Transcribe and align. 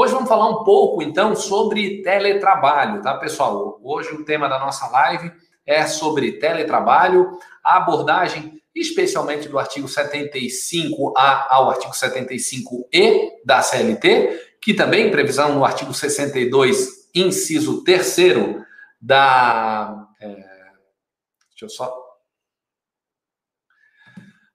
Hoje 0.00 0.12
vamos 0.12 0.28
falar 0.28 0.48
um 0.48 0.62
pouco, 0.62 1.02
então, 1.02 1.34
sobre 1.34 2.02
teletrabalho, 2.02 3.02
tá, 3.02 3.16
pessoal? 3.16 3.80
Hoje 3.82 4.14
o 4.14 4.24
tema 4.24 4.48
da 4.48 4.56
nossa 4.56 4.86
live 4.86 5.32
é 5.66 5.84
sobre 5.88 6.38
teletrabalho, 6.38 7.36
a 7.64 7.78
abordagem 7.78 8.62
especialmente 8.72 9.48
do 9.48 9.58
artigo 9.58 9.88
75A 9.88 11.46
ao 11.48 11.68
artigo 11.68 11.92
75E 11.92 13.28
da 13.44 13.60
CLT, 13.60 14.58
que 14.62 14.72
também 14.72 15.10
previsão 15.10 15.52
no 15.52 15.64
artigo 15.64 15.92
62, 15.92 17.10
inciso 17.12 17.82
3 17.82 18.16
da. 19.00 20.06
É, 20.20 20.26
deixa 21.50 21.64
eu 21.64 21.68
só. 21.68 21.92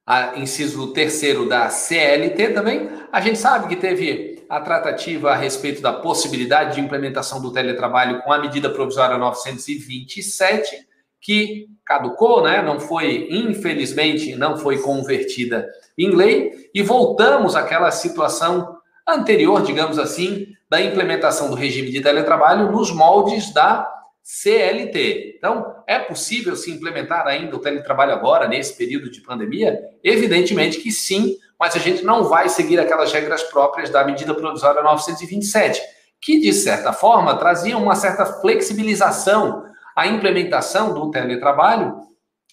A, 0.06 0.40
inciso 0.40 0.94
3 0.94 1.50
da 1.50 1.70
CLT 1.70 2.54
também. 2.54 2.90
A 3.12 3.20
gente 3.20 3.38
sabe 3.38 3.68
que 3.68 3.76
teve 3.76 4.33
a 4.50 4.60
tratativa 4.60 5.32
a 5.32 5.36
respeito 5.36 5.82
da 5.82 5.94
possibilidade 5.94 6.76
de 6.76 6.82
implementação 6.82 7.42
do 7.42 7.52
teletrabalho 7.52 8.22
com 8.22 8.32
a 8.32 8.40
medida 8.40 8.70
provisória 8.70 9.18
927 9.18 10.88
que 11.20 11.68
caducou, 11.86 12.44
né? 12.44 12.62
Não 12.62 12.80
foi, 12.80 13.28
infelizmente, 13.32 14.36
não 14.36 14.58
foi 14.58 14.78
convertida 14.80 15.68
em 15.98 16.10
lei 16.10 16.70
e 16.74 16.82
voltamos 16.82 17.56
àquela 17.56 17.90
situação 17.92 18.78
anterior, 19.08 19.64
digamos 19.64 19.98
assim, 19.98 20.48
da 20.70 20.82
implementação 20.82 21.50
do 21.50 21.56
regime 21.56 21.92
de 21.92 22.02
teletrabalho 22.02 22.72
nos 22.72 22.92
moldes 22.92 23.54
da 23.54 23.90
CLT. 24.22 25.36
Então, 25.38 25.76
é 25.86 26.00
possível 26.00 26.56
se 26.56 26.72
implementar 26.72 27.28
ainda 27.28 27.56
o 27.56 27.60
teletrabalho 27.60 28.14
agora, 28.14 28.48
nesse 28.48 28.76
período 28.78 29.12
de 29.12 29.22
pandemia? 29.22 29.80
Evidentemente 30.04 30.80
que 30.80 30.92
sim, 30.92 31.38
mas 31.64 31.78
a 31.78 31.80
gente 31.80 32.04
não 32.04 32.26
vai 32.26 32.50
seguir 32.50 32.78
aquelas 32.78 33.14
regras 33.14 33.42
próprias 33.42 33.90
da 33.90 34.04
medida 34.04 34.36
provisória 34.36 34.84
927, 34.84 35.82
que, 36.22 36.38
de 36.38 36.52
certa 36.52 36.92
forma, 36.92 37.38
traziam 37.38 37.82
uma 37.82 37.96
certa 37.96 38.26
flexibilização 38.26 39.64
a 39.96 40.06
implementação 40.06 40.94
do 40.94 41.10
teletrabalho, 41.10 42.02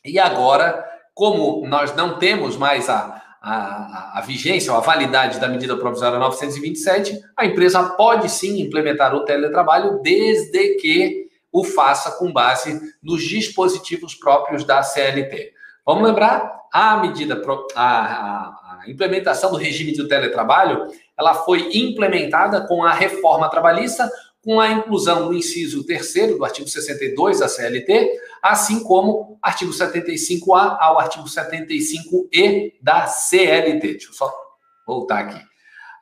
e 0.04 0.16
agora, 0.16 0.88
como 1.12 1.66
nós 1.66 1.92
não 1.96 2.20
temos 2.20 2.56
mais 2.56 2.88
a, 2.88 3.20
a, 3.42 4.18
a, 4.18 4.20
vigência 4.20 4.70
ou 4.70 4.78
a 4.78 4.80
validade 4.80 5.40
da 5.40 5.48
medida 5.48 5.76
provisória 5.76 6.16
927, 6.16 7.18
a 7.36 7.44
empresa 7.44 7.82
pode 7.96 8.28
sim 8.28 8.60
implementar 8.60 9.12
o 9.12 9.24
teletrabalho 9.24 10.00
desde 10.02 10.76
que 10.76 11.26
o 11.50 11.64
faça 11.64 12.12
com 12.12 12.32
base 12.32 12.80
nos 13.02 13.24
dispositivos 13.24 14.14
próprios 14.14 14.62
da 14.62 14.84
CLT. 14.84 15.50
Vamos 15.84 16.04
lembrar, 16.04 16.60
a 16.72 16.98
medida, 16.98 17.42
a, 17.74 18.59
a, 18.84 18.90
implementação 18.90 19.50
do 19.50 19.56
regime 19.56 19.92
do 19.92 20.08
teletrabalho, 20.08 20.86
ela 21.18 21.34
foi 21.34 21.70
implementada 21.74 22.66
com 22.66 22.82
a 22.82 22.92
reforma 22.92 23.48
trabalhista 23.48 24.10
com 24.42 24.58
a 24.58 24.70
inclusão 24.70 25.28
do 25.28 25.34
inciso 25.34 25.84
3 25.84 26.36
do 26.36 26.44
artigo 26.44 26.68
62 26.68 27.40
da 27.40 27.48
CLT, 27.48 28.10
assim 28.42 28.82
como 28.82 29.38
artigo 29.42 29.70
75A 29.70 30.78
ao 30.80 30.98
artigo 30.98 31.24
75E 31.24 32.72
da 32.80 33.06
CLT. 33.06 33.80
Deixa 33.80 34.08
eu 34.08 34.14
só 34.14 34.32
voltar 34.86 35.18
aqui. 35.18 35.50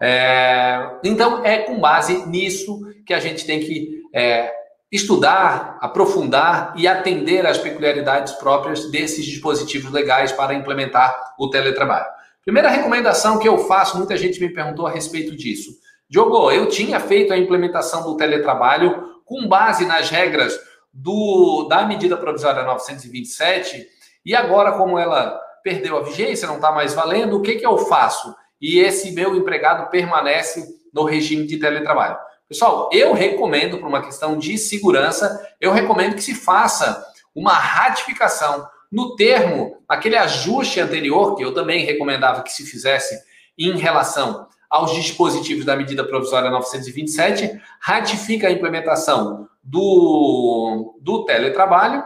É, 0.01 0.99
então, 1.03 1.45
é 1.45 1.59
com 1.59 1.81
base 1.81 2.27
nisso 2.27 2.81
que 3.05 3.13
a 3.13 3.19
gente 3.19 3.45
tem 3.45 3.59
que 3.59 4.03
é, 4.15 4.53
estudar, 4.91 5.77
aprofundar 5.81 6.73
e 6.77 6.87
atender 6.87 7.45
às 7.45 7.59
peculiaridades 7.59 8.33
próprias 8.35 8.91
desses 8.91 9.25
dispositivos 9.25 9.91
legais 9.91 10.31
para 10.31 10.55
implementar 10.55 11.35
o 11.39 11.51
teletrabalho. 11.51 12.07
Primeira 12.49 12.71
recomendação 12.71 13.39
que 13.39 13.47
eu 13.47 13.59
faço, 13.59 13.99
muita 13.99 14.17
gente 14.17 14.41
me 14.41 14.49
perguntou 14.49 14.87
a 14.87 14.91
respeito 14.91 15.37
disso 15.37 15.71
Diogo, 16.09 16.51
eu 16.51 16.67
tinha 16.67 16.99
feito 16.99 17.31
a 17.31 17.37
implementação 17.37 18.03
do 18.03 18.17
teletrabalho 18.17 19.21
com 19.27 19.47
base 19.47 19.85
nas 19.85 20.09
regras 20.09 20.59
do, 20.91 21.67
da 21.69 21.85
medida 21.85 22.17
provisória 22.17 22.63
927 22.63 23.87
e 24.25 24.35
agora, 24.35 24.73
como 24.73 24.99
ela 24.99 25.39
perdeu 25.63 25.99
a 25.99 26.03
vigência, 26.03 26.49
não 26.49 26.55
está 26.55 26.73
mais 26.73 26.95
valendo, 26.95 27.37
o 27.37 27.43
que, 27.43 27.57
que 27.57 27.67
eu 27.67 27.77
faço? 27.77 28.35
E 28.59 28.79
esse 28.79 29.11
meu 29.11 29.37
empregado 29.37 29.91
permanece 29.91 30.67
no 30.91 31.05
regime 31.05 31.47
de 31.47 31.59
teletrabalho. 31.59 32.17
Pessoal, 32.49 32.89
eu 32.95 33.13
recomendo, 33.13 33.77
por 33.77 33.89
uma 33.89 34.01
questão 34.01 34.39
de 34.39 34.57
segurança, 34.57 35.39
eu 35.61 35.71
recomendo 35.71 36.15
que 36.15 36.23
se 36.23 36.35
faça 36.35 37.05
uma 37.35 37.53
ratificação 37.53 38.67
no 38.91 39.17
termo, 39.17 39.77
aquele 39.89 40.17
ajuste 40.17 40.81
anterior, 40.81 41.35
que 41.35 41.45
eu 41.45 41.53
também 41.53 41.85
recomendava 41.85 42.43
que 42.43 42.53
se 42.53 42.65
fizesse 42.65 43.19
em 43.59 43.77
relação 43.77 44.47
aos 44.71 44.95
dispositivos 44.95 45.65
da 45.65 45.77
medida 45.77 46.05
provisória 46.05 46.51
927, 46.51 47.61
ratifica 47.81 48.49
a 48.49 48.51
implementação 48.51 49.49
do, 49.63 50.97
do 51.01 51.25
teletrabalho 51.25 52.03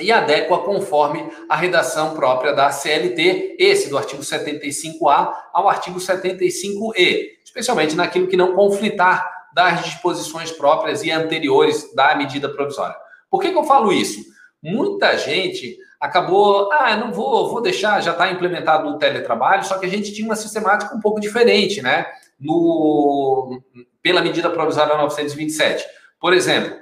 e 0.00 0.12
adequa 0.12 0.58
conforme 0.58 1.26
a 1.48 1.56
redação 1.56 2.14
própria 2.14 2.52
da 2.52 2.70
CLT, 2.70 3.56
esse 3.58 3.88
do 3.88 3.96
artigo 3.96 4.22
75A 4.22 5.32
ao 5.52 5.68
artigo 5.68 5.98
75E, 5.98 7.28
especialmente 7.42 7.94
naquilo 7.94 8.26
que 8.26 8.36
não 8.36 8.54
conflitar 8.54 9.26
das 9.54 9.84
disposições 9.84 10.52
próprias 10.52 11.02
e 11.02 11.10
anteriores 11.10 11.94
da 11.94 12.14
medida 12.14 12.48
provisória. 12.48 12.94
Por 13.30 13.40
que, 13.40 13.50
que 13.50 13.56
eu 13.56 13.64
falo 13.64 13.90
isso? 13.90 14.20
Muita 14.62 15.16
gente 15.16 15.78
acabou, 16.00 16.70
ah, 16.72 16.96
não 16.96 17.12
vou, 17.12 17.48
vou 17.48 17.62
deixar, 17.62 18.00
já 18.02 18.12
está 18.12 18.30
implementado 18.30 18.88
o 18.88 18.98
teletrabalho, 18.98 19.64
só 19.64 19.78
que 19.78 19.86
a 19.86 19.88
gente 19.88 20.12
tinha 20.12 20.26
uma 20.26 20.36
sistemática 20.36 20.94
um 20.94 21.00
pouco 21.00 21.20
diferente, 21.20 21.82
né? 21.82 22.06
No, 22.38 23.62
pela 24.02 24.22
medida 24.22 24.50
provisória 24.50 24.96
927. 24.96 25.84
Por 26.20 26.32
exemplo, 26.32 26.76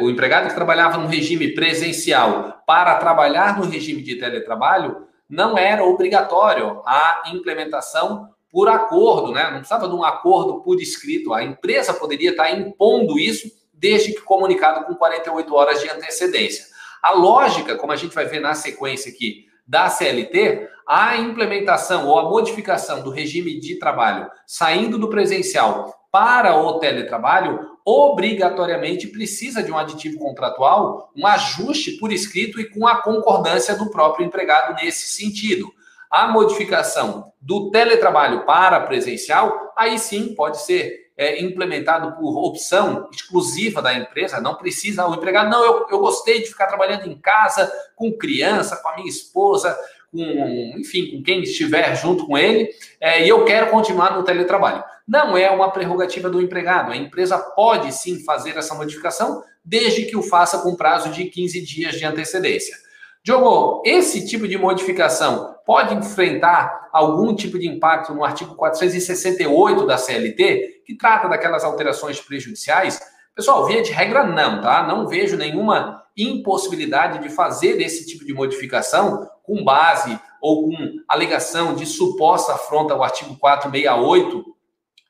o 0.00 0.08
empregado 0.08 0.48
que 0.48 0.54
trabalhava 0.54 0.98
no 0.98 1.06
regime 1.06 1.54
presencial 1.54 2.62
para 2.66 2.96
trabalhar 2.96 3.58
no 3.58 3.66
regime 3.66 4.02
de 4.02 4.16
teletrabalho 4.16 5.06
não 5.28 5.58
era 5.58 5.84
obrigatório 5.84 6.82
a 6.86 7.24
implementação 7.32 8.30
por 8.50 8.68
acordo, 8.68 9.32
né? 9.32 9.44
Não 9.50 9.58
precisava 9.58 9.88
de 9.88 9.94
um 9.94 10.02
acordo 10.02 10.62
por 10.62 10.80
escrito. 10.80 11.34
A 11.34 11.44
empresa 11.44 11.92
poderia 11.92 12.30
estar 12.30 12.50
impondo 12.50 13.18
isso 13.18 13.50
desde 13.72 14.14
que 14.14 14.22
comunicado 14.22 14.86
com 14.86 14.94
48 14.94 15.54
horas 15.54 15.82
de 15.82 15.90
antecedência. 15.90 16.64
A 17.02 17.12
lógica, 17.12 17.76
como 17.76 17.92
a 17.92 17.96
gente 17.96 18.14
vai 18.14 18.26
ver 18.26 18.40
na 18.40 18.54
sequência 18.54 19.10
aqui 19.10 19.46
da 19.66 19.88
CLT, 19.88 20.68
a 20.86 21.16
implementação 21.16 22.06
ou 22.06 22.18
a 22.18 22.30
modificação 22.30 23.02
do 23.02 23.10
regime 23.10 23.58
de 23.58 23.76
trabalho 23.76 24.30
saindo 24.46 24.98
do 24.98 25.10
presencial 25.10 25.92
para 26.12 26.56
o 26.56 26.78
teletrabalho 26.78 27.76
obrigatoriamente 27.84 29.08
precisa 29.08 29.62
de 29.62 29.70
um 29.70 29.78
aditivo 29.78 30.18
contratual, 30.18 31.12
um 31.16 31.26
ajuste 31.26 31.92
por 31.98 32.12
escrito 32.12 32.60
e 32.60 32.70
com 32.70 32.86
a 32.86 33.02
concordância 33.02 33.76
do 33.76 33.90
próprio 33.90 34.26
empregado 34.26 34.74
nesse 34.74 35.08
sentido. 35.08 35.72
A 36.10 36.28
modificação 36.28 37.32
do 37.40 37.70
teletrabalho 37.70 38.44
para 38.44 38.80
presencial, 38.80 39.72
aí 39.76 39.98
sim 39.98 40.34
pode 40.34 40.62
ser 40.62 41.05
é, 41.16 41.42
implementado 41.42 42.12
por 42.16 42.36
opção 42.44 43.08
exclusiva 43.10 43.80
da 43.80 43.94
empresa, 43.94 44.40
não 44.40 44.54
precisa 44.54 45.06
o 45.06 45.14
empregado, 45.14 45.48
não, 45.48 45.64
eu, 45.64 45.86
eu 45.90 45.98
gostei 45.98 46.42
de 46.42 46.48
ficar 46.48 46.66
trabalhando 46.66 47.06
em 47.06 47.16
casa, 47.16 47.72
com 47.94 48.12
criança, 48.12 48.76
com 48.76 48.88
a 48.88 48.96
minha 48.96 49.08
esposa, 49.08 49.76
com, 50.12 50.74
enfim, 50.78 51.10
com 51.10 51.22
quem 51.22 51.42
estiver 51.42 51.96
junto 51.96 52.26
com 52.26 52.36
ele, 52.36 52.70
é, 53.00 53.24
e 53.24 53.28
eu 53.28 53.44
quero 53.44 53.70
continuar 53.70 54.16
no 54.16 54.24
teletrabalho. 54.24 54.84
Não 55.08 55.36
é 55.36 55.48
uma 55.50 55.70
prerrogativa 55.70 56.28
do 56.28 56.42
empregado, 56.42 56.92
a 56.92 56.96
empresa 56.96 57.38
pode 57.38 57.92
sim 57.92 58.22
fazer 58.24 58.56
essa 58.56 58.74
modificação, 58.74 59.42
desde 59.64 60.04
que 60.04 60.16
o 60.16 60.22
faça 60.22 60.58
com 60.58 60.76
prazo 60.76 61.10
de 61.10 61.24
15 61.24 61.60
dias 61.62 61.94
de 61.96 62.04
antecedência. 62.04 62.85
Diogo, 63.26 63.82
esse 63.84 64.24
tipo 64.24 64.46
de 64.46 64.56
modificação 64.56 65.56
pode 65.66 65.92
enfrentar 65.92 66.88
algum 66.92 67.34
tipo 67.34 67.58
de 67.58 67.66
impacto 67.66 68.14
no 68.14 68.24
artigo 68.24 68.54
468 68.54 69.84
da 69.84 69.98
CLT, 69.98 70.82
que 70.86 70.96
trata 70.96 71.28
daquelas 71.28 71.64
alterações 71.64 72.20
prejudiciais? 72.20 73.00
Pessoal, 73.34 73.66
via 73.66 73.82
de 73.82 73.90
regra, 73.90 74.22
não, 74.22 74.60
tá? 74.60 74.86
Não 74.86 75.08
vejo 75.08 75.36
nenhuma 75.36 76.04
impossibilidade 76.16 77.18
de 77.18 77.28
fazer 77.28 77.80
esse 77.82 78.06
tipo 78.06 78.24
de 78.24 78.32
modificação 78.32 79.28
com 79.42 79.64
base 79.64 80.16
ou 80.40 80.62
com 80.62 80.76
alegação 81.08 81.74
de 81.74 81.84
suposta 81.84 82.52
afronta 82.52 82.94
ao 82.94 83.02
artigo 83.02 83.36
468 83.36 84.44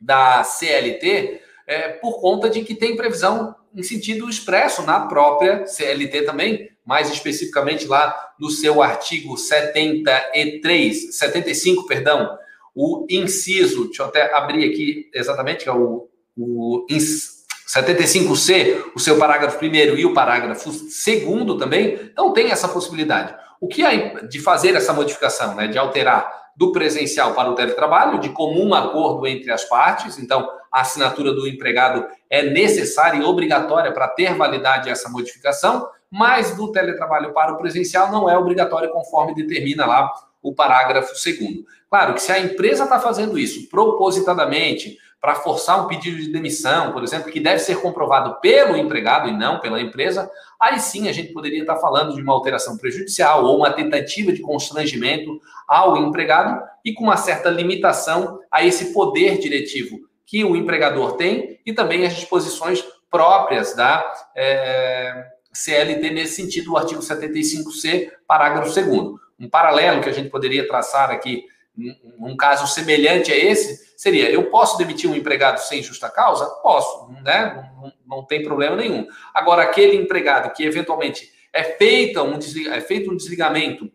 da 0.00 0.42
CLT, 0.42 1.42
é, 1.66 1.88
por 1.90 2.18
conta 2.22 2.48
de 2.48 2.64
que 2.64 2.74
tem 2.74 2.96
previsão 2.96 3.54
em 3.74 3.82
sentido 3.82 4.26
expresso 4.26 4.80
na 4.84 5.00
própria 5.00 5.66
CLT 5.66 6.22
também, 6.22 6.74
mais 6.86 7.10
especificamente 7.10 7.86
lá 7.86 8.30
no 8.38 8.48
seu 8.48 8.80
artigo 8.80 9.36
73, 9.36 11.16
75, 11.16 11.86
perdão, 11.86 12.38
o 12.74 13.04
inciso, 13.10 13.86
deixa 13.86 14.02
eu 14.02 14.06
até 14.06 14.34
abrir 14.34 14.70
aqui 14.70 15.10
exatamente, 15.12 15.64
que 15.64 15.68
é 15.68 15.72
o, 15.72 16.08
o 16.36 16.86
75C, 16.88 18.92
o 18.94 19.00
seu 19.00 19.18
parágrafo 19.18 19.58
primeiro 19.58 19.98
e 19.98 20.06
o 20.06 20.14
parágrafo 20.14 20.70
segundo 20.70 21.58
também, 21.58 21.98
então 22.12 22.32
tem 22.32 22.52
essa 22.52 22.68
possibilidade. 22.68 23.34
O 23.60 23.66
que 23.66 23.82
é 23.82 24.26
de 24.26 24.38
fazer 24.38 24.76
essa 24.76 24.92
modificação, 24.92 25.54
né, 25.54 25.66
de 25.66 25.78
alterar 25.78 26.46
do 26.54 26.72
presencial 26.72 27.34
para 27.34 27.50
o 27.50 27.54
teletrabalho, 27.54 28.20
de 28.20 28.30
comum 28.30 28.74
acordo 28.74 29.26
entre 29.26 29.50
as 29.50 29.64
partes, 29.64 30.18
então 30.18 30.48
a 30.72 30.82
assinatura 30.82 31.32
do 31.32 31.46
empregado 31.46 32.06
é 32.30 32.42
necessária 32.42 33.18
e 33.18 33.24
obrigatória 33.24 33.92
para 33.92 34.08
ter 34.08 34.34
validade 34.34 34.88
essa 34.88 35.08
modificação, 35.08 35.86
mas 36.10 36.56
do 36.56 36.70
teletrabalho 36.70 37.32
para 37.32 37.52
o 37.52 37.56
presencial 37.56 38.10
não 38.10 38.28
é 38.28 38.36
obrigatório 38.36 38.90
conforme 38.90 39.34
determina 39.34 39.86
lá 39.86 40.12
o 40.42 40.54
parágrafo 40.54 41.14
segundo. 41.16 41.64
Claro 41.90 42.14
que 42.14 42.22
se 42.22 42.32
a 42.32 42.38
empresa 42.38 42.84
está 42.84 43.00
fazendo 43.00 43.38
isso 43.38 43.68
propositadamente, 43.68 44.96
para 45.20 45.34
forçar 45.34 45.82
um 45.82 45.88
pedido 45.88 46.18
de 46.18 46.30
demissão, 46.30 46.92
por 46.92 47.02
exemplo, 47.02 47.32
que 47.32 47.40
deve 47.40 47.58
ser 47.58 47.80
comprovado 47.80 48.38
pelo 48.40 48.76
empregado 48.76 49.28
e 49.28 49.36
não 49.36 49.58
pela 49.58 49.80
empresa, 49.80 50.30
aí 50.60 50.78
sim 50.78 51.08
a 51.08 51.12
gente 51.12 51.32
poderia 51.32 51.62
estar 51.62 51.76
falando 51.76 52.14
de 52.14 52.22
uma 52.22 52.32
alteração 52.32 52.76
prejudicial 52.76 53.44
ou 53.44 53.56
uma 53.56 53.72
tentativa 53.72 54.32
de 54.32 54.40
constrangimento 54.40 55.40
ao 55.66 55.96
empregado 55.96 56.62
e 56.84 56.92
com 56.92 57.02
uma 57.02 57.16
certa 57.16 57.48
limitação 57.48 58.38
a 58.50 58.64
esse 58.64 58.92
poder 58.92 59.38
diretivo 59.38 59.98
que 60.24 60.44
o 60.44 60.54
empregador 60.54 61.16
tem 61.16 61.58
e 61.66 61.72
também 61.72 62.06
as 62.06 62.14
disposições 62.14 62.84
próprias 63.10 63.74
da 63.74 64.04
é, 64.36 65.24
CLT 65.56 66.10
nesse 66.10 66.36
sentido, 66.36 66.72
o 66.72 66.76
artigo 66.76 67.00
75C, 67.00 68.10
parágrafo 68.26 68.72
2 68.72 68.86
Um 69.38 69.48
paralelo 69.48 70.00
que 70.00 70.08
a 70.08 70.12
gente 70.12 70.30
poderia 70.30 70.66
traçar 70.66 71.10
aqui, 71.10 71.44
num 72.18 72.36
caso 72.36 72.66
semelhante 72.66 73.32
a 73.32 73.36
esse, 73.36 73.94
seria: 73.96 74.30
eu 74.30 74.50
posso 74.50 74.78
demitir 74.78 75.10
um 75.10 75.14
empregado 75.14 75.58
sem 75.58 75.82
justa 75.82 76.08
causa? 76.08 76.46
Posso, 76.62 77.10
né? 77.22 77.70
Não, 77.76 77.92
não 78.18 78.24
tem 78.24 78.42
problema 78.42 78.76
nenhum. 78.76 79.06
Agora, 79.34 79.62
aquele 79.62 79.96
empregado 79.96 80.52
que 80.52 80.64
eventualmente 80.64 81.30
é 81.52 81.62
feito 81.62 82.22
um, 82.22 82.38
é 82.70 82.80
feito 82.80 83.10
um 83.10 83.16
desligamento, 83.16 83.90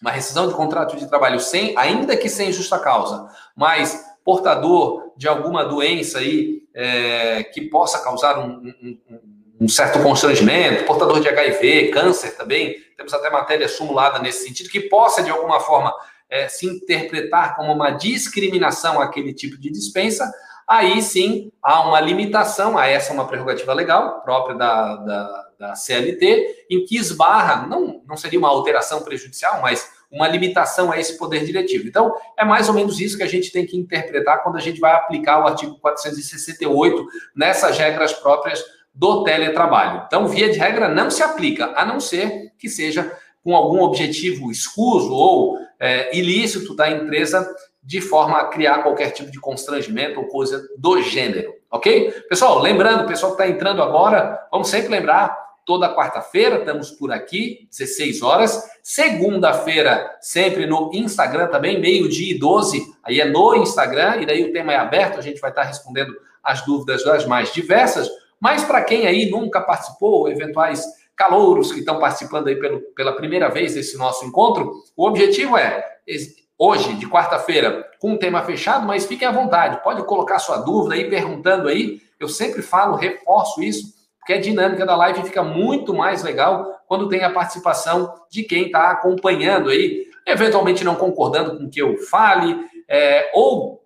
uma 0.00 0.10
rescisão 0.10 0.48
de 0.48 0.54
contrato 0.54 0.96
de 0.96 1.08
trabalho 1.08 1.40
sem, 1.40 1.76
ainda 1.76 2.16
que 2.16 2.28
sem 2.28 2.52
justa 2.52 2.78
causa, 2.78 3.28
mas 3.56 4.04
portador 4.24 5.12
de 5.16 5.28
alguma 5.28 5.64
doença 5.64 6.18
aí 6.18 6.62
é, 6.74 7.44
que 7.44 7.62
possa 7.62 8.02
causar 8.02 8.38
um, 8.38 8.50
um, 8.50 9.00
um, 9.10 9.41
certo 9.68 10.02
constrangimento, 10.02 10.84
portador 10.84 11.20
de 11.20 11.28
HIV, 11.28 11.90
câncer 11.90 12.36
também, 12.36 12.76
temos 12.96 13.12
até 13.12 13.30
matéria 13.30 13.68
sumulada 13.68 14.18
nesse 14.18 14.46
sentido, 14.46 14.70
que 14.70 14.80
possa 14.80 15.22
de 15.22 15.30
alguma 15.30 15.60
forma 15.60 15.92
é, 16.30 16.48
se 16.48 16.66
interpretar 16.66 17.54
como 17.56 17.72
uma 17.72 17.90
discriminação 17.90 19.00
aquele 19.00 19.34
tipo 19.34 19.58
de 19.58 19.70
dispensa, 19.70 20.32
aí 20.66 21.02
sim 21.02 21.52
há 21.62 21.86
uma 21.86 22.00
limitação, 22.00 22.78
a 22.78 22.86
essa 22.86 23.10
é 23.10 23.14
uma 23.14 23.26
prerrogativa 23.26 23.74
legal 23.74 24.22
própria 24.22 24.56
da, 24.56 24.96
da, 24.96 25.48
da, 25.58 25.74
CLT, 25.74 26.66
em 26.70 26.84
que 26.86 26.96
esbarra, 26.96 27.66
não, 27.66 28.00
não 28.06 28.16
seria 28.16 28.38
uma 28.38 28.48
alteração 28.48 29.02
prejudicial, 29.02 29.60
mas 29.60 29.90
uma 30.10 30.28
limitação 30.28 30.92
a 30.92 30.98
esse 30.98 31.16
poder 31.18 31.44
diretivo. 31.44 31.88
Então, 31.88 32.14
é 32.36 32.44
mais 32.44 32.68
ou 32.68 32.74
menos 32.74 33.00
isso 33.00 33.16
que 33.16 33.22
a 33.22 33.28
gente 33.28 33.50
tem 33.50 33.66
que 33.66 33.78
interpretar 33.78 34.42
quando 34.42 34.56
a 34.56 34.60
gente 34.60 34.78
vai 34.78 34.92
aplicar 34.92 35.42
o 35.42 35.46
artigo 35.46 35.78
468 35.80 37.06
nessas 37.34 37.78
regras 37.78 38.12
próprias 38.12 38.62
do 38.94 39.24
teletrabalho. 39.24 40.04
Então, 40.06 40.28
via 40.28 40.50
de 40.50 40.58
regra, 40.58 40.88
não 40.88 41.10
se 41.10 41.22
aplica, 41.22 41.72
a 41.76 41.84
não 41.84 41.98
ser 41.98 42.52
que 42.58 42.68
seja 42.68 43.16
com 43.42 43.56
algum 43.56 43.80
objetivo 43.82 44.50
escuso 44.50 45.12
ou 45.12 45.58
é, 45.80 46.16
ilícito 46.16 46.76
da 46.76 46.90
empresa 46.90 47.48
de 47.82 48.00
forma 48.00 48.38
a 48.38 48.44
criar 48.46 48.82
qualquer 48.82 49.10
tipo 49.10 49.30
de 49.30 49.40
constrangimento 49.40 50.20
ou 50.20 50.28
coisa 50.28 50.64
do 50.78 51.02
gênero, 51.02 51.52
ok? 51.70 52.12
Pessoal, 52.28 52.60
lembrando, 52.60 53.08
pessoal 53.08 53.34
que 53.34 53.42
está 53.42 53.52
entrando 53.52 53.82
agora, 53.82 54.38
vamos 54.52 54.68
sempre 54.68 54.90
lembrar, 54.90 55.36
toda 55.64 55.92
quarta-feira 55.94 56.58
estamos 56.58 56.90
por 56.90 57.10
aqui, 57.10 57.66
16 57.70 58.22
horas. 58.22 58.70
Segunda-feira, 58.82 60.16
sempre 60.20 60.66
no 60.66 60.90
Instagram 60.92 61.48
também, 61.48 61.80
meio-dia 61.80 62.34
e 62.34 62.38
12, 62.38 62.84
aí 63.02 63.20
é 63.20 63.24
no 63.24 63.56
Instagram, 63.56 64.18
e 64.18 64.26
daí 64.26 64.44
o 64.44 64.52
tema 64.52 64.72
é 64.72 64.76
aberto, 64.76 65.18
a 65.18 65.22
gente 65.22 65.40
vai 65.40 65.50
estar 65.50 65.64
respondendo 65.64 66.14
as 66.42 66.64
dúvidas 66.64 67.04
das 67.04 67.26
mais 67.26 67.52
diversas. 67.52 68.08
Mas 68.42 68.64
para 68.64 68.82
quem 68.82 69.06
aí 69.06 69.30
nunca 69.30 69.60
participou, 69.60 70.28
eventuais 70.28 70.84
calouros 71.14 71.70
que 71.70 71.78
estão 71.78 72.00
participando 72.00 72.48
aí 72.48 72.56
pelo, 72.56 72.80
pela 72.96 73.14
primeira 73.14 73.48
vez 73.48 73.74
desse 73.74 73.96
nosso 73.96 74.24
encontro, 74.26 74.72
o 74.96 75.06
objetivo 75.06 75.56
é, 75.56 75.86
hoje, 76.58 76.94
de 76.94 77.06
quarta-feira, 77.08 77.88
com 78.00 78.10
um 78.10 78.18
tema 78.18 78.42
fechado, 78.42 78.84
mas 78.84 79.06
fiquem 79.06 79.28
à 79.28 79.30
vontade, 79.30 79.80
pode 79.84 80.04
colocar 80.04 80.40
sua 80.40 80.56
dúvida 80.56 80.96
aí, 80.96 81.08
perguntando 81.08 81.68
aí, 81.68 82.00
eu 82.18 82.26
sempre 82.26 82.62
falo, 82.62 82.96
reforço 82.96 83.62
isso, 83.62 83.94
porque 84.18 84.32
a 84.32 84.40
dinâmica 84.40 84.84
da 84.84 84.96
live 84.96 85.22
fica 85.22 85.44
muito 85.44 85.94
mais 85.94 86.24
legal 86.24 86.80
quando 86.88 87.08
tem 87.08 87.22
a 87.22 87.30
participação 87.30 88.12
de 88.28 88.42
quem 88.42 88.66
está 88.66 88.90
acompanhando 88.90 89.70
aí, 89.70 90.08
eventualmente 90.26 90.82
não 90.82 90.96
concordando 90.96 91.56
com 91.56 91.64
o 91.66 91.70
que 91.70 91.80
eu 91.80 91.96
fale, 92.10 92.56
é, 92.88 93.30
ou 93.34 93.81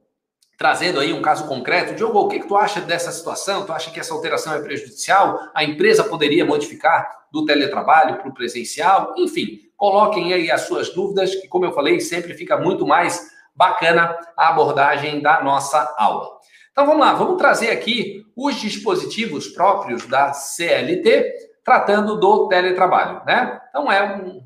trazendo 0.56 1.00
aí 1.00 1.12
um 1.12 1.20
caso 1.20 1.46
concreto. 1.46 1.94
Diogo, 1.94 2.18
o 2.18 2.28
que, 2.28 2.40
que 2.40 2.48
tu 2.48 2.56
acha 2.56 2.80
dessa 2.80 3.12
situação? 3.12 3.66
Tu 3.66 3.72
acha 3.72 3.90
que 3.90 4.00
essa 4.00 4.14
alteração 4.14 4.54
é 4.54 4.60
prejudicial? 4.60 5.38
A 5.54 5.62
empresa 5.62 6.04
poderia 6.04 6.44
modificar 6.44 7.26
do 7.30 7.44
teletrabalho 7.44 8.16
para 8.16 8.28
o 8.28 8.34
presencial? 8.34 9.14
Enfim, 9.18 9.60
coloquem 9.76 10.32
aí 10.32 10.50
as 10.50 10.62
suas 10.62 10.90
dúvidas, 10.90 11.34
que, 11.34 11.46
como 11.48 11.64
eu 11.66 11.72
falei, 11.72 12.00
sempre 12.00 12.34
fica 12.34 12.56
muito 12.56 12.86
mais 12.86 13.30
bacana 13.54 14.16
a 14.36 14.48
abordagem 14.48 15.20
da 15.20 15.42
nossa 15.42 15.94
aula. 15.98 16.36
Então 16.72 16.86
vamos 16.86 17.00
lá, 17.00 17.14
vamos 17.14 17.38
trazer 17.38 17.70
aqui 17.70 18.22
os 18.36 18.54
dispositivos 18.56 19.48
próprios 19.48 20.06
da 20.06 20.34
CLT, 20.34 21.34
tratando 21.64 22.20
do 22.20 22.48
teletrabalho, 22.48 23.22
né? 23.24 23.60
Então 23.70 23.90
é 23.90 24.16
um, 24.16 24.42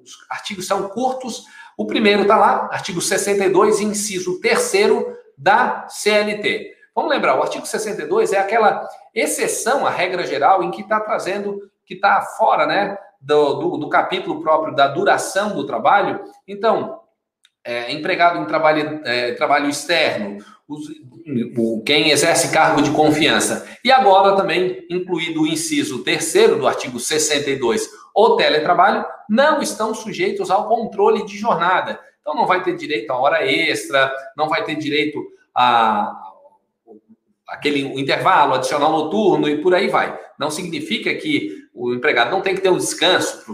os 0.00 0.12
artigos 0.30 0.66
são 0.66 0.88
curtos. 0.88 1.44
O 1.76 1.86
primeiro 1.86 2.22
está 2.22 2.36
lá, 2.36 2.68
artigo 2.70 3.00
62, 3.00 3.80
inciso 3.80 4.40
3 4.40 5.15
da 5.36 5.86
CLT. 5.88 6.74
Vamos 6.94 7.10
lembrar, 7.10 7.38
o 7.38 7.42
artigo 7.42 7.66
62 7.66 8.32
é 8.32 8.38
aquela 8.38 8.88
exceção 9.14 9.86
à 9.86 9.90
regra 9.90 10.26
geral 10.26 10.62
em 10.62 10.70
que 10.70 10.80
está 10.80 10.98
trazendo, 10.98 11.70
que 11.84 11.94
está 11.94 12.22
fora 12.22 12.66
né, 12.66 12.96
do, 13.20 13.54
do, 13.54 13.76
do, 13.76 13.88
capítulo 13.88 14.40
próprio 14.40 14.74
da 14.74 14.88
duração 14.88 15.54
do 15.54 15.66
trabalho. 15.66 16.24
Então, 16.48 17.00
é, 17.62 17.92
empregado 17.92 18.38
em 18.38 18.46
trabalho, 18.46 19.02
é, 19.04 19.32
trabalho 19.32 19.68
externo, 19.68 20.38
os, 20.66 20.88
o, 21.56 21.82
quem 21.84 22.10
exerce 22.10 22.50
cargo 22.50 22.80
de 22.80 22.90
confiança. 22.92 23.66
E 23.84 23.92
agora 23.92 24.36
também 24.36 24.86
incluído 24.90 25.42
o 25.42 25.46
inciso 25.46 26.02
terceiro 26.02 26.58
do 26.58 26.66
artigo 26.66 26.98
62, 26.98 27.88
o 28.14 28.36
teletrabalho, 28.36 29.04
não 29.28 29.60
estão 29.60 29.94
sujeitos 29.94 30.50
ao 30.50 30.68
controle 30.68 31.26
de 31.26 31.36
jornada. 31.36 32.00
Então 32.26 32.34
não 32.34 32.44
vai 32.44 32.60
ter 32.60 32.74
direito 32.74 33.08
a 33.12 33.16
hora 33.16 33.46
extra, 33.46 34.12
não 34.36 34.48
vai 34.48 34.64
ter 34.64 34.74
direito 34.74 35.24
a 35.54 36.12
aquele 37.48 37.80
intervalo 38.00 38.54
adicional 38.54 38.90
noturno 38.90 39.48
e 39.48 39.62
por 39.62 39.72
aí 39.72 39.86
vai. 39.86 40.18
Não 40.36 40.50
significa 40.50 41.14
que 41.14 41.68
o 41.72 41.94
empregado 41.94 42.32
não 42.32 42.40
tem 42.40 42.56
que 42.56 42.60
ter 42.60 42.68
um 42.68 42.76
descanso 42.76 43.44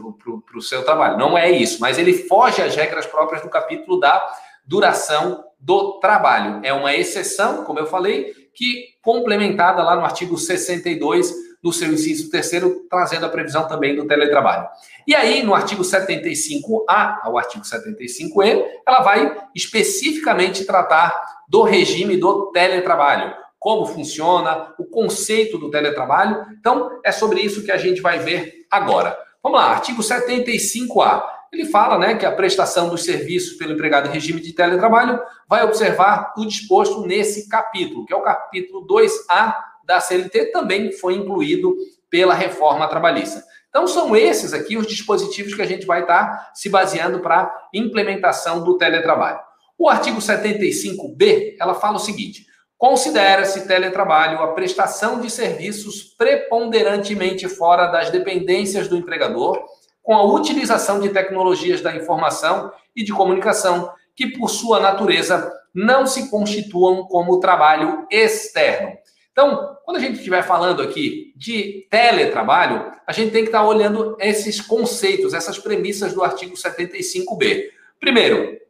para 0.48 0.58
o 0.58 0.62
seu 0.62 0.82
trabalho. 0.82 1.18
Não 1.18 1.36
é 1.36 1.50
isso, 1.50 1.78
mas 1.82 1.98
ele 1.98 2.14
foge 2.14 2.62
às 2.62 2.74
regras 2.74 3.04
próprias 3.04 3.42
do 3.42 3.50
capítulo 3.50 4.00
da 4.00 4.26
duração 4.64 5.44
do 5.60 6.00
trabalho. 6.00 6.60
É 6.62 6.72
uma 6.72 6.96
exceção, 6.96 7.64
como 7.64 7.78
eu 7.78 7.86
falei, 7.86 8.32
que 8.54 8.86
complementada 9.02 9.82
lá 9.82 9.94
no 9.94 10.04
artigo 10.04 10.38
62 10.38 11.30
no 11.62 11.72
seu 11.72 11.92
inciso 11.92 12.30
terceiro, 12.30 12.86
trazendo 12.90 13.24
a 13.24 13.28
previsão 13.28 13.68
também 13.68 13.94
do 13.94 14.06
teletrabalho. 14.06 14.66
E 15.06 15.14
aí, 15.14 15.42
no 15.42 15.54
artigo 15.54 15.82
75A 15.82 17.18
ao 17.22 17.38
artigo 17.38 17.64
75E, 17.64 18.64
ela 18.86 19.00
vai 19.00 19.36
especificamente 19.54 20.64
tratar 20.64 21.22
do 21.48 21.62
regime 21.62 22.16
do 22.16 22.50
teletrabalho, 22.50 23.34
como 23.58 23.86
funciona, 23.86 24.74
o 24.76 24.84
conceito 24.84 25.56
do 25.56 25.70
teletrabalho. 25.70 26.44
Então, 26.58 27.00
é 27.04 27.12
sobre 27.12 27.40
isso 27.40 27.62
que 27.62 27.70
a 27.70 27.78
gente 27.78 28.00
vai 28.00 28.18
ver 28.18 28.66
agora. 28.68 29.16
Vamos 29.42 29.58
lá, 29.58 29.66
artigo 29.66 30.02
75A. 30.02 31.22
Ele 31.52 31.66
fala 31.66 31.98
né, 31.98 32.14
que 32.14 32.24
a 32.24 32.32
prestação 32.32 32.88
dos 32.88 33.04
serviços 33.04 33.58
pelo 33.58 33.72
empregado 33.72 34.08
em 34.08 34.12
regime 34.12 34.40
de 34.40 34.52
teletrabalho 34.54 35.20
vai 35.46 35.62
observar 35.62 36.32
o 36.36 36.46
disposto 36.46 37.06
nesse 37.06 37.48
capítulo, 37.48 38.06
que 38.06 38.12
é 38.12 38.16
o 38.16 38.22
capítulo 38.22 38.86
2A 38.86 39.54
da 39.92 40.00
CLT 40.00 40.46
também 40.46 40.92
foi 40.92 41.14
incluído 41.14 41.76
pela 42.08 42.34
reforma 42.34 42.88
trabalhista. 42.88 43.42
Então, 43.68 43.86
são 43.86 44.14
esses 44.14 44.52
aqui 44.52 44.76
os 44.76 44.86
dispositivos 44.86 45.54
que 45.54 45.62
a 45.62 45.66
gente 45.66 45.86
vai 45.86 46.02
estar 46.02 46.50
se 46.54 46.68
baseando 46.68 47.20
para 47.20 47.50
implementação 47.72 48.62
do 48.62 48.76
teletrabalho. 48.76 49.40
O 49.78 49.88
artigo 49.88 50.18
75B, 50.18 51.56
ela 51.58 51.74
fala 51.74 51.96
o 51.96 52.00
seguinte: 52.00 52.46
considera-se 52.76 53.66
teletrabalho 53.66 54.42
a 54.42 54.52
prestação 54.52 55.20
de 55.20 55.30
serviços 55.30 56.02
preponderantemente 56.16 57.48
fora 57.48 57.86
das 57.86 58.10
dependências 58.10 58.88
do 58.88 58.96
empregador, 58.96 59.64
com 60.02 60.14
a 60.14 60.22
utilização 60.22 61.00
de 61.00 61.08
tecnologias 61.08 61.80
da 61.80 61.94
informação 61.94 62.72
e 62.94 63.02
de 63.02 63.12
comunicação 63.12 63.90
que, 64.14 64.26
por 64.26 64.50
sua 64.50 64.80
natureza, 64.80 65.50
não 65.74 66.06
se 66.06 66.28
constituam 66.28 67.04
como 67.04 67.40
trabalho 67.40 68.06
externo. 68.10 68.92
Então, 69.32 69.76
quando 69.84 69.96
a 69.96 70.00
gente 70.00 70.18
estiver 70.18 70.42
falando 70.42 70.82
aqui 70.82 71.32
de 71.36 71.86
teletrabalho, 71.90 72.92
a 73.06 73.12
gente 73.12 73.32
tem 73.32 73.42
que 73.42 73.48
estar 73.48 73.66
olhando 73.66 74.16
esses 74.20 74.60
conceitos, 74.60 75.34
essas 75.34 75.58
premissas 75.58 76.12
do 76.12 76.22
artigo 76.22 76.54
75B. 76.54 77.64
Primeiro, 77.98 78.60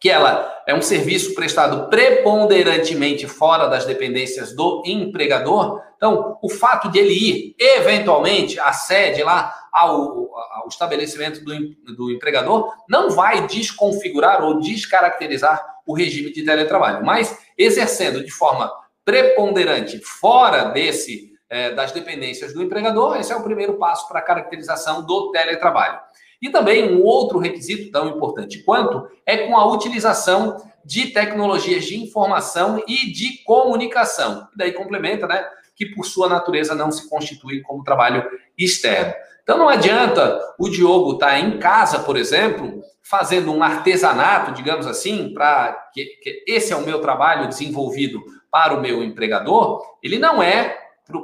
que 0.00 0.10
ela 0.10 0.62
é 0.66 0.74
um 0.74 0.82
serviço 0.82 1.34
prestado 1.34 1.88
preponderantemente 1.88 3.26
fora 3.26 3.66
das 3.66 3.84
dependências 3.84 4.54
do 4.54 4.82
empregador. 4.84 5.82
Então, 5.96 6.38
o 6.42 6.48
fato 6.48 6.90
de 6.90 6.98
ele 6.98 7.12
ir, 7.12 7.54
eventualmente, 7.58 8.58
à 8.58 8.72
sede 8.72 9.22
lá, 9.22 9.54
ao, 9.72 10.34
ao 10.52 10.68
estabelecimento 10.68 11.44
do, 11.44 11.94
do 11.94 12.10
empregador, 12.10 12.72
não 12.88 13.10
vai 13.10 13.46
desconfigurar 13.46 14.42
ou 14.42 14.60
descaracterizar 14.60 15.64
o 15.86 15.94
regime 15.94 16.32
de 16.32 16.44
teletrabalho, 16.44 17.04
mas 17.04 17.38
exercendo 17.56 18.24
de 18.24 18.30
forma 18.30 18.70
preponderante 19.06 20.00
fora 20.00 20.64
desse 20.64 21.32
é, 21.48 21.70
das 21.70 21.92
dependências 21.92 22.52
do 22.52 22.60
empregador, 22.60 23.16
esse 23.16 23.32
é 23.32 23.36
o 23.36 23.42
primeiro 23.42 23.74
passo 23.74 24.08
para 24.08 24.18
a 24.18 24.22
caracterização 24.22 25.06
do 25.06 25.30
teletrabalho. 25.30 26.00
E 26.42 26.50
também 26.50 26.92
um 26.92 27.02
outro 27.02 27.38
requisito 27.38 27.90
tão 27.92 28.08
importante 28.08 28.62
quanto 28.64 29.08
é 29.24 29.46
com 29.46 29.56
a 29.56 29.72
utilização 29.72 30.56
de 30.84 31.06
tecnologias 31.06 31.84
de 31.84 31.96
informação 32.02 32.82
e 32.86 33.12
de 33.12 33.42
comunicação. 33.44 34.48
E 34.54 34.58
daí 34.58 34.72
complementa, 34.72 35.26
né? 35.26 35.48
Que 35.74 35.86
por 35.86 36.04
sua 36.04 36.28
natureza 36.28 36.74
não 36.74 36.90
se 36.90 37.08
constitui 37.08 37.62
como 37.62 37.84
trabalho 37.84 38.28
externo. 38.58 39.14
Então 39.42 39.56
não 39.56 39.68
adianta 39.68 40.40
o 40.58 40.68
Diogo 40.68 41.12
estar 41.12 41.28
tá 41.28 41.38
em 41.38 41.58
casa, 41.58 42.00
por 42.00 42.16
exemplo, 42.16 42.82
fazendo 43.02 43.52
um 43.52 43.62
artesanato, 43.62 44.52
digamos 44.52 44.86
assim, 44.86 45.32
para 45.32 45.72
que, 45.94 46.04
que, 46.22 46.44
esse 46.46 46.72
é 46.72 46.76
o 46.76 46.84
meu 46.84 47.00
trabalho 47.00 47.48
desenvolvido 47.48 48.20
para 48.56 48.74
o 48.74 48.80
meu 48.80 49.04
empregador. 49.04 49.82
Ele 50.02 50.18
não 50.18 50.42
é 50.42 50.78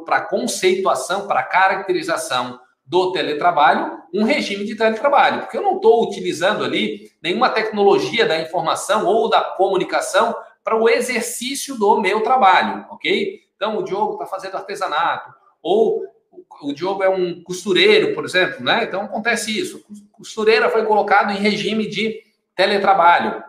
para 0.05 0.21
conceituação, 0.21 1.27
para 1.27 1.43
caracterização 1.43 2.61
do 2.85 3.11
teletrabalho, 3.11 4.03
um 4.13 4.23
regime 4.23 4.67
de 4.67 4.77
teletrabalho, 4.77 5.41
porque 5.41 5.57
eu 5.57 5.63
não 5.63 5.77
estou 5.77 6.07
utilizando 6.07 6.63
ali 6.63 7.11
nenhuma 7.23 7.49
tecnologia 7.49 8.27
da 8.27 8.39
informação 8.39 9.07
ou 9.07 9.31
da 9.31 9.41
comunicação 9.41 10.37
para 10.63 10.77
o 10.77 10.87
exercício 10.91 11.75
do 11.79 11.99
meu 12.03 12.21
trabalho, 12.21 12.85
ok? 12.91 13.41
Então, 13.57 13.79
o 13.79 13.83
Diogo 13.83 14.13
está 14.13 14.27
fazendo 14.27 14.59
artesanato, 14.59 15.33
ou 15.63 16.03
o 16.61 16.75
Diogo 16.75 17.03
é 17.03 17.09
um 17.09 17.43
costureiro, 17.43 18.15
por 18.15 18.27
exemplo, 18.27 18.63
né? 18.63 18.85
Então, 18.85 19.05
acontece 19.05 19.59
isso. 19.59 19.83
Costureira 20.13 20.69
foi 20.69 20.85
colocado 20.85 21.33
em 21.33 21.39
regime 21.39 21.89
de 21.89 22.21
teletrabalho. 22.55 23.43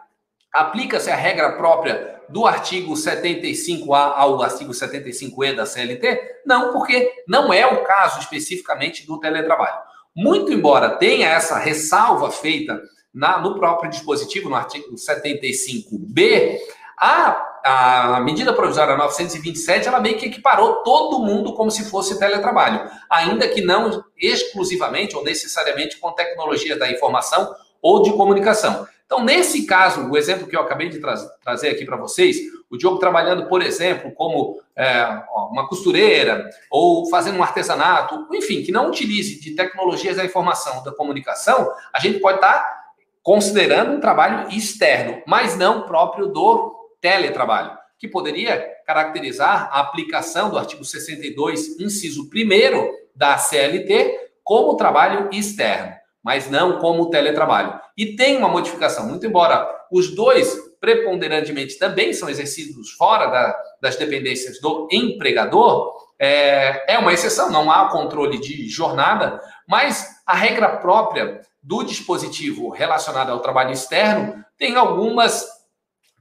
Aplica-se 0.54 1.12
a 1.12 1.16
regra 1.18 1.58
própria 1.58 2.13
do 2.30 2.46
artigo 2.46 2.94
75A 2.94 4.14
ao 4.16 4.42
artigo 4.42 4.72
75E 4.72 5.56
da 5.56 5.66
CLT? 5.66 6.42
Não, 6.46 6.72
porque 6.72 7.12
não 7.28 7.54
é 7.54 7.66
o 7.66 7.84
caso 7.84 8.20
especificamente 8.20 9.06
do 9.06 9.20
teletrabalho. 9.20 9.78
Muito 10.16 10.52
embora 10.54 10.98
tenha 10.98 11.30
essa 11.30 11.58
ressalva 11.58 12.30
feita 12.30 12.82
na, 13.14 13.40
no 13.40 13.56
próprio 13.56 13.90
dispositivo, 13.90 14.50
no 14.50 14.56
artigo 14.56 14.96
75B, 14.96 16.58
a, 17.00 18.16
a 18.16 18.20
medida 18.22 18.54
provisória 18.54 18.96
927 18.96 19.88
ela 19.88 20.00
meio 20.00 20.18
que 20.18 20.28
equiparou 20.28 20.84
todo 20.84 21.20
mundo 21.20 21.54
como 21.54 21.72
se 21.72 21.90
fosse 21.90 22.20
teletrabalho, 22.20 22.90
ainda 23.10 23.48
que 23.48 23.62
não 23.62 24.04
exclusivamente 24.18 25.16
ou 25.16 25.24
necessariamente 25.24 25.98
com 25.98 26.12
tecnologia 26.12 26.78
da 26.78 26.90
informação 26.90 27.54
ou 27.82 28.02
de 28.02 28.14
comunicação. 28.14 28.88
Então, 29.14 29.24
nesse 29.24 29.68
caso, 29.68 30.10
o 30.10 30.18
exemplo 30.18 30.48
que 30.48 30.56
eu 30.56 30.62
acabei 30.62 30.90
de 30.90 30.98
tra 30.98 31.14
trazer 31.44 31.70
aqui 31.70 31.86
para 31.86 31.96
vocês, 31.96 32.36
o 32.68 32.76
Diogo 32.76 32.98
trabalhando, 32.98 33.48
por 33.48 33.62
exemplo, 33.62 34.12
como 34.12 34.60
é, 34.76 35.06
uma 35.52 35.68
costureira 35.68 36.50
ou 36.68 37.08
fazendo 37.12 37.38
um 37.38 37.44
artesanato, 37.44 38.28
enfim, 38.34 38.64
que 38.64 38.72
não 38.72 38.88
utilize 38.88 39.40
de 39.40 39.52
tecnologias 39.52 40.18
da 40.18 40.26
informação, 40.26 40.84
da 40.84 40.92
comunicação, 40.92 41.70
a 41.94 42.00
gente 42.00 42.20
pode 42.20 42.38
estar 42.38 42.54
tá 42.54 42.84
considerando 43.22 43.92
um 43.92 44.00
trabalho 44.00 44.50
externo, 44.50 45.22
mas 45.28 45.56
não 45.56 45.86
próprio 45.86 46.26
do 46.30 46.90
teletrabalho, 47.00 47.78
que 48.00 48.08
poderia 48.08 48.68
caracterizar 48.84 49.70
a 49.72 49.80
aplicação 49.80 50.50
do 50.50 50.58
artigo 50.58 50.84
62, 50.84 51.80
inciso 51.80 52.24
1 52.24 52.92
da 53.16 53.38
CLT, 53.38 54.32
como 54.44 54.76
trabalho 54.76 55.30
externo 55.32 56.02
mas 56.24 56.50
não 56.50 56.80
como 56.80 57.10
teletrabalho. 57.10 57.80
E 57.98 58.16
tem 58.16 58.38
uma 58.38 58.48
modificação, 58.48 59.08
muito 59.08 59.26
embora 59.26 59.70
os 59.92 60.16
dois 60.16 60.58
preponderantemente 60.80 61.78
também 61.78 62.12
são 62.14 62.30
exercidos 62.30 62.92
fora 62.92 63.28
da, 63.28 63.58
das 63.82 63.96
dependências 63.96 64.60
do 64.60 64.88
empregador, 64.92 65.94
é, 66.20 66.94
é 66.96 66.98
uma 67.00 67.14
exceção, 67.14 67.50
não 67.50 67.72
há 67.72 67.90
controle 67.90 68.40
de 68.40 68.68
jornada, 68.68 69.40
mas 69.68 70.08
a 70.26 70.34
regra 70.34 70.78
própria 70.78 71.42
do 71.62 71.84
dispositivo 71.84 72.70
relacionado 72.70 73.32
ao 73.32 73.40
trabalho 73.40 73.72
externo 73.72 74.44
tem 74.58 74.76
algumas 74.76 75.48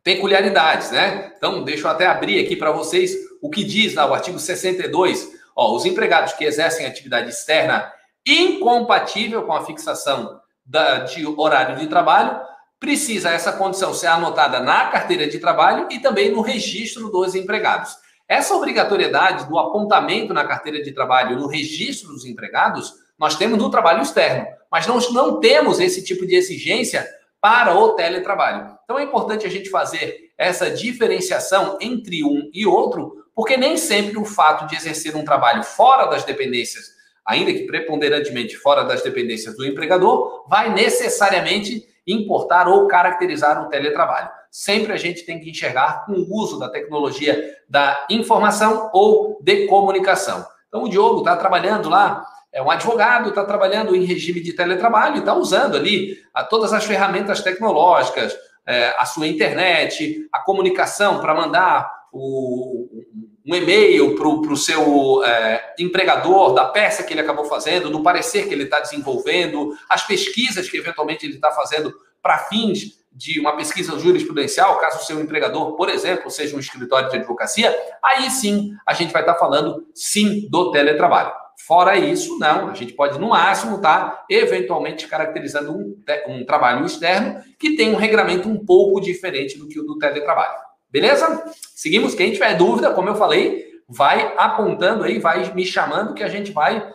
peculiaridades, 0.04 0.90
né? 0.90 1.32
Então, 1.36 1.64
deixa 1.64 1.86
eu 1.86 1.90
até 1.90 2.06
abrir 2.06 2.44
aqui 2.44 2.56
para 2.56 2.70
vocês 2.70 3.14
o 3.40 3.50
que 3.50 3.64
diz 3.64 3.94
lá 3.94 4.06
o 4.06 4.14
artigo 4.14 4.38
62. 4.38 5.28
Ó, 5.54 5.74
os 5.74 5.84
empregados 5.84 6.32
que 6.32 6.44
exercem 6.44 6.86
atividade 6.86 7.28
externa 7.28 7.92
incompatível 8.26 9.42
com 9.44 9.52
a 9.52 9.64
fixação 9.64 10.40
da, 10.64 11.00
de 11.00 11.26
horário 11.26 11.76
de 11.78 11.86
trabalho, 11.86 12.40
precisa 12.78 13.30
essa 13.30 13.52
condição 13.52 13.94
ser 13.94 14.08
anotada 14.08 14.60
na 14.60 14.86
carteira 14.86 15.28
de 15.28 15.38
trabalho 15.38 15.86
e 15.90 15.98
também 16.00 16.32
no 16.32 16.40
registro 16.40 17.08
dos 17.10 17.34
empregados. 17.34 17.96
Essa 18.28 18.54
obrigatoriedade 18.54 19.48
do 19.48 19.58
apontamento 19.58 20.32
na 20.32 20.44
carteira 20.44 20.82
de 20.82 20.92
trabalho 20.92 21.38
no 21.38 21.46
registro 21.46 22.12
dos 22.12 22.24
empregados, 22.24 22.94
nós 23.18 23.36
temos 23.36 23.58
no 23.58 23.70
trabalho 23.70 24.02
externo, 24.02 24.46
mas 24.70 24.86
nós 24.86 25.12
não 25.12 25.38
temos 25.38 25.78
esse 25.78 26.02
tipo 26.02 26.26
de 26.26 26.34
exigência 26.34 27.06
para 27.40 27.76
o 27.76 27.90
teletrabalho. 27.90 28.76
Então 28.84 28.98
é 28.98 29.02
importante 29.02 29.46
a 29.46 29.50
gente 29.50 29.68
fazer 29.68 30.32
essa 30.38 30.70
diferenciação 30.70 31.78
entre 31.80 32.24
um 32.24 32.50
e 32.52 32.66
outro, 32.66 33.26
porque 33.34 33.56
nem 33.56 33.76
sempre 33.76 34.18
o 34.18 34.24
fato 34.24 34.66
de 34.66 34.76
exercer 34.76 35.14
um 35.14 35.24
trabalho 35.24 35.62
fora 35.62 36.06
das 36.06 36.24
dependências 36.24 37.01
ainda 37.26 37.52
que 37.52 37.66
preponderantemente 37.66 38.56
fora 38.56 38.84
das 38.84 39.02
dependências 39.02 39.56
do 39.56 39.64
empregador, 39.64 40.44
vai 40.48 40.72
necessariamente 40.72 41.86
importar 42.06 42.68
ou 42.68 42.86
caracterizar 42.86 43.64
o 43.64 43.68
teletrabalho. 43.68 44.28
Sempre 44.50 44.92
a 44.92 44.96
gente 44.96 45.24
tem 45.24 45.40
que 45.40 45.50
enxergar 45.50 46.04
com 46.04 46.12
o 46.12 46.34
uso 46.34 46.58
da 46.58 46.68
tecnologia 46.68 47.56
da 47.68 48.06
informação 48.10 48.90
ou 48.92 49.38
de 49.40 49.66
comunicação. 49.66 50.44
Então, 50.68 50.84
o 50.84 50.88
Diogo 50.88 51.20
está 51.20 51.36
trabalhando 51.36 51.88
lá, 51.88 52.26
é 52.52 52.60
um 52.60 52.70
advogado, 52.70 53.30
está 53.30 53.44
trabalhando 53.44 53.94
em 53.94 54.04
regime 54.04 54.42
de 54.42 54.52
teletrabalho 54.52 55.16
e 55.16 55.18
está 55.20 55.34
usando 55.34 55.76
ali 55.76 56.18
a, 56.34 56.44
todas 56.44 56.72
as 56.72 56.84
ferramentas 56.84 57.40
tecnológicas, 57.40 58.36
é, 58.66 58.94
a 58.98 59.06
sua 59.06 59.26
internet, 59.26 60.28
a 60.32 60.40
comunicação 60.40 61.20
para 61.20 61.34
mandar 61.34 61.90
o, 62.12 62.88
um 63.44 63.54
e-mail 63.54 64.14
para 64.14 64.28
o 64.28 64.56
seu 64.56 65.22
é, 65.24 65.74
empregador 65.78 66.54
da 66.54 66.66
peça 66.66 67.02
que 67.02 67.12
ele 67.12 67.20
acabou 67.20 67.44
fazendo, 67.44 67.90
do 67.90 68.02
parecer 68.02 68.46
que 68.46 68.54
ele 68.54 68.64
está 68.64 68.80
desenvolvendo, 68.80 69.76
as 69.88 70.06
pesquisas 70.06 70.68
que 70.68 70.76
eventualmente 70.76 71.26
ele 71.26 71.34
está 71.34 71.50
fazendo 71.50 71.92
para 72.22 72.38
fins 72.38 73.02
de 73.14 73.40
uma 73.40 73.56
pesquisa 73.56 73.98
jurisprudencial, 73.98 74.78
caso 74.78 74.98
o 74.98 75.04
seu 75.04 75.20
empregador, 75.20 75.76
por 75.76 75.90
exemplo, 75.90 76.30
seja 76.30 76.56
um 76.56 76.60
escritório 76.60 77.10
de 77.10 77.16
advocacia, 77.16 77.76
aí 78.02 78.30
sim 78.30 78.74
a 78.86 78.94
gente 78.94 79.12
vai 79.12 79.22
estar 79.22 79.34
tá 79.34 79.38
falando 79.38 79.86
sim 79.94 80.48
do 80.48 80.70
teletrabalho. 80.70 81.32
Fora 81.66 81.96
isso, 81.96 82.38
não, 82.38 82.70
a 82.70 82.74
gente 82.74 82.94
pode 82.94 83.20
no 83.20 83.28
máximo 83.28 83.76
estar 83.76 84.10
tá, 84.10 84.26
eventualmente 84.30 85.06
caracterizando 85.06 85.72
um, 85.72 86.02
um 86.26 86.44
trabalho 86.44 86.84
externo 86.86 87.40
que 87.58 87.76
tem 87.76 87.92
um 87.92 87.96
regramento 87.96 88.48
um 88.48 88.64
pouco 88.64 89.00
diferente 89.00 89.58
do 89.58 89.68
que 89.68 89.78
o 89.78 89.84
do 89.84 89.98
teletrabalho. 89.98 90.71
Beleza? 90.92 91.42
Seguimos. 91.74 92.14
Quem 92.14 92.32
tiver 92.32 92.54
dúvida, 92.54 92.92
como 92.92 93.08
eu 93.08 93.14
falei, 93.14 93.80
vai 93.88 94.34
apontando 94.36 95.04
aí, 95.04 95.18
vai 95.18 95.52
me 95.54 95.64
chamando 95.64 96.12
que 96.12 96.22
a 96.22 96.28
gente 96.28 96.52
vai. 96.52 96.92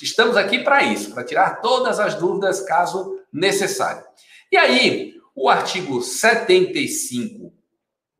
Estamos 0.00 0.36
aqui 0.36 0.60
para 0.60 0.84
isso, 0.84 1.12
para 1.12 1.24
tirar 1.24 1.60
todas 1.60 1.98
as 1.98 2.14
dúvidas 2.14 2.60
caso 2.60 3.20
necessário. 3.32 4.04
E 4.50 4.56
aí, 4.56 5.14
o 5.34 5.48
artigo 5.48 6.00
75 6.00 7.52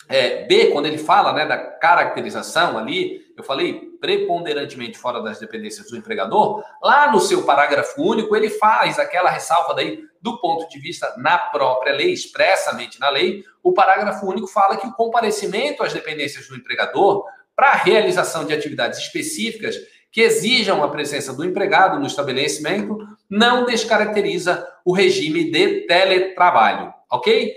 é, 0.09 0.45
B, 0.45 0.71
quando 0.73 0.87
ele 0.87 0.99
fala 0.99 1.33
né, 1.33 1.47
da 1.47 1.57
caracterização 1.57 2.77
ali, 2.77 3.33
eu 3.37 3.45
falei 3.45 3.92
preponderantemente 4.03 4.99
fora 4.99 5.23
das 5.23 5.39
dependências 5.39 5.89
do 5.89 5.97
empregador, 5.97 6.65
lá 6.83 7.13
no 7.13 7.21
seu 7.21 7.45
parágrafo 7.45 8.03
único, 8.03 8.35
ele 8.35 8.51
faz 8.51 8.99
aquela 8.99 9.31
ressalva 9.31 9.75
daí 9.75 10.03
do 10.21 10.41
ponto 10.41 10.69
de 10.69 10.81
vista 10.81 11.15
na 11.19 11.39
própria 11.39 11.95
lei, 11.95 12.13
expressamente 12.13 12.99
na 12.99 13.09
lei, 13.09 13.45
o 13.63 13.73
parágrafo 13.73 14.27
único 14.27 14.49
fala 14.49 14.77
que 14.77 14.89
o 14.89 14.93
comparecimento 14.93 15.85
às 15.85 15.93
dependências 15.93 16.49
do 16.49 16.57
empregador 16.57 17.25
para 17.55 17.69
a 17.69 17.77
realização 17.77 18.45
de 18.45 18.53
atividades 18.53 18.99
específicas 18.99 19.77
que 20.11 20.21
exijam 20.21 20.83
a 20.83 20.89
presença 20.89 21.33
do 21.33 21.45
empregado 21.45 22.01
no 22.01 22.07
estabelecimento 22.07 22.99
não 23.31 23.65
descaracteriza 23.65 24.69
o 24.85 24.93
regime 24.93 25.51
de 25.51 25.87
teletrabalho, 25.87 26.93
ok? 27.09 27.55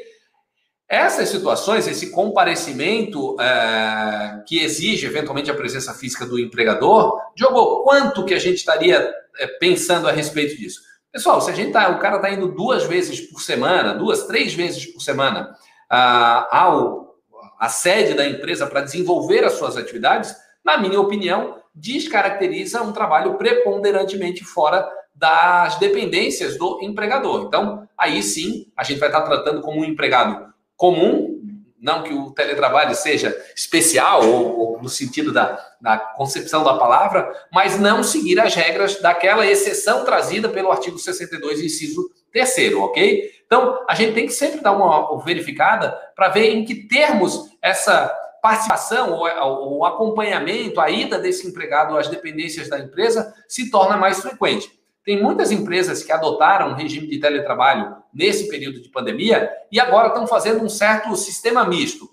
Essas 0.87 1.29
situações, 1.29 1.87
esse 1.87 2.11
comparecimento 2.11 3.35
é, 3.41 4.43
que 4.47 4.59
exige 4.59 5.07
eventualmente 5.07 5.49
a 5.49 5.55
presença 5.55 5.93
física 5.93 6.25
do 6.25 6.39
empregador, 6.39 7.19
Diogo, 7.35 7.83
quanto 7.83 8.23
que 8.23 8.35
a 8.35 8.39
gente 8.39 8.57
estaria 8.57 9.11
é, 9.39 9.47
pensando 9.47 10.07
a 10.07 10.11
respeito 10.11 10.55
disso? 10.55 10.81
Pessoal, 11.11 11.41
se 11.41 11.49
a 11.49 11.55
gente 11.55 11.71
tá, 11.71 11.89
o 11.89 11.97
cara 11.97 12.17
está 12.17 12.29
indo 12.29 12.49
duas 12.49 12.83
vezes 12.83 13.21
por 13.21 13.41
semana, 13.41 13.95
duas, 13.95 14.27
três 14.27 14.53
vezes 14.53 14.85
por 14.85 14.99
semana 15.01 15.55
a 15.89 17.69
sede 17.69 18.13
da 18.13 18.27
empresa 18.27 18.67
para 18.67 18.81
desenvolver 18.81 19.43
as 19.43 19.53
suas 19.53 19.77
atividades, 19.77 20.35
na 20.63 20.77
minha 20.77 20.99
opinião, 20.99 21.57
descaracteriza 21.73 22.81
um 22.81 22.91
trabalho 22.91 23.35
preponderantemente 23.35 24.43
fora 24.43 24.87
das 25.15 25.77
dependências 25.77 26.57
do 26.57 26.79
empregador. 26.81 27.43
Então, 27.43 27.87
aí 27.97 28.21
sim, 28.21 28.71
a 28.75 28.83
gente 28.83 28.99
vai 28.99 29.09
estar 29.09 29.21
tratando 29.21 29.61
como 29.61 29.79
um 29.79 29.85
empregado 29.85 30.53
comum, 30.75 31.35
não 31.79 32.01
que 32.01 32.13
o 32.13 32.31
teletrabalho 32.31 32.95
seja 32.95 33.35
especial 33.55 34.27
ou, 34.27 34.59
ou 34.59 34.81
no 34.81 34.89
sentido 34.89 35.31
da, 35.31 35.63
da, 35.79 35.97
concepção 35.97 36.63
da 36.63 36.73
palavra, 36.75 37.31
mas 37.51 37.79
não 37.79 38.03
seguir 38.03 38.39
as 38.39 38.55
regras 38.55 38.99
daquela 38.99 39.45
exceção 39.45 40.03
trazida 40.03 40.49
pelo 40.49 40.71
artigo 40.71 40.97
62, 40.97 41.61
inciso 41.61 42.09
3 42.31 42.73
ok? 42.75 43.31
Então, 43.45 43.85
a 43.87 43.93
gente 43.93 44.13
tem 44.13 44.25
que 44.25 44.33
sempre 44.33 44.61
dar 44.61 44.71
uma 44.71 45.23
verificada 45.23 45.91
para 46.15 46.29
ver 46.29 46.55
em 46.55 46.65
que 46.65 46.87
termos 46.87 47.49
essa 47.61 48.11
participação 48.41 49.13
ou 49.13 49.79
o 49.79 49.85
acompanhamento, 49.85 50.79
a 50.79 50.89
ida 50.89 51.17
desse 51.17 51.47
empregado 51.47 51.97
às 51.97 52.07
dependências 52.07 52.69
da 52.69 52.79
empresa 52.79 53.33
se 53.47 53.71
torna 53.71 53.97
mais 53.97 54.21
frequente. 54.21 54.71
Tem 55.05 55.21
muitas 55.21 55.51
empresas 55.51 56.01
que 56.01 56.11
adotaram 56.11 56.69
um 56.69 56.73
regime 56.73 57.07
de 57.07 57.19
teletrabalho 57.19 57.95
nesse 58.11 58.47
período 58.49 58.81
de 58.81 58.89
pandemia 58.89 59.51
e 59.71 59.79
agora 59.79 60.07
estão 60.07 60.25
fazendo 60.25 60.63
um 60.63 60.69
certo 60.69 61.15
sistema 61.15 61.63
misto. 61.63 62.09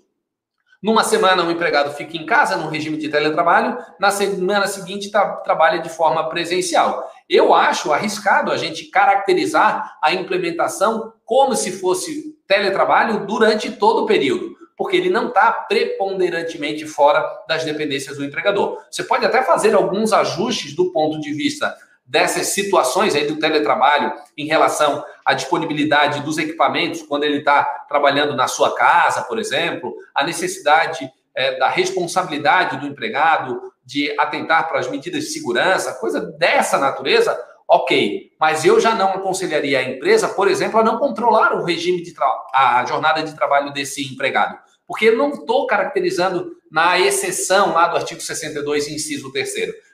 Numa 0.79 1.03
semana, 1.03 1.43
o 1.43 1.49
empregado 1.49 1.93
fica 1.93 2.15
em 2.15 2.25
casa, 2.25 2.55
no 2.55 2.69
regime 2.69 2.97
de 2.97 3.09
teletrabalho, 3.09 3.77
na 3.99 4.11
semana 4.11 4.67
seguinte, 4.67 5.09
trabalha 5.09 5.79
de 5.79 5.89
forma 5.89 6.29
presencial. 6.29 7.09
Eu 7.27 7.53
acho 7.53 7.91
arriscado 7.91 8.51
a 8.51 8.57
gente 8.57 8.85
caracterizar 8.91 9.97
a 10.03 10.13
implementação 10.13 11.13
como 11.25 11.55
se 11.55 11.71
fosse 11.71 12.37
teletrabalho 12.45 13.25
durante 13.25 13.71
todo 13.71 14.03
o 14.03 14.05
período, 14.05 14.53
porque 14.77 14.97
ele 14.97 15.09
não 15.09 15.29
está 15.29 15.51
preponderantemente 15.51 16.85
fora 16.85 17.25
das 17.47 17.63
dependências 17.63 18.17
do 18.17 18.25
empregador. 18.25 18.77
Você 18.91 19.03
pode 19.03 19.25
até 19.25 19.41
fazer 19.41 19.73
alguns 19.73 20.11
ajustes 20.11 20.75
do 20.75 20.91
ponto 20.91 21.19
de 21.19 21.33
vista 21.33 21.73
dessas 22.05 22.47
situações 22.47 23.15
aí 23.15 23.25
do 23.25 23.39
teletrabalho 23.39 24.13
em 24.37 24.45
relação 24.45 25.03
à 25.25 25.33
disponibilidade 25.33 26.21
dos 26.21 26.37
equipamentos 26.37 27.01
quando 27.01 27.23
ele 27.23 27.37
está 27.37 27.63
trabalhando 27.87 28.35
na 28.35 28.47
sua 28.47 28.75
casa, 28.75 29.23
por 29.23 29.39
exemplo, 29.39 29.95
a 30.13 30.23
necessidade 30.23 31.09
é, 31.35 31.57
da 31.57 31.69
responsabilidade 31.69 32.77
do 32.77 32.87
empregado 32.87 33.73
de 33.85 34.13
atentar 34.19 34.67
para 34.67 34.79
as 34.79 34.87
medidas 34.87 35.23
de 35.23 35.29
segurança, 35.31 35.93
coisa 35.95 36.21
dessa 36.21 36.77
natureza, 36.77 37.37
ok. 37.67 38.31
Mas 38.39 38.63
eu 38.63 38.79
já 38.79 38.95
não 38.95 39.09
aconselharia 39.09 39.79
a 39.79 39.83
empresa, 39.83 40.27
por 40.29 40.47
exemplo, 40.47 40.79
a 40.79 40.83
não 40.83 40.99
controlar 40.99 41.53
o 41.55 41.63
regime 41.63 42.01
de 42.01 42.13
a 42.53 42.85
jornada 42.87 43.23
de 43.23 43.35
trabalho 43.35 43.73
desse 43.73 44.01
empregado, 44.13 44.57
porque 44.87 45.05
eu 45.05 45.17
não 45.17 45.31
estou 45.31 45.65
caracterizando 45.67 46.51
na 46.71 46.99
exceção 46.99 47.73
lá 47.73 47.87
do 47.87 47.97
artigo 47.97 48.21
62, 48.21 48.87
inciso 48.87 49.31
3 49.31 49.53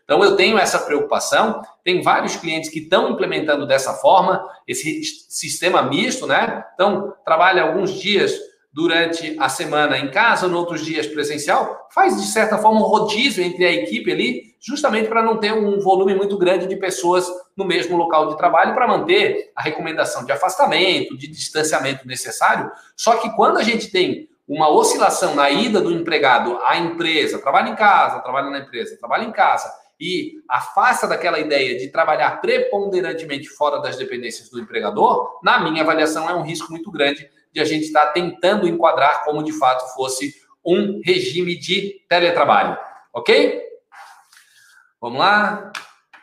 então, 0.09 0.23
eu 0.23 0.35
tenho 0.35 0.57
essa 0.57 0.79
preocupação. 0.79 1.61
Tem 1.83 2.01
vários 2.01 2.35
clientes 2.35 2.67
que 2.67 2.79
estão 2.79 3.11
implementando 3.11 3.67
dessa 3.67 3.93
forma, 3.93 4.43
esse 4.67 5.03
sistema 5.29 5.83
misto, 5.83 6.25
né? 6.25 6.65
Então, 6.73 7.13
trabalha 7.23 7.61
alguns 7.61 7.93
dias 7.93 8.33
durante 8.73 9.37
a 9.39 9.47
semana 9.49 9.99
em 9.99 10.09
casa, 10.09 10.47
em 10.47 10.53
outros 10.53 10.83
dias 10.83 11.05
presencial, 11.05 11.87
faz 11.93 12.19
de 12.19 12.25
certa 12.25 12.57
forma 12.57 12.79
um 12.79 12.85
rodízio 12.85 13.43
entre 13.43 13.63
a 13.63 13.71
equipe 13.71 14.11
ali, 14.11 14.55
justamente 14.59 15.07
para 15.07 15.21
não 15.21 15.37
ter 15.37 15.53
um 15.53 15.79
volume 15.79 16.15
muito 16.15 16.39
grande 16.39 16.65
de 16.65 16.75
pessoas 16.75 17.27
no 17.55 17.63
mesmo 17.63 17.95
local 17.95 18.29
de 18.29 18.37
trabalho, 18.37 18.73
para 18.73 18.87
manter 18.87 19.51
a 19.55 19.61
recomendação 19.61 20.25
de 20.25 20.31
afastamento, 20.31 21.15
de 21.15 21.27
distanciamento 21.27 22.07
necessário. 22.07 22.71
Só 22.95 23.17
que 23.17 23.29
quando 23.35 23.59
a 23.59 23.63
gente 23.63 23.91
tem 23.91 24.27
uma 24.47 24.69
oscilação 24.69 25.35
na 25.35 25.51
ida 25.51 25.79
do 25.79 25.91
empregado 25.91 26.57
à 26.63 26.79
empresa, 26.79 27.37
trabalha 27.37 27.69
em 27.69 27.75
casa, 27.75 28.21
trabalha 28.21 28.49
na 28.49 28.57
empresa, 28.57 28.97
trabalha 28.97 29.25
em 29.25 29.31
casa, 29.31 29.71
e 29.99 30.41
afasta 30.47 31.07
daquela 31.07 31.39
ideia 31.39 31.77
de 31.77 31.89
trabalhar 31.89 32.39
preponderantemente 32.39 33.49
fora 33.49 33.79
das 33.79 33.97
dependências 33.97 34.49
do 34.49 34.59
empregador, 34.59 35.39
na 35.43 35.59
minha 35.59 35.83
avaliação 35.83 36.29
é 36.29 36.33
um 36.33 36.41
risco 36.41 36.71
muito 36.71 36.89
grande 36.89 37.29
de 37.51 37.59
a 37.59 37.65
gente 37.65 37.85
estar 37.85 38.07
tentando 38.07 38.67
enquadrar 38.67 39.25
como 39.25 39.43
de 39.43 39.51
fato 39.51 39.93
fosse 39.93 40.33
um 40.65 41.01
regime 41.03 41.57
de 41.57 42.01
teletrabalho. 42.07 42.77
Ok? 43.13 43.61
Vamos 45.01 45.19
lá. 45.19 45.71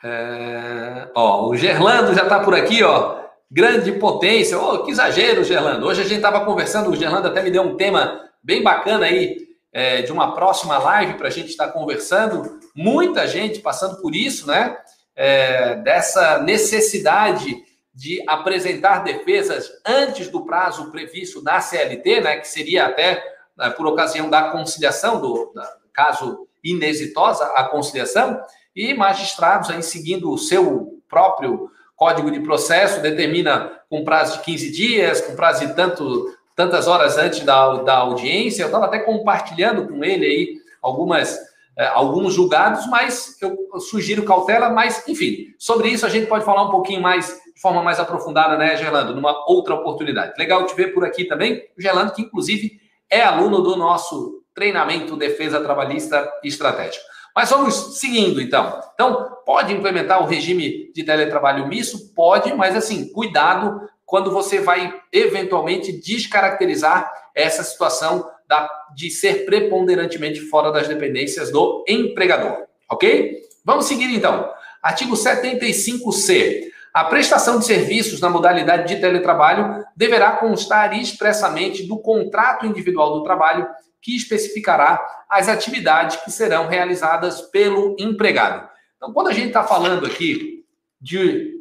É... 0.03 1.09
Ó, 1.15 1.49
o 1.49 1.57
Gerlando 1.57 2.15
já 2.15 2.23
está 2.23 2.41
por 2.41 2.55
aqui, 2.55 2.83
ó. 2.83 3.25
Grande 3.51 3.93
potência. 3.93 4.59
Oh, 4.59 4.85
que 4.85 4.91
exagero, 4.91 5.45
Gerlando. 5.45 5.87
Hoje 5.87 6.01
a 6.01 6.05
gente 6.05 6.17
estava 6.17 6.45
conversando, 6.45 6.91
o 6.91 6.97
Gerlando 6.97 7.29
até 7.29 7.43
me 7.43 7.51
deu 7.51 7.63
um 7.63 7.77
tema 7.77 8.21
bem 8.43 8.63
bacana 8.63 9.07
aí 9.07 9.46
é, 9.77 10.01
de 10.01 10.11
uma 10.11 10.35
próxima 10.35 10.79
live 10.79 11.19
para 11.19 11.29
a 11.29 11.31
gente 11.31 11.51
estar 11.51 11.69
conversando 11.69 12.59
muita 12.75 13.27
gente 13.27 13.59
passando 13.59 14.01
por 14.01 14.17
isso, 14.17 14.47
né? 14.47 14.75
É, 15.15 15.75
dessa 15.77 16.39
necessidade 16.39 17.63
de 17.93 18.25
apresentar 18.27 19.05
defesas 19.05 19.71
antes 19.85 20.31
do 20.31 20.47
prazo 20.47 20.91
previsto 20.91 21.43
na 21.43 21.61
CLT, 21.61 22.23
né? 22.23 22.39
Que 22.39 22.49
seria 22.49 22.87
até 22.87 23.23
né, 23.55 23.69
por 23.69 23.87
ocasião 23.87 24.31
da 24.31 24.49
conciliação, 24.49 25.21
do, 25.21 25.53
da, 25.55 25.71
caso 25.93 26.49
inexitosa 26.65 27.45
a 27.45 27.65
conciliação, 27.65 28.41
e 28.75 28.95
magistrados 28.95 29.69
aí 29.69 29.83
seguindo 29.83 30.33
o 30.33 30.39
seu 30.39 31.03
próprio 31.07 31.71
código 31.95 32.31
de 32.31 32.41
processo, 32.41 33.03
determina 33.03 33.79
com 33.91 34.05
prazo 34.05 34.39
de 34.39 34.45
15 34.45 34.73
dias, 34.73 35.21
com 35.21 35.37
prazo 35.37 35.67
de 35.67 35.75
tanto, 35.75 36.35
tantas 36.57 36.89
horas 36.89 37.19
antes 37.19 37.41
da, 37.41 37.83
da 37.83 37.99
audiência. 37.99 38.63
Eu 38.63 38.67
estava 38.67 38.87
até 38.87 38.99
compartilhando 38.99 39.87
com 39.87 40.03
ele 40.03 40.25
aí 40.25 40.57
algumas 40.83 41.39
é, 41.79 41.87
alguns 41.89 42.33
julgados, 42.33 42.87
mas 42.87 43.37
eu, 43.43 43.55
sugiro 43.81 44.25
cautela, 44.25 44.71
mas, 44.71 45.07
enfim, 45.07 45.55
sobre 45.59 45.89
isso 45.89 46.07
a 46.07 46.09
gente 46.09 46.27
pode 46.27 46.43
falar 46.43 46.63
um 46.63 46.71
pouquinho 46.71 47.03
mais, 47.03 47.39
de 47.55 47.61
forma 47.61 47.83
mais 47.83 48.01
aprofundada, 48.01 48.57
né, 48.57 48.75
Gerlando, 48.79 49.15
numa 49.15 49.45
outra 49.47 49.75
oportunidade. 49.75 50.33
Legal 50.39 50.65
te 50.65 50.75
ver 50.75 50.95
por 50.95 51.05
aqui 51.05 51.27
também, 51.27 51.63
o 51.77 51.83
Gerlando, 51.83 52.15
que 52.15 52.23
inclusive 52.23 52.81
é 53.11 53.23
aluno 53.23 53.61
do 53.61 53.77
nosso 53.77 54.43
treinamento 54.55 55.17
Defesa 55.17 55.61
Trabalhista 55.61 56.27
Estratégica. 56.43 57.05
Mas 57.35 57.51
vamos 57.51 57.99
seguindo, 58.01 58.41
então. 58.41 58.81
Então, 58.95 59.37
pode 59.45 59.75
implementar 59.75 60.23
o 60.23 60.27
regime 60.27 60.91
de 60.95 61.05
teletrabalho 61.05 61.69
misto? 61.69 61.99
Pode, 62.15 62.55
mas 62.55 62.75
assim, 62.75 63.13
cuidado 63.13 63.79
quando 64.07 64.31
você 64.31 64.61
vai 64.61 64.95
eventualmente 65.13 65.93
descaracterizar 65.93 67.13
essa 67.35 67.65
situação 67.65 68.31
da, 68.49 68.71
de 68.95 69.11
ser 69.11 69.45
preponderantemente 69.45 70.41
fora 70.41 70.71
das 70.71 70.87
dependências 70.87 71.51
do 71.51 71.85
empregador. 71.89 72.65
Ok? 72.89 73.43
Vamos 73.65 73.87
seguir 73.87 74.15
então. 74.15 74.49
Artigo 74.81 75.15
75C. 75.15 76.69
A 76.95 77.05
prestação 77.05 77.59
de 77.59 77.67
serviços 77.67 78.21
na 78.21 78.31
modalidade 78.31 78.95
de 78.95 79.01
teletrabalho 79.01 79.85
deverá 79.95 80.31
constar 80.37 80.99
expressamente 80.99 81.83
do 81.87 81.99
contrato 81.99 82.65
individual 82.65 83.13
do 83.13 83.25
trabalho 83.25 83.69
que 84.01 84.17
especificará 84.17 85.05
as 85.29 85.49
atividades 85.49 86.17
que 86.19 86.31
serão 86.31 86.69
realizadas 86.69 87.43
pelo 87.43 87.97
empregado. 87.99 88.69
Então, 88.97 89.13
quando 89.13 89.29
a 89.29 89.33
gente 89.33 89.49
está 89.49 89.65
falando 89.65 90.07
aqui 90.07 90.65
de 91.01 91.56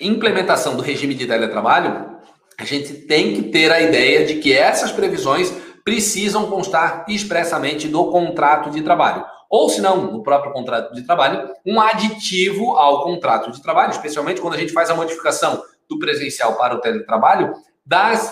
implementação 0.00 0.76
do 0.76 0.82
regime 0.82 1.14
de 1.14 1.26
teletrabalho, 1.26 2.18
a 2.58 2.64
gente 2.64 2.92
tem 2.92 3.34
que 3.34 3.42
ter 3.44 3.70
a 3.70 3.80
ideia 3.80 4.24
de 4.24 4.36
que 4.36 4.52
essas 4.52 4.90
previsões 4.90 5.52
precisam 5.84 6.50
constar 6.50 7.04
expressamente 7.08 7.88
do 7.88 8.10
contrato 8.10 8.70
de 8.70 8.82
trabalho. 8.82 9.24
Ou, 9.48 9.70
se 9.70 9.80
não, 9.80 10.12
no 10.12 10.22
próprio 10.22 10.52
contrato 10.52 10.92
de 10.92 11.02
trabalho, 11.02 11.48
um 11.64 11.80
aditivo 11.80 12.76
ao 12.76 13.04
contrato 13.04 13.50
de 13.50 13.62
trabalho, 13.62 13.92
especialmente 13.92 14.40
quando 14.40 14.54
a 14.54 14.58
gente 14.58 14.72
faz 14.72 14.90
a 14.90 14.94
modificação 14.94 15.62
do 15.88 15.98
presencial 15.98 16.56
para 16.56 16.74
o 16.74 16.80
teletrabalho, 16.80 17.54
das, 17.86 18.30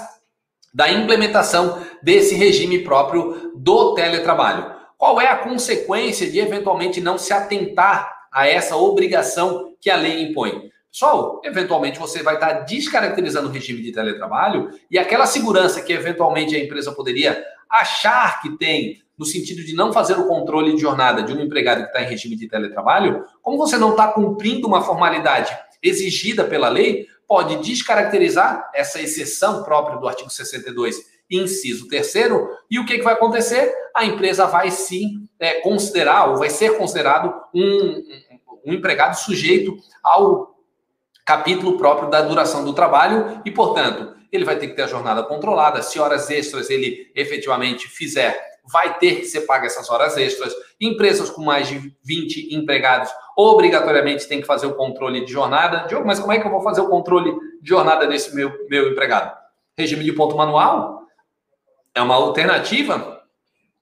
da 0.75 0.91
implementação 0.91 1.83
desse 2.03 2.35
regime 2.35 2.81
próprio 2.81 3.53
do 3.57 3.95
teletrabalho. 3.95 4.75
Qual 4.99 5.21
é 5.21 5.29
a 5.29 5.39
consequência 5.39 6.31
de 6.31 6.39
eventualmente 6.39 7.01
não 7.01 7.17
se 7.17 7.33
atentar 7.33 8.13
a 8.31 8.47
essa 8.47 8.77
obrigação 8.77 9.75
que 9.81 9.89
a 9.89 9.97
lei 9.97 10.23
impõe? 10.23 10.71
Pessoal, 10.99 11.43
eventualmente 11.45 11.99
você 11.99 12.23
vai 12.23 12.37
estar 12.37 12.53
descaracterizando 12.61 13.51
o 13.51 13.53
regime 13.53 13.83
de 13.83 13.93
teletrabalho 13.93 14.71
e 14.91 14.99
aquela 14.99 15.27
segurança 15.27 15.83
que 15.83 15.93
eventualmente 15.93 16.57
a 16.57 16.59
empresa 16.59 16.91
poderia 16.91 17.45
achar 17.69 18.41
que 18.41 18.57
tem, 18.57 19.03
no 19.19 19.27
sentido 19.27 19.63
de 19.63 19.75
não 19.75 19.93
fazer 19.93 20.15
o 20.15 20.27
controle 20.27 20.75
de 20.75 20.81
jornada 20.81 21.23
de 21.23 21.35
um 21.35 21.41
empregado 21.43 21.83
que 21.83 21.89
está 21.89 22.01
em 22.01 22.09
regime 22.09 22.35
de 22.35 22.49
teletrabalho, 22.49 23.27
como 23.43 23.59
você 23.59 23.77
não 23.77 23.91
está 23.91 24.09
cumprindo 24.09 24.67
uma 24.67 24.81
formalidade 24.81 25.55
exigida 25.83 26.45
pela 26.45 26.71
lei, 26.71 27.07
pode 27.29 27.57
descaracterizar 27.57 28.71
essa 28.75 28.99
exceção 28.99 29.65
própria 29.65 29.99
do 29.99 30.09
artigo 30.09 30.31
62, 30.31 30.97
inciso 31.31 31.89
3 31.89 32.15
e 32.71 32.79
o 32.79 32.87
que, 32.87 32.97
que 32.97 33.05
vai 33.05 33.13
acontecer? 33.13 33.71
A 33.95 34.07
empresa 34.07 34.47
vai 34.47 34.71
sim 34.71 35.29
é, 35.39 35.61
considerar, 35.61 36.31
ou 36.31 36.39
vai 36.39 36.49
ser 36.49 36.79
considerado 36.79 37.35
um, 37.55 38.03
um 38.65 38.73
empregado 38.73 39.15
sujeito 39.15 39.77
ao 40.03 40.46
capítulo 41.27 41.77
próprio 41.77 42.09
da 42.09 42.23
duração 42.23 42.65
do 42.65 42.73
trabalho 42.73 43.43
e, 43.45 43.51
portanto, 43.51 44.15
ele 44.31 44.45
vai 44.45 44.57
ter 44.57 44.69
que 44.69 44.75
ter 44.75 44.83
a 44.83 44.87
jornada 44.87 45.25
controlada. 45.25 45.83
Se 45.83 45.99
horas 45.99 46.31
extras 46.31 46.71
ele 46.71 47.11
efetivamente 47.17 47.89
fizer, 47.89 48.41
vai 48.65 48.97
ter 48.99 49.17
que 49.17 49.25
ser 49.25 49.43
paga 49.43 49.67
essas 49.67 49.91
horas 49.91 50.17
extras. 50.17 50.55
Empresas 50.81 51.29
com 51.29 51.43
mais 51.43 51.69
de 51.69 51.93
20 52.05 52.55
empregados 52.55 53.11
obrigatoriamente 53.37 54.29
tem 54.29 54.41
que 54.41 54.47
fazer 54.47 54.67
o 54.67 54.75
controle 54.75 55.25
de 55.25 55.33
jornada. 55.33 55.87
Diogo, 55.89 56.07
mas 56.07 56.21
como 56.21 56.33
é 56.33 56.39
que 56.39 56.47
eu 56.47 56.51
vou 56.51 56.63
fazer 56.63 56.81
o 56.81 56.89
controle 56.89 57.33
de 57.61 57.69
jornada 57.69 58.07
desse 58.07 58.35
meu, 58.35 58.53
meu 58.71 58.93
empregado? 58.93 59.37
Regime 59.77 60.05
de 60.05 60.13
ponto 60.13 60.37
manual 60.37 61.03
é 61.95 62.01
uma 62.01 62.15
alternativa 62.15 63.16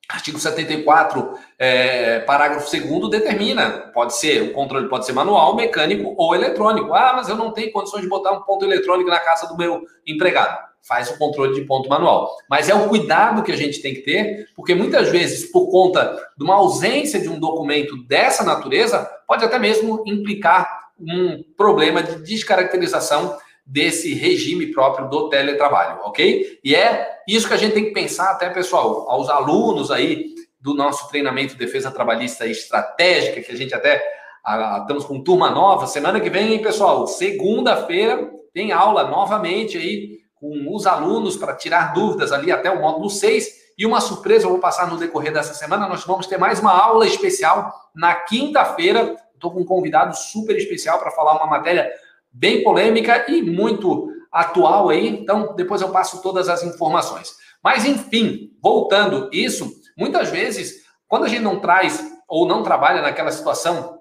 Artigo 0.09 0.39
74, 0.39 1.35
é, 1.59 2.21
parágrafo 2.21 2.71
2 2.71 3.11
determina, 3.11 3.91
pode 3.95 4.15
ser, 4.17 4.43
o 4.43 4.53
controle 4.53 4.89
pode 4.89 5.07
ser 5.07 5.13
manual, 5.13 5.57
mecânico 5.57 6.15
ou 6.19 6.35
eletrônico. 6.35 6.93
Ah, 6.93 7.15
mas 7.17 7.29
eu 7.29 7.37
não 7.37 7.53
tenho 7.53 7.73
condições 7.73 8.03
de 8.03 8.09
botar 8.09 8.33
um 8.33 8.43
ponto 8.43 8.65
eletrônico 8.65 9.09
na 9.09 9.19
casa 9.19 9.47
do 9.49 9.57
meu 9.57 9.83
empregado. 10.07 10.59
Faz 10.83 11.11
o 11.11 11.17
controle 11.17 11.55
de 11.55 11.63
ponto 11.63 11.89
manual. 11.89 12.37
Mas 12.51 12.69
é 12.69 12.75
o 12.75 12.87
cuidado 12.87 13.43
que 13.43 13.51
a 13.51 13.57
gente 13.57 13.81
tem 13.81 13.95
que 13.95 14.03
ter, 14.03 14.47
porque 14.55 14.75
muitas 14.75 15.09
vezes, 15.09 15.51
por 15.51 15.71
conta 15.71 16.15
de 16.37 16.45
uma 16.45 16.57
ausência 16.57 17.19
de 17.19 17.29
um 17.29 17.41
documento 17.41 17.97
dessa 18.05 18.45
natureza, 18.45 19.11
pode 19.27 19.43
até 19.43 19.59
mesmo 19.59 20.03
implicar 20.07 20.85
um 21.01 21.43
problema 21.57 22.03
de 22.03 22.23
descaracterização 22.23 23.37
desse 23.67 24.13
regime 24.15 24.67
próprio 24.73 25.09
do 25.09 25.29
teletrabalho, 25.29 26.01
ok? 26.05 26.61
E 26.63 26.75
é 26.75 27.21
isso 27.27 27.49
que 27.49 27.55
a 27.55 27.57
gente 27.57 27.73
tem 27.73 27.85
que 27.87 27.93
pensar 27.93 28.31
até, 28.31 28.51
pessoal, 28.51 29.09
aos 29.09 29.29
alunos 29.31 29.91
aí 29.91 30.35
do 30.61 30.75
nosso 30.75 31.09
treinamento 31.09 31.55
de 31.55 31.59
defesa 31.59 31.91
trabalhista 31.91 32.47
estratégica, 32.47 33.41
que 33.41 33.53
a 33.53 33.57
gente 33.57 33.75
até 33.75 34.03
a, 34.45 34.79
estamos 34.83 35.05
com 35.05 35.23
turma 35.23 35.51
nova. 35.51 35.87
Semana 35.87 36.21
que 36.21 36.31
vem, 36.31 36.53
hein, 36.53 36.63
pessoal? 36.63 37.07
Segunda-feira 37.07 38.31
tem 38.53 38.73
aula 38.73 39.05
novamente 39.05 39.79
aí 39.79 40.19
com 40.35 40.75
os 40.75 40.87
alunos 40.87 41.37
para 41.37 41.55
tirar 41.55 41.95
dúvidas 41.95 42.33
ali 42.33 42.53
até 42.53 42.71
o 42.71 42.81
módulo 42.81 43.09
6. 43.09 43.65
E 43.77 43.87
uma 43.87 44.01
surpresa, 44.01 44.45
eu 44.45 44.51
vou 44.51 44.61
passar 44.61 44.89
no 44.89 44.97
decorrer 44.97 45.33
dessa 45.33 45.55
semana, 45.55 45.89
nós 45.89 46.05
vamos 46.05 46.27
ter 46.27 46.39
mais 46.39 46.61
uma 46.61 46.73
aula 46.73 47.07
especial 47.07 47.73
na 47.95 48.15
quinta-feira. 48.15 49.17
Estou 49.35 49.51
com 49.51 49.61
um 49.61 49.65
convidado 49.65 50.17
super 50.17 50.57
especial 50.57 50.99
para 50.99 51.11
falar 51.11 51.37
uma 51.37 51.47
matéria 51.47 51.91
bem 52.35 52.65
polêmica 52.65 53.25
e 53.31 53.41
muito 53.41 54.13
atual 54.33 54.91
aí. 54.91 55.07
Então, 55.07 55.55
depois 55.55 55.81
eu 55.81 55.91
passo 55.91 56.21
todas 56.21 56.49
as 56.49 56.65
informações. 56.65 57.33
Mas, 57.63 57.85
enfim, 57.85 58.51
voltando 58.61 59.31
isso, 59.33 59.73
muitas 59.97 60.29
vezes, 60.29 60.85
quando 61.07 61.25
a 61.25 61.29
gente 61.29 61.43
não 61.43 61.61
traz 61.61 62.13
ou 62.29 62.47
não 62.47 62.63
trabalha 62.63 63.01
naquela 63.01 63.31
situação 63.31 64.01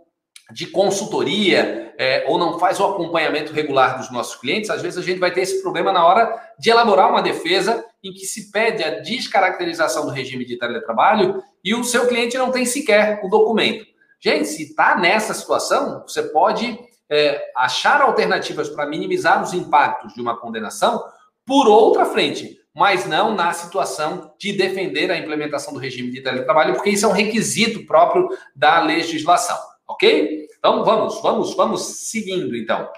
de 0.51 0.67
consultoria 0.67 1.93
é, 1.97 2.25
ou 2.27 2.37
não 2.37 2.59
faz 2.59 2.79
o 2.79 2.85
acompanhamento 2.85 3.53
regular 3.53 3.97
dos 3.97 4.11
nossos 4.11 4.35
clientes, 4.35 4.69
às 4.69 4.81
vezes 4.81 4.97
a 4.97 5.01
gente 5.01 5.19
vai 5.19 5.31
ter 5.31 5.41
esse 5.41 5.61
problema 5.61 5.91
na 5.91 6.05
hora 6.05 6.37
de 6.59 6.69
elaborar 6.69 7.09
uma 7.09 7.21
defesa 7.21 7.85
em 8.03 8.11
que 8.11 8.25
se 8.25 8.51
pede 8.51 8.83
a 8.83 8.99
descaracterização 8.99 10.05
do 10.05 10.11
regime 10.11 10.43
de 10.43 10.57
teletrabalho 10.57 11.41
e 11.63 11.73
o 11.73 11.83
seu 11.83 12.07
cliente 12.07 12.37
não 12.37 12.51
tem 12.51 12.65
sequer 12.65 13.21
o 13.23 13.29
documento. 13.29 13.85
Gente, 14.19 14.45
se 14.47 14.63
está 14.63 14.97
nessa 14.97 15.33
situação, 15.33 16.03
você 16.05 16.23
pode 16.23 16.77
é, 17.13 17.51
achar 17.55 18.01
alternativas 18.01 18.69
para 18.69 18.87
minimizar 18.87 19.41
os 19.43 19.53
impactos 19.53 20.15
de 20.15 20.21
uma 20.21 20.35
condenação 20.35 21.03
por 21.45 21.67
outra 21.67 22.05
frente, 22.05 22.57
mas 22.73 23.05
não 23.05 23.35
na 23.35 23.53
situação 23.53 24.33
de 24.39 24.51
defender 24.53 25.11
a 25.11 25.17
implementação 25.17 25.73
do 25.73 25.79
regime 25.79 26.09
de 26.09 26.21
teletrabalho, 26.21 26.73
porque 26.73 26.89
isso 26.89 27.05
é 27.05 27.09
um 27.09 27.13
requisito 27.13 27.85
próprio 27.85 28.27
da 28.55 28.81
legislação, 28.81 29.57
ok? 29.87 30.47
Então 30.57 30.83
vamos, 30.83 31.21
vamos, 31.21 31.55
vamos 31.55 31.81
seguindo 31.81 32.55
então. 32.55 32.89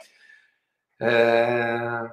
É... 1.01 2.09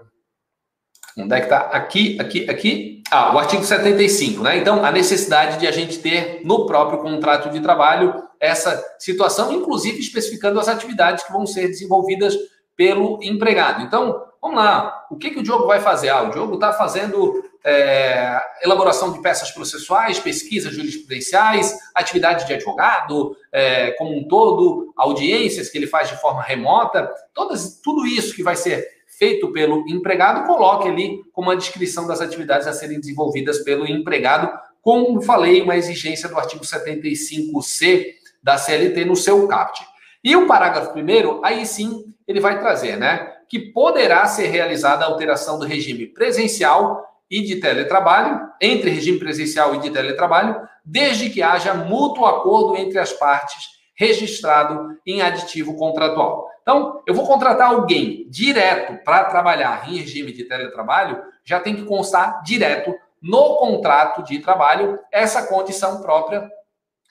Onde 1.16 1.34
é 1.34 1.38
que 1.38 1.44
está? 1.44 1.58
Aqui, 1.58 2.18
aqui, 2.18 2.50
aqui. 2.50 3.01
Ah, 3.14 3.34
o 3.34 3.38
artigo 3.38 3.62
75, 3.62 4.42
né? 4.42 4.56
Então, 4.56 4.82
a 4.82 4.90
necessidade 4.90 5.58
de 5.58 5.66
a 5.66 5.70
gente 5.70 5.98
ter 5.98 6.40
no 6.44 6.64
próprio 6.64 6.98
contrato 6.98 7.50
de 7.50 7.60
trabalho 7.60 8.26
essa 8.40 8.82
situação, 8.98 9.52
inclusive 9.52 9.98
especificando 10.00 10.58
as 10.58 10.66
atividades 10.66 11.22
que 11.22 11.30
vão 11.30 11.44
ser 11.44 11.68
desenvolvidas 11.68 12.34
pelo 12.74 13.18
empregado. 13.22 13.82
Então, 13.82 14.24
vamos 14.40 14.56
lá. 14.56 15.04
O 15.10 15.18
que, 15.18 15.28
que 15.28 15.40
o 15.40 15.42
Diogo 15.42 15.66
vai 15.66 15.78
fazer? 15.78 16.08
Ah, 16.08 16.22
o 16.22 16.30
Diogo 16.30 16.54
está 16.54 16.72
fazendo 16.72 17.44
é, 17.62 18.40
elaboração 18.64 19.12
de 19.12 19.20
peças 19.20 19.50
processuais, 19.50 20.18
pesquisas 20.18 20.72
jurisprudenciais, 20.72 21.78
atividade 21.94 22.46
de 22.46 22.54
advogado 22.54 23.36
é, 23.52 23.90
como 23.90 24.16
um 24.16 24.26
todo, 24.26 24.90
audiências 24.96 25.68
que 25.68 25.76
ele 25.76 25.86
faz 25.86 26.08
de 26.08 26.18
forma 26.18 26.40
remota, 26.40 27.10
todas, 27.34 27.78
tudo 27.84 28.06
isso 28.06 28.34
que 28.34 28.42
vai 28.42 28.56
ser 28.56 29.01
feito 29.22 29.52
pelo 29.52 29.88
empregado, 29.88 30.44
coloque 30.48 30.88
ali 30.88 31.20
como 31.32 31.48
a 31.48 31.54
descrição 31.54 32.08
das 32.08 32.20
atividades 32.20 32.66
a 32.66 32.72
serem 32.72 32.98
desenvolvidas 32.98 33.60
pelo 33.60 33.86
empregado, 33.86 34.50
como 34.80 35.22
falei, 35.22 35.62
uma 35.62 35.76
exigência 35.76 36.28
do 36.28 36.36
artigo 36.36 36.64
75C 36.64 38.14
da 38.42 38.58
CLT 38.58 39.04
no 39.04 39.14
seu 39.14 39.46
CAPT. 39.46 39.86
E 40.24 40.34
o 40.34 40.48
parágrafo 40.48 40.92
primeiro, 40.92 41.40
aí 41.44 41.64
sim, 41.64 42.12
ele 42.26 42.40
vai 42.40 42.58
trazer, 42.58 42.96
né, 42.96 43.32
que 43.48 43.60
poderá 43.60 44.26
ser 44.26 44.48
realizada 44.48 45.04
a 45.04 45.08
alteração 45.08 45.56
do 45.56 45.66
regime 45.66 46.08
presencial 46.08 47.00
e 47.30 47.42
de 47.42 47.60
teletrabalho, 47.60 48.40
entre 48.60 48.90
regime 48.90 49.20
presencial 49.20 49.76
e 49.76 49.78
de 49.78 49.90
teletrabalho, 49.90 50.56
desde 50.84 51.30
que 51.30 51.44
haja 51.44 51.74
mútuo 51.74 52.26
acordo 52.26 52.76
entre 52.76 52.98
as 52.98 53.12
partes 53.12 53.81
registrado 54.02 54.98
em 55.06 55.22
aditivo 55.22 55.76
contratual. 55.76 56.48
Então, 56.60 57.00
eu 57.06 57.14
vou 57.14 57.24
contratar 57.24 57.70
alguém 57.70 58.26
direto 58.28 59.02
para 59.04 59.24
trabalhar 59.26 59.88
em 59.88 59.96
regime 59.98 60.32
de 60.32 60.44
teletrabalho, 60.44 61.22
já 61.44 61.60
tem 61.60 61.76
que 61.76 61.84
constar 61.84 62.42
direto 62.42 62.92
no 63.22 63.56
contrato 63.58 64.24
de 64.24 64.40
trabalho 64.40 64.98
essa 65.12 65.46
condição 65.46 66.02
própria 66.02 66.50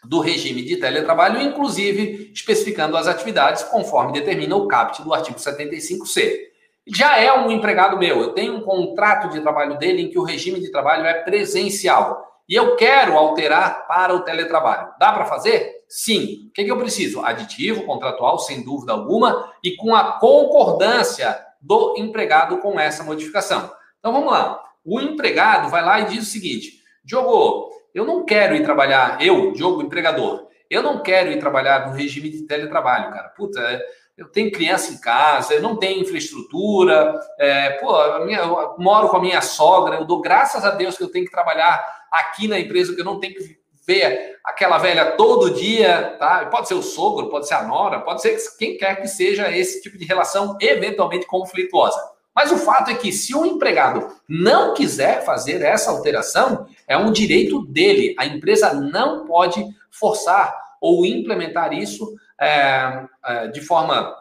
do 0.03 0.19
regime 0.19 0.63
de 0.63 0.77
teletrabalho, 0.77 1.41
inclusive 1.41 2.31
especificando 2.33 2.97
as 2.97 3.07
atividades 3.07 3.63
conforme 3.63 4.11
determina 4.11 4.55
o 4.57 4.67
CAPT 4.67 5.03
do 5.03 5.13
artigo 5.13 5.39
75C. 5.39 6.49
Já 6.87 7.17
é 7.19 7.31
um 7.31 7.51
empregado 7.51 7.97
meu, 7.97 8.19
eu 8.19 8.33
tenho 8.33 8.57
um 8.57 8.61
contrato 8.61 9.29
de 9.29 9.39
trabalho 9.39 9.77
dele 9.77 10.01
em 10.01 10.09
que 10.09 10.19
o 10.19 10.23
regime 10.23 10.59
de 10.59 10.71
trabalho 10.71 11.05
é 11.05 11.13
presencial 11.13 12.25
e 12.49 12.55
eu 12.55 12.75
quero 12.75 13.17
alterar 13.17 13.87
para 13.87 14.13
o 14.13 14.21
teletrabalho. 14.21 14.89
Dá 14.99 15.13
para 15.13 15.25
fazer? 15.25 15.80
Sim. 15.91 16.47
O 16.47 16.53
que, 16.53 16.63
que 16.63 16.71
eu 16.71 16.77
preciso? 16.77 17.19
Aditivo, 17.19 17.83
contratual, 17.83 18.39
sem 18.39 18.63
dúvida 18.63 18.93
alguma, 18.93 19.51
e 19.61 19.75
com 19.75 19.93
a 19.93 20.13
concordância 20.13 21.37
do 21.59 21.95
empregado 21.97 22.59
com 22.59 22.79
essa 22.79 23.03
modificação. 23.03 23.69
Então 23.99 24.13
vamos 24.13 24.31
lá. 24.31 24.63
O 24.85 25.01
empregado 25.01 25.69
vai 25.69 25.83
lá 25.83 25.99
e 25.99 26.05
diz 26.05 26.23
o 26.23 26.31
seguinte: 26.31 26.81
Diogo, 27.03 27.71
eu 27.93 28.05
não 28.05 28.23
quero 28.23 28.55
ir 28.55 28.63
trabalhar, 28.63 29.21
eu, 29.21 29.51
Diogo, 29.51 29.81
empregador, 29.81 30.47
eu 30.69 30.81
não 30.81 31.03
quero 31.03 31.29
ir 31.29 31.39
trabalhar 31.39 31.85
no 31.85 31.93
regime 31.93 32.29
de 32.29 32.43
teletrabalho, 32.43 33.11
cara. 33.11 33.27
Puta, 33.27 33.59
é, 33.59 33.81
eu 34.17 34.29
tenho 34.29 34.49
criança 34.49 34.93
em 34.93 34.97
casa, 34.97 35.53
eu 35.53 35.61
não 35.61 35.75
tenho 35.75 36.03
infraestrutura, 36.03 37.19
é, 37.37 37.71
pô, 37.71 38.01
eu 38.01 38.75
moro 38.79 39.09
com 39.09 39.17
a 39.17 39.21
minha 39.21 39.41
sogra, 39.41 39.97
eu 39.97 40.05
dou 40.05 40.21
graças 40.21 40.63
a 40.63 40.71
Deus 40.71 40.95
que 40.95 41.03
eu 41.03 41.11
tenho 41.11 41.25
que 41.25 41.31
trabalhar 41.31 41.85
aqui 42.09 42.47
na 42.47 42.57
empresa, 42.57 42.95
que 42.95 43.01
eu 43.01 43.05
não 43.05 43.19
tenho 43.19 43.33
que 43.33 43.60
ver 43.85 44.37
aquela 44.43 44.77
velha 44.77 45.11
todo 45.11 45.53
dia, 45.53 46.15
tá? 46.19 46.45
Pode 46.45 46.67
ser 46.67 46.73
o 46.75 46.83
sogro, 46.83 47.29
pode 47.29 47.47
ser 47.47 47.55
a 47.55 47.63
nora, 47.63 47.99
pode 47.99 48.21
ser 48.21 48.37
quem 48.57 48.77
quer 48.77 49.01
que 49.01 49.07
seja 49.07 49.51
esse 49.51 49.81
tipo 49.81 49.97
de 49.97 50.05
relação 50.05 50.57
eventualmente 50.59 51.25
conflituosa. 51.25 51.99
Mas 52.33 52.51
o 52.51 52.57
fato 52.57 52.89
é 52.89 52.95
que 52.95 53.11
se 53.11 53.35
o 53.35 53.45
empregado 53.45 54.07
não 54.27 54.73
quiser 54.73 55.23
fazer 55.25 55.61
essa 55.61 55.91
alteração, 55.91 56.65
é 56.87 56.97
um 56.97 57.11
direito 57.11 57.65
dele. 57.65 58.15
A 58.17 58.25
empresa 58.25 58.73
não 58.73 59.25
pode 59.25 59.65
forçar 59.89 60.55
ou 60.79 61.05
implementar 61.05 61.73
isso 61.73 62.15
é, 62.39 63.05
é, 63.25 63.47
de 63.47 63.61
forma 63.61 64.15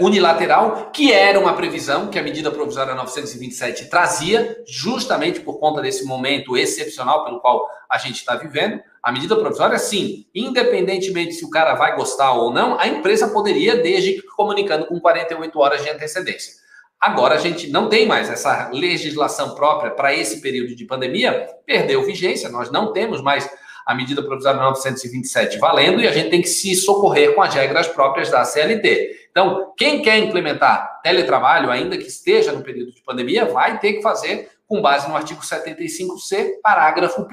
unilateral, 0.00 0.90
que 0.90 1.12
era 1.12 1.38
uma 1.38 1.54
previsão 1.54 2.08
que 2.08 2.18
a 2.18 2.22
medida 2.22 2.50
provisória 2.50 2.94
927 2.94 3.90
trazia, 3.90 4.56
justamente 4.66 5.40
por 5.40 5.58
conta 5.58 5.82
desse 5.82 6.04
momento 6.04 6.56
excepcional 6.56 7.24
pelo 7.24 7.40
qual 7.40 7.68
a 7.88 7.98
gente 7.98 8.16
está 8.16 8.34
vivendo. 8.36 8.80
A 9.02 9.12
medida 9.12 9.36
provisória, 9.36 9.78
sim, 9.78 10.26
independentemente 10.34 11.34
se 11.34 11.44
o 11.44 11.50
cara 11.50 11.74
vai 11.74 11.94
gostar 11.94 12.32
ou 12.32 12.52
não, 12.52 12.78
a 12.80 12.88
empresa 12.88 13.28
poderia, 13.28 13.76
desde 13.76 14.14
que 14.14 14.22
comunicando 14.22 14.86
com 14.86 14.98
48 14.98 15.58
horas 15.58 15.82
de 15.82 15.90
antecedência. 15.90 16.54
Agora 16.98 17.34
a 17.34 17.38
gente 17.38 17.68
não 17.68 17.88
tem 17.88 18.06
mais 18.06 18.30
essa 18.30 18.70
legislação 18.72 19.54
própria 19.54 19.90
para 19.90 20.14
esse 20.14 20.40
período 20.40 20.74
de 20.74 20.86
pandemia, 20.86 21.46
perdeu 21.66 22.02
vigência, 22.02 22.48
nós 22.48 22.70
não 22.72 22.92
temos 22.92 23.20
mais 23.20 23.48
a 23.86 23.94
medida 23.94 24.20
provisória 24.20 24.60
927 24.60 25.58
valendo 25.58 26.00
e 26.00 26.08
a 26.08 26.12
gente 26.12 26.28
tem 26.28 26.42
que 26.42 26.48
se 26.48 26.74
socorrer 26.74 27.34
com 27.36 27.40
as 27.40 27.54
regras 27.54 27.86
próprias 27.86 28.28
da 28.28 28.44
CLT. 28.44 29.28
Então, 29.30 29.72
quem 29.76 30.02
quer 30.02 30.18
implementar 30.18 31.00
teletrabalho, 31.02 31.70
ainda 31.70 31.96
que 31.96 32.08
esteja 32.08 32.50
no 32.50 32.62
período 32.62 32.92
de 32.92 33.00
pandemia, 33.02 33.44
vai 33.44 33.78
ter 33.78 33.92
que 33.92 34.02
fazer 34.02 34.50
com 34.66 34.82
base 34.82 35.08
no 35.08 35.14
artigo 35.14 35.40
75C, 35.40 36.60
parágrafo 36.60 37.22
1. 37.22 37.26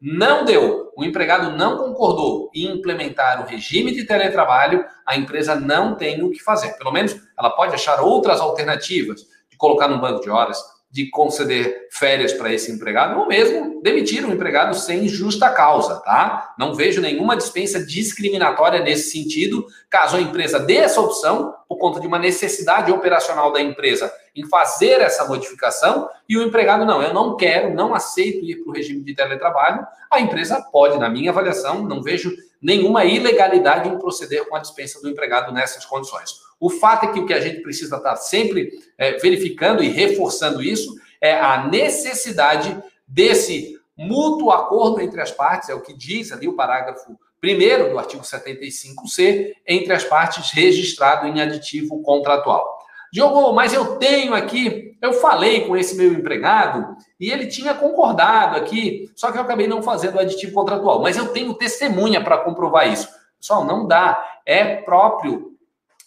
Não 0.00 0.44
deu, 0.44 0.90
o 0.96 1.04
empregado 1.04 1.56
não 1.56 1.76
concordou 1.76 2.50
em 2.54 2.66
implementar 2.66 3.42
o 3.42 3.46
regime 3.46 3.92
de 3.92 4.04
teletrabalho, 4.06 4.84
a 5.06 5.16
empresa 5.16 5.54
não 5.54 5.94
tem 5.96 6.22
o 6.22 6.30
que 6.30 6.42
fazer. 6.42 6.76
Pelo 6.78 6.92
menos 6.92 7.14
ela 7.38 7.50
pode 7.50 7.74
achar 7.74 8.00
outras 8.00 8.40
alternativas 8.40 9.20
de 9.50 9.56
colocar 9.58 9.88
no 9.88 10.00
banco 10.00 10.22
de 10.22 10.30
horas, 10.30 10.58
de 10.94 11.10
conceder 11.10 11.88
férias 11.90 12.32
para 12.32 12.52
esse 12.52 12.70
empregado, 12.70 13.18
ou 13.18 13.26
mesmo 13.26 13.82
demitir 13.82 14.24
um 14.24 14.32
empregado 14.32 14.76
sem 14.76 15.08
justa 15.08 15.50
causa, 15.50 15.96
tá? 15.96 16.54
Não 16.56 16.72
vejo 16.72 17.00
nenhuma 17.00 17.36
dispensa 17.36 17.84
discriminatória 17.84 18.78
nesse 18.78 19.10
sentido, 19.10 19.66
caso 19.90 20.16
a 20.16 20.20
empresa 20.20 20.60
dê 20.60 20.76
essa 20.76 21.00
opção, 21.00 21.52
por 21.68 21.78
conta 21.78 21.98
de 21.98 22.06
uma 22.06 22.16
necessidade 22.16 22.92
operacional 22.92 23.52
da 23.52 23.60
empresa 23.60 24.12
em 24.36 24.48
fazer 24.48 25.00
essa 25.00 25.24
modificação, 25.24 26.08
e 26.28 26.38
o 26.38 26.42
empregado, 26.44 26.84
não, 26.86 27.02
eu 27.02 27.12
não 27.12 27.36
quero, 27.36 27.74
não 27.74 27.92
aceito 27.92 28.44
ir 28.44 28.62
para 28.62 28.70
o 28.70 28.72
regime 28.72 29.02
de 29.02 29.16
teletrabalho, 29.16 29.84
a 30.08 30.20
empresa 30.20 30.64
pode, 30.70 30.96
na 30.96 31.10
minha 31.10 31.32
avaliação, 31.32 31.82
não 31.82 32.04
vejo 32.04 32.32
nenhuma 32.62 33.04
ilegalidade 33.04 33.88
em 33.88 33.98
proceder 33.98 34.48
com 34.48 34.54
a 34.54 34.60
dispensa 34.60 35.02
do 35.02 35.10
empregado 35.10 35.52
nessas 35.52 35.84
condições. 35.84 36.44
O 36.64 36.70
fato 36.70 37.04
é 37.04 37.12
que 37.12 37.20
o 37.20 37.26
que 37.26 37.34
a 37.34 37.40
gente 37.42 37.60
precisa 37.60 37.98
estar 37.98 38.16
sempre 38.16 38.70
é, 38.96 39.18
verificando 39.18 39.84
e 39.84 39.88
reforçando 39.88 40.62
isso 40.62 40.94
é 41.20 41.38
a 41.38 41.66
necessidade 41.66 42.74
desse 43.06 43.78
mútuo 43.94 44.50
acordo 44.50 44.98
entre 44.98 45.20
as 45.20 45.30
partes, 45.30 45.68
é 45.68 45.74
o 45.74 45.82
que 45.82 45.92
diz 45.92 46.32
ali 46.32 46.48
o 46.48 46.56
parágrafo 46.56 47.18
primeiro 47.38 47.90
do 47.90 47.98
artigo 47.98 48.22
75C, 48.22 49.52
entre 49.68 49.92
as 49.92 50.04
partes 50.04 50.52
registrado 50.52 51.26
em 51.26 51.38
aditivo 51.38 52.00
contratual. 52.00 52.78
Diogo, 53.12 53.52
mas 53.52 53.74
eu 53.74 53.96
tenho 53.96 54.32
aqui, 54.32 54.96
eu 55.02 55.12
falei 55.12 55.66
com 55.66 55.76
esse 55.76 55.94
meu 55.94 56.14
empregado 56.14 56.96
e 57.20 57.30
ele 57.30 57.46
tinha 57.46 57.74
concordado 57.74 58.56
aqui, 58.56 59.10
só 59.14 59.30
que 59.30 59.36
eu 59.36 59.42
acabei 59.42 59.66
não 59.66 59.82
fazendo 59.82 60.14
o 60.14 60.20
aditivo 60.20 60.54
contratual. 60.54 61.02
Mas 61.02 61.18
eu 61.18 61.28
tenho 61.28 61.52
testemunha 61.52 62.24
para 62.24 62.38
comprovar 62.38 62.90
isso. 62.90 63.06
Pessoal, 63.38 63.66
não 63.66 63.86
dá. 63.86 64.26
É 64.46 64.76
próprio 64.76 65.43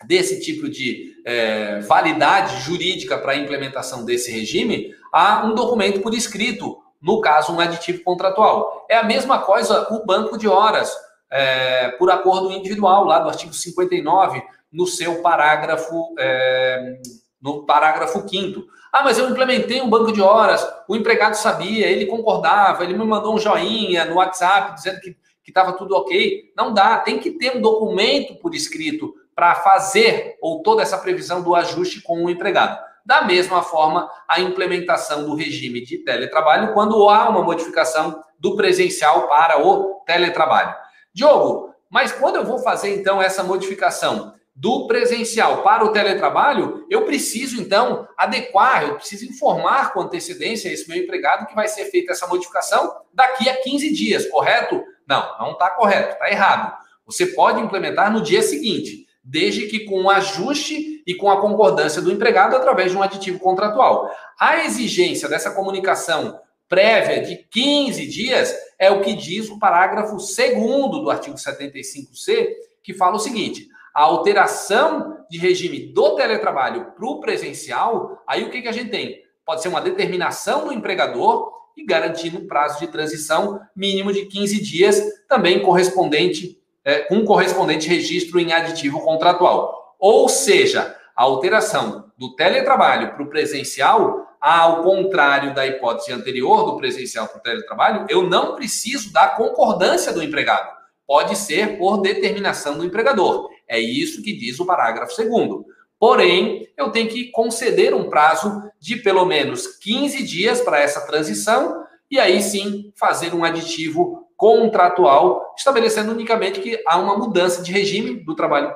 desse 0.05 0.39
tipo 0.39 0.69
de 0.69 1.15
é, 1.25 1.79
validade 1.81 2.61
jurídica 2.61 3.17
para 3.17 3.31
a 3.31 3.37
implementação 3.37 4.05
desse 4.05 4.31
regime 4.31 4.93
a 5.11 5.45
um 5.45 5.55
documento 5.55 6.01
por 6.01 6.13
escrito, 6.13 6.77
no 7.01 7.19
caso, 7.21 7.53
um 7.53 7.59
aditivo 7.59 8.03
contratual. 8.03 8.85
É 8.89 8.97
a 8.97 9.03
mesma 9.03 9.39
coisa 9.39 9.87
o 9.91 10.05
banco 10.05 10.37
de 10.37 10.47
horas, 10.47 10.95
é, 11.31 11.89
por 11.89 12.11
acordo 12.11 12.51
individual, 12.51 13.05
lá 13.05 13.19
do 13.19 13.29
artigo 13.29 13.53
59, 13.53 14.41
no 14.71 14.85
seu 14.85 15.21
parágrafo, 15.21 16.13
é, 16.19 16.99
no 17.41 17.65
parágrafo 17.65 18.27
5 18.27 18.65
Ah, 18.91 19.03
mas 19.03 19.17
eu 19.17 19.29
implementei 19.29 19.81
um 19.81 19.89
banco 19.89 20.11
de 20.11 20.21
horas, 20.21 20.65
o 20.87 20.95
empregado 20.95 21.35
sabia, 21.35 21.87
ele 21.87 22.05
concordava, 22.05 22.83
ele 22.83 22.93
me 22.93 23.05
mandou 23.05 23.33
um 23.33 23.39
joinha 23.39 24.05
no 24.05 24.15
WhatsApp 24.15 24.75
dizendo 24.75 24.99
que 25.01 25.15
estava 25.47 25.73
tudo 25.73 25.95
ok. 25.95 26.51
Não 26.55 26.73
dá, 26.73 26.97
tem 26.99 27.19
que 27.19 27.31
ter 27.31 27.55
um 27.55 27.61
documento 27.61 28.35
por 28.35 28.53
escrito 28.53 29.13
para 29.37 29.53
fazer 29.53 30.35
ou 30.41 30.63
toda 30.63 30.81
essa 30.81 30.97
previsão 30.97 31.43
do 31.43 31.53
ajuste 31.53 32.01
com 32.01 32.25
o 32.25 32.29
empregado. 32.29 32.83
Da 33.05 33.21
mesma 33.21 33.61
forma, 33.61 34.09
a 34.27 34.39
implementação 34.39 35.25
do 35.25 35.35
regime 35.35 35.79
de 35.85 35.99
teletrabalho 35.99 36.73
quando 36.73 37.07
há 37.07 37.29
uma 37.29 37.43
modificação 37.43 38.23
do 38.39 38.55
presencial 38.55 39.27
para 39.27 39.63
o 39.63 40.01
teletrabalho. 40.07 40.75
Diogo, 41.13 41.71
mas 41.87 42.11
quando 42.11 42.37
eu 42.37 42.45
vou 42.45 42.57
fazer 42.57 42.95
então 42.95 43.21
essa 43.21 43.43
modificação 43.43 44.33
do 44.55 44.87
presencial 44.87 45.61
para 45.61 45.85
o 45.85 45.91
teletrabalho, 45.91 46.87
eu 46.89 47.05
preciso 47.05 47.61
então 47.61 48.07
adequar, 48.17 48.87
eu 48.87 48.95
preciso 48.95 49.23
informar 49.25 49.93
com 49.93 50.01
antecedência 50.01 50.73
esse 50.73 50.89
meu 50.89 50.97
empregado 50.97 51.45
que 51.45 51.53
vai 51.53 51.67
ser 51.67 51.85
feita 51.91 52.11
essa 52.11 52.25
modificação 52.25 52.91
daqui 53.13 53.47
a 53.47 53.61
15 53.61 53.93
dias, 53.93 54.25
correto? 54.25 54.83
Não, 55.07 55.37
não 55.37 55.51
está 55.51 55.69
correto, 55.69 56.13
está 56.13 56.27
errado. 56.27 56.75
Você 57.05 57.27
pode 57.27 57.61
implementar 57.61 58.11
no 58.11 58.19
dia 58.19 58.41
seguinte 58.41 59.06
desde 59.29 59.67
que 59.67 59.81
com 59.81 60.03
o 60.03 60.09
ajuste 60.09 61.03
e 61.05 61.13
com 61.13 61.29
a 61.29 61.41
concordância 61.41 62.01
do 62.01 62.11
empregado 62.11 62.55
através 62.55 62.91
de 62.91 62.97
um 62.97 63.03
aditivo 63.03 63.39
contratual. 63.39 64.09
A 64.39 64.63
exigência 64.63 65.27
dessa 65.27 65.51
comunicação 65.51 66.39
prévia 66.69 67.21
de 67.21 67.35
15 67.51 68.07
dias 68.07 68.55
é 68.79 68.89
o 68.89 69.01
que 69.01 69.13
diz 69.13 69.49
o 69.49 69.59
parágrafo 69.59 70.15
2 70.15 71.01
do 71.01 71.09
artigo 71.09 71.35
75C, 71.35 72.47
que 72.81 72.93
fala 72.93 73.17
o 73.17 73.19
seguinte: 73.19 73.67
a 73.93 74.03
alteração 74.03 75.17
de 75.29 75.37
regime 75.37 75.91
do 75.91 76.15
teletrabalho 76.15 76.93
para 76.95 77.05
o 77.05 77.19
presencial, 77.19 78.23
aí 78.25 78.45
o 78.45 78.49
que, 78.49 78.61
que 78.61 78.67
a 78.69 78.73
gente 78.73 78.89
tem? 78.89 79.21
Pode 79.45 79.61
ser 79.61 79.67
uma 79.67 79.81
determinação 79.81 80.67
do 80.67 80.73
empregador 80.73 81.51
e 81.75 81.85
garantindo 81.85 82.39
um 82.39 82.47
prazo 82.47 82.79
de 82.79 82.87
transição 82.87 83.59
mínimo 83.75 84.13
de 84.13 84.25
15 84.25 84.61
dias, 84.61 85.03
também 85.27 85.61
correspondente 85.61 86.56
é, 86.87 86.99
com 86.99 87.25
correspondente 87.25 87.89
registro 87.89 88.39
em 88.39 88.53
aditivo 88.53 89.01
contratual. 89.01 89.97
Ou 89.99 90.29
seja, 90.29 90.95
a 91.13 91.23
alteração 91.23 92.05
do 92.17 92.33
teletrabalho 92.33 93.11
para 93.11 93.23
o 93.23 93.29
presencial, 93.29 94.25
ao 94.39 94.83
contrário 94.83 95.53
da 95.53 95.67
hipótese 95.67 96.13
anterior 96.13 96.63
do 96.63 96.77
presencial 96.77 97.27
para 97.27 97.39
o 97.39 97.41
teletrabalho, 97.41 98.05
eu 98.07 98.23
não 98.23 98.55
preciso 98.55 99.11
da 99.11 99.27
concordância 99.27 100.13
do 100.13 100.23
empregado. 100.23 100.77
Pode 101.05 101.35
ser 101.35 101.77
por 101.77 102.01
determinação 102.01 102.77
do 102.77 102.85
empregador. 102.85 103.49
É 103.67 103.77
isso 103.77 104.23
que 104.23 104.31
diz 104.31 104.57
o 104.57 104.65
parágrafo 104.65 105.13
2. 105.13 105.65
Porém, 105.99 106.69
eu 106.77 106.89
tenho 106.89 107.09
que 107.09 107.31
conceder 107.31 107.93
um 107.93 108.09
prazo 108.09 108.63
de 108.79 108.95
pelo 108.95 109.25
menos 109.25 109.67
15 109.67 110.23
dias 110.23 110.61
para 110.61 110.79
essa 110.79 111.01
transição 111.01 111.83
e 112.09 112.17
aí 112.17 112.41
sim 112.41 112.93
fazer 112.95 113.33
um 113.33 113.43
aditivo 113.43 114.26
contratual, 114.37 115.53
estabelecendo 115.57 116.11
unicamente 116.11 116.61
que 116.61 116.79
há 116.87 116.97
uma 116.97 117.17
mudança 117.17 117.63
de 117.63 117.71
regime 117.71 118.23
do 118.23 118.35
trabalho 118.35 118.75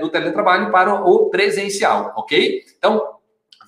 do 0.00 0.08
teletrabalho 0.10 0.70
para 0.70 0.94
o 1.02 1.30
presencial, 1.30 2.12
ok? 2.14 2.62
Então, 2.76 3.02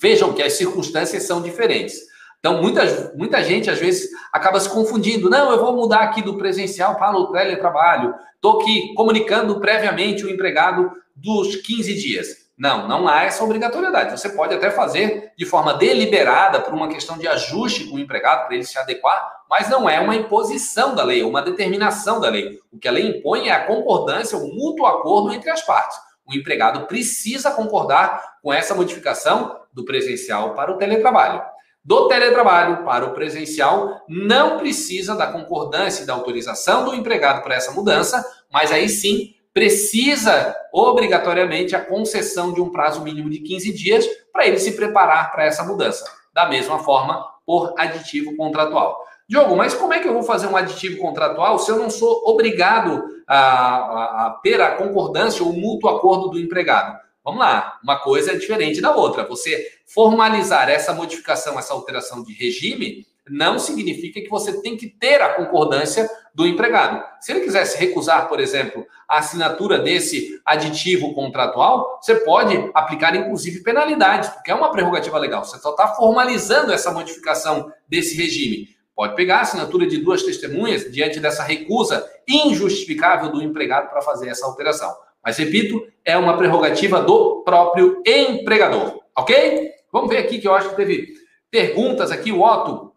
vejam 0.00 0.34
que 0.34 0.42
as 0.42 0.52
circunstâncias 0.52 1.22
são 1.22 1.40
diferentes. 1.40 2.10
Então, 2.38 2.60
muita, 2.60 3.12
muita 3.16 3.42
gente, 3.42 3.70
às 3.70 3.78
vezes, 3.78 4.10
acaba 4.32 4.60
se 4.60 4.68
confundindo. 4.68 5.30
Não, 5.30 5.50
eu 5.50 5.60
vou 5.60 5.74
mudar 5.74 6.00
aqui 6.00 6.22
do 6.22 6.36
presencial 6.36 6.96
para 6.96 7.16
o 7.16 7.32
teletrabalho. 7.32 8.14
Estou 8.34 8.60
aqui 8.60 8.94
comunicando 8.94 9.58
previamente 9.60 10.24
o 10.24 10.30
empregado 10.30 10.92
dos 11.16 11.56
15 11.56 11.94
dias. 11.94 12.28
Não, 12.60 12.86
não 12.86 13.08
há 13.08 13.22
essa 13.22 13.42
obrigatoriedade. 13.42 14.10
Você 14.10 14.28
pode 14.28 14.54
até 14.54 14.70
fazer 14.70 15.32
de 15.34 15.46
forma 15.46 15.72
deliberada 15.72 16.60
por 16.60 16.74
uma 16.74 16.88
questão 16.88 17.16
de 17.16 17.26
ajuste 17.26 17.86
com 17.86 17.96
o 17.96 17.98
empregado 17.98 18.44
para 18.44 18.54
ele 18.54 18.64
se 18.64 18.78
adequar, 18.78 19.32
mas 19.48 19.70
não 19.70 19.88
é 19.88 19.98
uma 19.98 20.14
imposição 20.14 20.94
da 20.94 21.02
lei, 21.02 21.22
é 21.22 21.24
uma 21.24 21.40
determinação 21.40 22.20
da 22.20 22.28
lei. 22.28 22.58
O 22.70 22.78
que 22.78 22.86
a 22.86 22.92
lei 22.92 23.08
impõe 23.08 23.48
é 23.48 23.52
a 23.52 23.64
concordância, 23.64 24.36
o 24.36 24.54
mútuo 24.54 24.84
acordo 24.84 25.32
entre 25.32 25.48
as 25.48 25.62
partes. 25.62 25.96
O 26.28 26.34
empregado 26.34 26.86
precisa 26.86 27.50
concordar 27.50 28.22
com 28.42 28.52
essa 28.52 28.74
modificação 28.74 29.58
do 29.72 29.86
presencial 29.86 30.52
para 30.52 30.70
o 30.70 30.76
teletrabalho. 30.76 31.42
Do 31.82 32.08
teletrabalho 32.08 32.84
para 32.84 33.06
o 33.06 33.14
presencial, 33.14 34.02
não 34.06 34.58
precisa 34.58 35.16
da 35.16 35.28
concordância 35.28 36.02
e 36.02 36.06
da 36.06 36.12
autorização 36.12 36.84
do 36.84 36.94
empregado 36.94 37.42
para 37.42 37.54
essa 37.54 37.72
mudança, 37.72 38.22
mas 38.52 38.70
aí 38.70 38.86
sim 38.86 39.34
precisa 39.60 40.56
obrigatoriamente 40.72 41.76
a 41.76 41.84
concessão 41.84 42.50
de 42.50 42.62
um 42.62 42.70
prazo 42.70 43.02
mínimo 43.02 43.28
de 43.28 43.40
15 43.40 43.74
dias 43.74 44.06
para 44.32 44.46
ele 44.46 44.58
se 44.58 44.72
preparar 44.72 45.30
para 45.30 45.44
essa 45.44 45.62
mudança. 45.62 46.02
Da 46.32 46.48
mesma 46.48 46.78
forma, 46.78 47.22
por 47.44 47.74
aditivo 47.76 48.34
contratual. 48.36 49.04
Diogo, 49.28 49.54
mas 49.54 49.74
como 49.74 49.92
é 49.92 49.98
que 49.98 50.08
eu 50.08 50.14
vou 50.14 50.22
fazer 50.22 50.46
um 50.46 50.56
aditivo 50.56 50.98
contratual 50.98 51.58
se 51.58 51.70
eu 51.70 51.76
não 51.76 51.90
sou 51.90 52.22
obrigado 52.24 53.04
a, 53.28 53.36
a, 53.36 54.26
a 54.26 54.30
ter 54.42 54.62
a 54.62 54.76
concordância 54.76 55.44
ou 55.44 55.52
mútuo 55.52 55.90
acordo 55.90 56.28
do 56.28 56.38
empregado? 56.38 56.98
Vamos 57.22 57.40
lá, 57.40 57.78
uma 57.84 57.98
coisa 57.98 58.32
é 58.32 58.36
diferente 58.36 58.80
da 58.80 58.96
outra. 58.96 59.26
Você 59.26 59.62
formalizar 59.84 60.70
essa 60.70 60.94
modificação, 60.94 61.58
essa 61.58 61.74
alteração 61.74 62.22
de 62.22 62.32
regime, 62.32 63.06
não 63.30 63.58
significa 63.58 64.20
que 64.20 64.28
você 64.28 64.60
tem 64.60 64.76
que 64.76 64.88
ter 64.88 65.22
a 65.22 65.34
concordância 65.34 66.08
do 66.34 66.46
empregado. 66.46 67.02
Se 67.20 67.32
ele 67.32 67.40
quisesse 67.40 67.78
recusar, 67.78 68.28
por 68.28 68.40
exemplo, 68.40 68.84
a 69.08 69.18
assinatura 69.18 69.78
desse 69.78 70.40
aditivo 70.44 71.14
contratual, 71.14 71.98
você 72.00 72.16
pode 72.16 72.70
aplicar, 72.74 73.14
inclusive, 73.14 73.62
penalidades, 73.62 74.28
porque 74.30 74.50
é 74.50 74.54
uma 74.54 74.70
prerrogativa 74.70 75.18
legal. 75.18 75.44
Você 75.44 75.58
só 75.58 75.70
está 75.70 75.88
formalizando 75.88 76.72
essa 76.72 76.90
modificação 76.90 77.72
desse 77.88 78.16
regime. 78.16 78.68
Pode 78.94 79.14
pegar 79.14 79.38
a 79.38 79.42
assinatura 79.42 79.86
de 79.86 79.98
duas 79.98 80.22
testemunhas 80.22 80.90
diante 80.92 81.20
dessa 81.20 81.42
recusa 81.42 82.06
injustificável 82.28 83.30
do 83.30 83.42
empregado 83.42 83.88
para 83.88 84.02
fazer 84.02 84.28
essa 84.28 84.46
alteração. 84.46 84.94
Mas, 85.24 85.36
repito, 85.38 85.86
é 86.04 86.16
uma 86.16 86.36
prerrogativa 86.36 87.00
do 87.00 87.42
próprio 87.42 88.02
empregador, 88.06 89.00
ok? 89.16 89.70
Vamos 89.92 90.08
ver 90.08 90.18
aqui 90.18 90.38
que 90.38 90.46
eu 90.46 90.54
acho 90.54 90.70
que 90.70 90.76
teve 90.76 91.14
perguntas 91.50 92.10
aqui. 92.10 92.30
O 92.30 92.42
Otto 92.42 92.89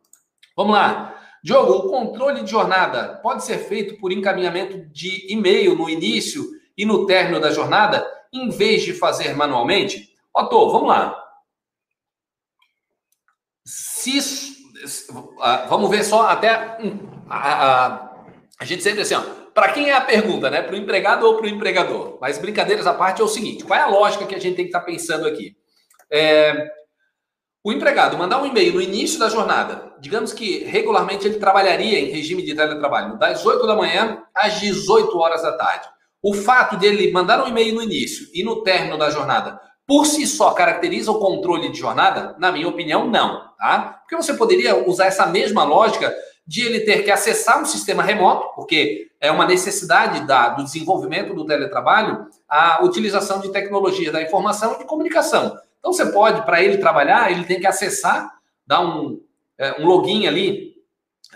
Vamos 0.56 0.74
lá. 0.74 1.20
Diogo, 1.44 1.74
o 1.74 1.89
controle 1.89 2.42
de 2.42 2.52
jornada 2.52 3.20
pode 3.22 3.44
ser 3.44 3.58
feito 3.58 4.00
por 4.00 4.12
encaminhamento 4.12 4.78
de 4.92 5.32
e-mail 5.32 5.76
no 5.76 5.89
início 5.89 6.44
e 6.78 6.86
no 6.86 7.06
término 7.06 7.39
da 7.39 7.52
jornada, 7.52 8.10
em 8.32 8.50
vez 8.50 8.84
de 8.84 8.94
fazer 8.94 9.36
manualmente? 9.36 10.16
Otto, 10.34 10.72
vamos 10.72 10.88
lá. 10.88 11.22
Se, 13.66 14.20
vamos 15.68 15.89
ver 15.89 16.04
só 16.04 16.28
até 16.28 16.78
a, 17.30 18.10
a, 18.60 18.66
gente 18.66 18.82
sempre 18.82 19.02
assim, 19.02 19.16
para 19.54 19.72
quem 19.72 19.89
é 19.89 19.94
a 19.94 20.02
pergunta, 20.02 20.50
né? 20.50 20.62
Para 20.62 20.76
o 20.76 20.78
empregado 20.78 21.26
ou 21.26 21.38
para 21.38 21.46
o 21.46 21.50
empregador? 21.50 22.18
Mas 22.20 22.38
brincadeiras 22.38 22.88
à 22.88 22.94
parte 22.94 23.22
é 23.22 23.24
o 23.24 23.28
seguinte: 23.28 23.63
qual 23.63 23.80
é 23.80 23.84
a 23.84 23.88
lógica 23.88 24.26
que 24.26 24.36
a 24.36 24.39
gente 24.39 24.56
tem 24.56 24.66
que 24.66 24.70
estar 24.70 24.80
tá 24.80 24.86
pensando 24.86 25.28
aqui? 25.28 25.56
É, 26.10 26.68
O 27.65 27.71
empregado 27.71 28.17
mandar 28.17 28.41
um 28.41 28.45
e-mail 28.45 28.73
no 28.73 28.82
início 28.82 29.17
da 29.17 29.30
jornada, 29.30 29.93
digamos 30.02 30.34
que 30.34 30.65
regularmente 30.65 31.26
ele 31.26 31.39
trabalharia 31.39 31.97
em 31.97 32.12
regime 32.12 32.43
de 32.43 32.54
teletrabalho, 32.54 33.17
das 33.17 33.45
8 33.45 33.65
da 33.65 33.73
manhã 33.73 34.21
às 34.36 34.60
18 34.60 35.17
horas 35.17 35.43
da 35.43 35.54
tarde. 35.54 35.88
O 36.21 36.34
fato 36.34 36.76
de 36.76 36.86
ele 36.86 37.10
mandar 37.13 37.41
um 37.41 37.47
e-mail 37.47 37.73
no 37.73 37.82
início 37.82 38.28
e 38.34 38.43
no 38.43 38.63
término 38.63 38.97
da 38.97 39.10
jornada, 39.10 39.58
por 39.88 40.06
si 40.06 40.28
só 40.28 40.52
caracteriza 40.52 41.10
o 41.10 41.19
controle 41.19 41.71
de 41.71 41.80
jornada? 41.80 42.36
Na 42.38 42.52
minha 42.52 42.67
opinião, 42.67 43.08
não, 43.10 43.41
tá? 43.58 44.02
Porque 44.02 44.17
você 44.17 44.34
poderia 44.34 44.86
usar 44.86 45.06
essa 45.06 45.26
mesma 45.26 45.63
lógica 45.63 46.13
de 46.45 46.65
ele 46.65 46.82
ter 46.82 47.06
que 47.06 47.12
acessar 47.12 47.62
um 47.62 47.65
sistema 47.65 48.04
remoto, 48.04 48.54
porque 48.56 49.08
é 49.21 49.32
uma 49.32 49.45
necessidade 49.45 50.28
da, 50.28 50.49
do 50.49 50.65
desenvolvimento 50.65 51.34
do 51.34 51.45
teletrabalho, 51.45 52.28
a 52.49 52.84
utilização 52.84 53.39
de 53.39 53.54
tecnologia 53.54 54.12
da 54.12 54.21
informação 54.21 54.73
e 54.73 54.80
de 54.80 54.86
comunicação. 54.86 55.58
Então 55.84 55.91
você 55.91 56.06
pode, 56.13 56.46
para 56.46 56.63
ele 56.63 56.78
trabalhar, 56.78 57.30
ele 57.30 57.43
tem 57.43 57.60
que 57.60 57.67
acessar, 57.67 58.32
dar 58.65 58.80
um, 58.80 59.19
é, 59.58 59.82
um 59.82 59.86
login 59.86 60.26
ali 60.28 60.76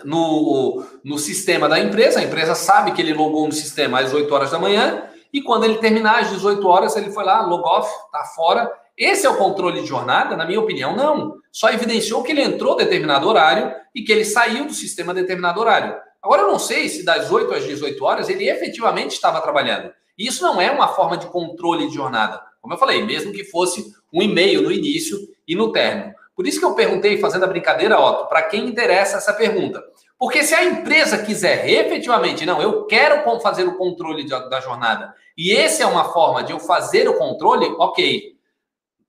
no, 0.06 0.86
no 1.04 1.20
sistema 1.20 1.68
da 1.68 1.78
empresa. 1.78 2.22
A 2.22 2.24
empresa 2.24 2.56
sabe 2.56 2.94
que 2.94 3.02
ele 3.02 3.14
logou 3.14 3.46
no 3.46 3.52
sistema 3.52 4.00
às 4.00 4.14
8 4.14 4.34
horas 4.34 4.52
da 4.52 4.58
manhã, 4.58 5.04
e 5.34 5.42
quando 5.42 5.66
ele 5.66 5.80
terminar 5.80 6.22
às 6.22 6.30
18 6.30 6.66
horas, 6.66 6.96
ele 6.96 7.12
foi 7.12 7.26
lá, 7.26 7.42
log 7.42 7.62
off, 7.62 7.92
tá 8.10 8.24
fora. 8.24 8.72
Esse 8.98 9.26
é 9.26 9.30
o 9.30 9.36
controle 9.36 9.82
de 9.82 9.88
jornada? 9.88 10.38
Na 10.38 10.46
minha 10.46 10.62
opinião, 10.62 10.96
não. 10.96 11.36
Só 11.52 11.70
evidenciou 11.70 12.24
que 12.24 12.32
ele 12.32 12.42
entrou 12.42 12.78
determinado 12.78 13.28
horário 13.28 13.76
e 13.94 14.02
que 14.02 14.14
ele 14.14 14.24
saiu 14.24 14.66
do 14.66 14.74
sistema 14.74 15.14
determinado 15.14 15.60
horário. 15.60 15.94
Agora, 16.24 16.44
eu 16.44 16.48
não 16.48 16.58
sei 16.58 16.88
se 16.88 17.04
das 17.04 17.30
8 17.30 17.54
às 17.54 17.66
18 17.66 18.02
horas 18.04 18.30
ele 18.30 18.50
efetivamente 18.50 19.12
estava 19.12 19.42
trabalhando. 19.42 19.92
Isso 20.18 20.42
não 20.42 20.60
é 20.60 20.72
uma 20.72 20.88
forma 20.88 21.18
de 21.18 21.28
controle 21.28 21.88
de 21.90 21.96
jornada. 21.96 22.42
Como 22.68 22.74
eu 22.74 22.80
falei, 22.80 23.02
mesmo 23.06 23.32
que 23.32 23.46
fosse 23.46 23.94
um 24.12 24.22
e-mail 24.22 24.62
no 24.62 24.72
início 24.72 25.18
e 25.48 25.56
no 25.56 25.72
término. 25.72 26.14
Por 26.36 26.46
isso 26.46 26.60
que 26.60 26.66
eu 26.66 26.76
perguntei, 26.76 27.18
fazendo 27.18 27.46
a 27.46 27.48
brincadeira, 27.48 27.98
Otto, 27.98 28.28
para 28.28 28.44
quem 28.44 28.68
interessa 28.68 29.16
essa 29.16 29.34
pergunta. 29.34 29.82
Porque 30.20 30.44
se 30.44 30.54
a 30.54 30.66
empresa 30.66 31.18
quiser 31.20 31.66
efetivamente, 31.70 32.46
não, 32.46 32.62
eu 32.62 32.86
quero 32.86 33.24
fazer 33.40 33.64
o 33.64 33.78
controle 33.78 34.28
da 34.28 34.60
jornada, 34.60 35.14
e 35.38 35.56
essa 35.56 35.84
é 35.84 35.86
uma 35.86 36.12
forma 36.12 36.44
de 36.44 36.52
eu 36.52 36.60
fazer 36.60 37.08
o 37.08 37.18
controle, 37.18 37.66
ok. 37.80 38.36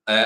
É, 0.09 0.25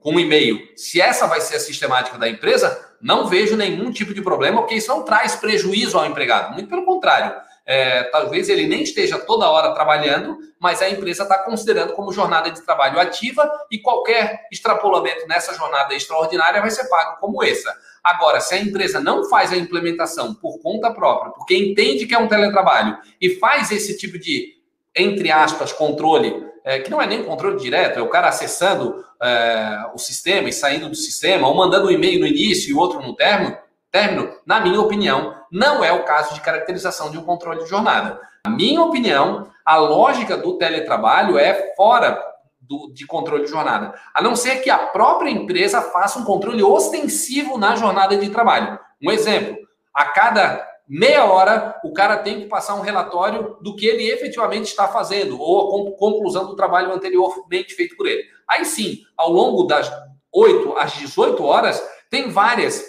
com 0.00 0.14
um 0.14 0.18
e-mail, 0.18 0.58
se 0.74 1.02
essa 1.02 1.26
vai 1.26 1.40
ser 1.42 1.56
a 1.56 1.60
sistemática 1.60 2.16
da 2.16 2.28
empresa, 2.28 2.94
não 3.00 3.26
vejo 3.26 3.56
nenhum 3.56 3.92
tipo 3.92 4.14
de 4.14 4.22
problema, 4.22 4.62
porque 4.62 4.74
isso 4.74 4.88
não 4.88 5.04
traz 5.04 5.36
prejuízo 5.36 5.98
ao 5.98 6.06
empregado. 6.06 6.54
Muito 6.54 6.68
pelo 6.68 6.86
contrário 6.86 7.32
é, 7.70 8.02
talvez 8.02 8.48
ele 8.48 8.66
nem 8.66 8.82
esteja 8.82 9.16
toda 9.16 9.48
hora 9.48 9.72
trabalhando, 9.72 10.38
mas 10.58 10.82
a 10.82 10.90
empresa 10.90 11.22
está 11.22 11.38
considerando 11.38 11.92
como 11.92 12.10
jornada 12.10 12.50
de 12.50 12.60
trabalho 12.62 12.98
ativa 12.98 13.48
e 13.70 13.78
qualquer 13.78 14.48
extrapolamento 14.50 15.24
nessa 15.28 15.54
jornada 15.54 15.94
extraordinária 15.94 16.60
vai 16.60 16.72
ser 16.72 16.88
pago 16.88 17.20
como 17.20 17.44
essa. 17.44 17.72
Agora, 18.02 18.40
se 18.40 18.56
a 18.56 18.60
empresa 18.60 18.98
não 18.98 19.28
faz 19.28 19.52
a 19.52 19.56
implementação 19.56 20.34
por 20.34 20.60
conta 20.60 20.92
própria, 20.92 21.30
porque 21.30 21.56
entende 21.56 22.06
que 22.06 22.14
é 22.14 22.18
um 22.18 22.26
teletrabalho 22.26 22.98
e 23.20 23.36
faz 23.36 23.70
esse 23.70 23.96
tipo 23.96 24.18
de, 24.18 24.56
entre 24.96 25.30
aspas, 25.30 25.72
controle, 25.72 26.44
é, 26.64 26.80
que 26.80 26.90
não 26.90 27.00
é 27.00 27.06
nem 27.06 27.22
controle 27.22 27.56
direto, 27.56 28.00
é 28.00 28.02
o 28.02 28.08
cara 28.08 28.30
acessando 28.30 29.04
é, 29.22 29.84
o 29.94 29.98
sistema 29.98 30.48
e 30.48 30.52
saindo 30.52 30.88
do 30.88 30.96
sistema, 30.96 31.46
ou 31.46 31.54
mandando 31.54 31.86
um 31.86 31.92
e-mail 31.92 32.18
no 32.18 32.26
início 32.26 32.68
e 32.68 32.74
outro 32.74 33.00
no 33.00 33.14
término, 33.14 33.56
término, 33.90 34.32
na 34.46 34.60
minha 34.60 34.80
opinião, 34.80 35.34
não 35.50 35.84
é 35.84 35.92
o 35.92 36.04
caso 36.04 36.34
de 36.34 36.40
caracterização 36.40 37.10
de 37.10 37.18
um 37.18 37.24
controle 37.24 37.62
de 37.62 37.68
jornada. 37.68 38.20
Na 38.44 38.52
minha 38.52 38.82
opinião, 38.82 39.50
a 39.64 39.76
lógica 39.76 40.36
do 40.36 40.56
teletrabalho 40.56 41.38
é 41.38 41.74
fora 41.76 42.22
do, 42.60 42.92
de 42.92 43.06
controle 43.06 43.44
de 43.44 43.50
jornada, 43.50 43.94
a 44.14 44.22
não 44.22 44.36
ser 44.36 44.62
que 44.62 44.70
a 44.70 44.78
própria 44.78 45.30
empresa 45.30 45.82
faça 45.82 46.18
um 46.18 46.24
controle 46.24 46.62
ostensivo 46.62 47.58
na 47.58 47.74
jornada 47.74 48.16
de 48.16 48.30
trabalho. 48.30 48.78
Um 49.02 49.10
exemplo, 49.10 49.56
a 49.92 50.04
cada 50.04 50.66
meia 50.88 51.24
hora 51.24 51.78
o 51.84 51.92
cara 51.92 52.16
tem 52.18 52.40
que 52.40 52.46
passar 52.46 52.74
um 52.74 52.80
relatório 52.80 53.56
do 53.60 53.74
que 53.74 53.86
ele 53.86 54.08
efetivamente 54.10 54.66
está 54.66 54.86
fazendo, 54.88 55.40
ou 55.40 55.88
a 55.88 55.98
conclusão 55.98 56.46
do 56.46 56.56
trabalho 56.56 56.92
anteriormente 56.92 57.74
feito 57.74 57.96
por 57.96 58.06
ele. 58.06 58.24
Aí 58.48 58.64
sim, 58.64 59.00
ao 59.16 59.30
longo 59.30 59.64
das 59.64 59.90
8 60.32 60.76
às 60.78 60.92
18 60.92 61.44
horas, 61.44 61.82
tem 62.08 62.30
várias 62.30 62.84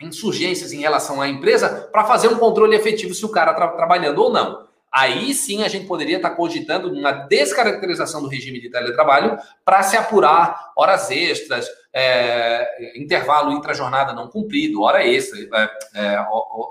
insurgências 0.00 0.72
em 0.72 0.80
relação 0.80 1.20
à 1.20 1.28
empresa 1.28 1.88
para 1.92 2.04
fazer 2.04 2.28
um 2.28 2.38
controle 2.38 2.74
efetivo 2.74 3.14
se 3.14 3.24
o 3.24 3.30
cara 3.30 3.52
está 3.52 3.68
trabalhando 3.68 4.22
ou 4.22 4.32
não. 4.32 4.68
Aí 4.92 5.32
sim 5.34 5.62
a 5.62 5.68
gente 5.68 5.86
poderia 5.86 6.16
estar 6.16 6.30
tá 6.30 6.36
cogitando 6.36 6.92
uma 6.92 7.12
descaracterização 7.12 8.20
do 8.20 8.28
regime 8.28 8.60
de 8.60 8.70
teletrabalho 8.70 9.38
para 9.64 9.82
se 9.84 9.96
apurar 9.96 10.72
horas 10.76 11.10
extras, 11.10 11.68
é, 11.92 12.98
intervalo 12.98 13.52
intra-jornada 13.52 14.12
não 14.12 14.28
cumprido, 14.28 14.82
hora 14.82 15.06
extra, 15.06 15.38
é, 15.38 15.70
é, 15.94 16.26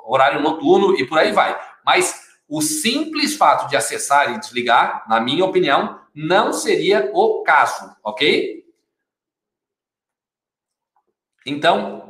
horário 0.05 0.41
noturno 0.41 0.97
e 0.97 1.07
por 1.07 1.17
aí 1.17 1.31
vai. 1.31 1.57
Mas 1.85 2.27
o 2.47 2.61
simples 2.61 3.35
fato 3.35 3.69
de 3.69 3.77
acessar 3.77 4.33
e 4.33 4.39
desligar, 4.39 5.05
na 5.07 5.21
minha 5.21 5.45
opinião, 5.45 5.99
não 6.13 6.51
seria 6.51 7.09
o 7.13 7.41
caso, 7.43 7.95
ok? 8.03 8.65
Então, 11.45 12.08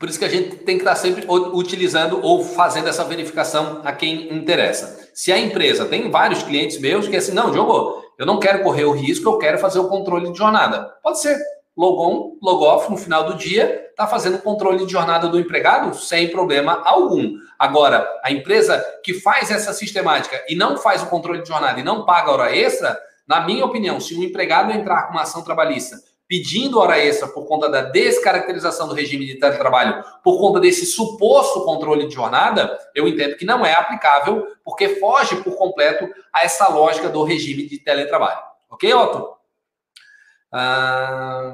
por 0.00 0.08
isso 0.08 0.18
que 0.18 0.24
a 0.24 0.30
gente 0.30 0.56
tem 0.56 0.78
que 0.78 0.80
estar 0.82 0.96
sempre 0.96 1.26
utilizando 1.28 2.24
ou 2.24 2.42
fazendo 2.42 2.88
essa 2.88 3.04
verificação 3.04 3.82
a 3.84 3.92
quem 3.92 4.34
interessa. 4.34 5.10
Se 5.12 5.30
a 5.30 5.38
empresa 5.38 5.84
tem 5.84 6.10
vários 6.10 6.42
clientes 6.42 6.80
meus 6.80 7.06
que 7.06 7.14
é 7.14 7.18
assim, 7.18 7.34
não, 7.34 7.50
Diogo, 7.50 8.02
eu 8.16 8.24
não 8.24 8.40
quero 8.40 8.62
correr 8.62 8.86
o 8.86 8.92
risco, 8.92 9.28
eu 9.28 9.36
quero 9.36 9.58
fazer 9.58 9.78
o 9.78 9.88
controle 9.88 10.32
de 10.32 10.38
jornada. 10.38 10.90
Pode 11.02 11.20
ser. 11.20 11.38
Logon, 11.76 12.38
log 12.42 12.64
off 12.64 12.90
no 12.90 12.96
final 12.96 13.24
do 13.24 13.34
dia, 13.34 13.88
está 13.90 14.06
fazendo 14.06 14.36
o 14.36 14.42
controle 14.42 14.86
de 14.86 14.90
jornada 14.90 15.28
do 15.28 15.38
empregado 15.38 15.94
sem 15.94 16.28
problema 16.28 16.80
algum. 16.82 17.34
Agora, 17.58 18.08
a 18.24 18.32
empresa 18.32 18.82
que 19.04 19.12
faz 19.12 19.50
essa 19.50 19.74
sistemática 19.74 20.42
e 20.48 20.54
não 20.54 20.78
faz 20.78 21.02
o 21.02 21.06
controle 21.08 21.42
de 21.42 21.48
jornada 21.48 21.78
e 21.78 21.84
não 21.84 22.06
paga 22.06 22.30
hora 22.30 22.56
extra, 22.56 22.98
na 23.28 23.42
minha 23.42 23.66
opinião, 23.66 24.00
se 24.00 24.18
um 24.18 24.22
empregado 24.22 24.72
entrar 24.72 25.02
com 25.02 25.12
uma 25.12 25.22
ação 25.22 25.42
trabalhista 25.42 25.98
pedindo 26.30 26.78
hora 26.78 26.96
extra 26.96 27.26
por 27.26 27.44
conta 27.44 27.68
da 27.68 27.82
descaracterização 27.82 28.86
do 28.86 28.94
regime 28.94 29.26
de 29.26 29.34
teletrabalho, 29.34 30.04
por 30.22 30.38
conta 30.38 30.60
desse 30.60 30.86
suposto 30.86 31.64
controle 31.64 32.06
de 32.06 32.14
jornada, 32.14 32.78
eu 32.94 33.08
entendo 33.08 33.36
que 33.36 33.44
não 33.44 33.66
é 33.66 33.74
aplicável, 33.74 34.46
porque 34.64 34.90
foge 34.90 35.34
por 35.42 35.56
completo 35.56 36.08
a 36.32 36.44
essa 36.44 36.68
lógica 36.68 37.08
do 37.08 37.24
regime 37.24 37.66
de 37.66 37.80
teletrabalho. 37.80 38.38
Ok, 38.70 38.94
Otto? 38.94 39.28
Ah, 40.52 41.52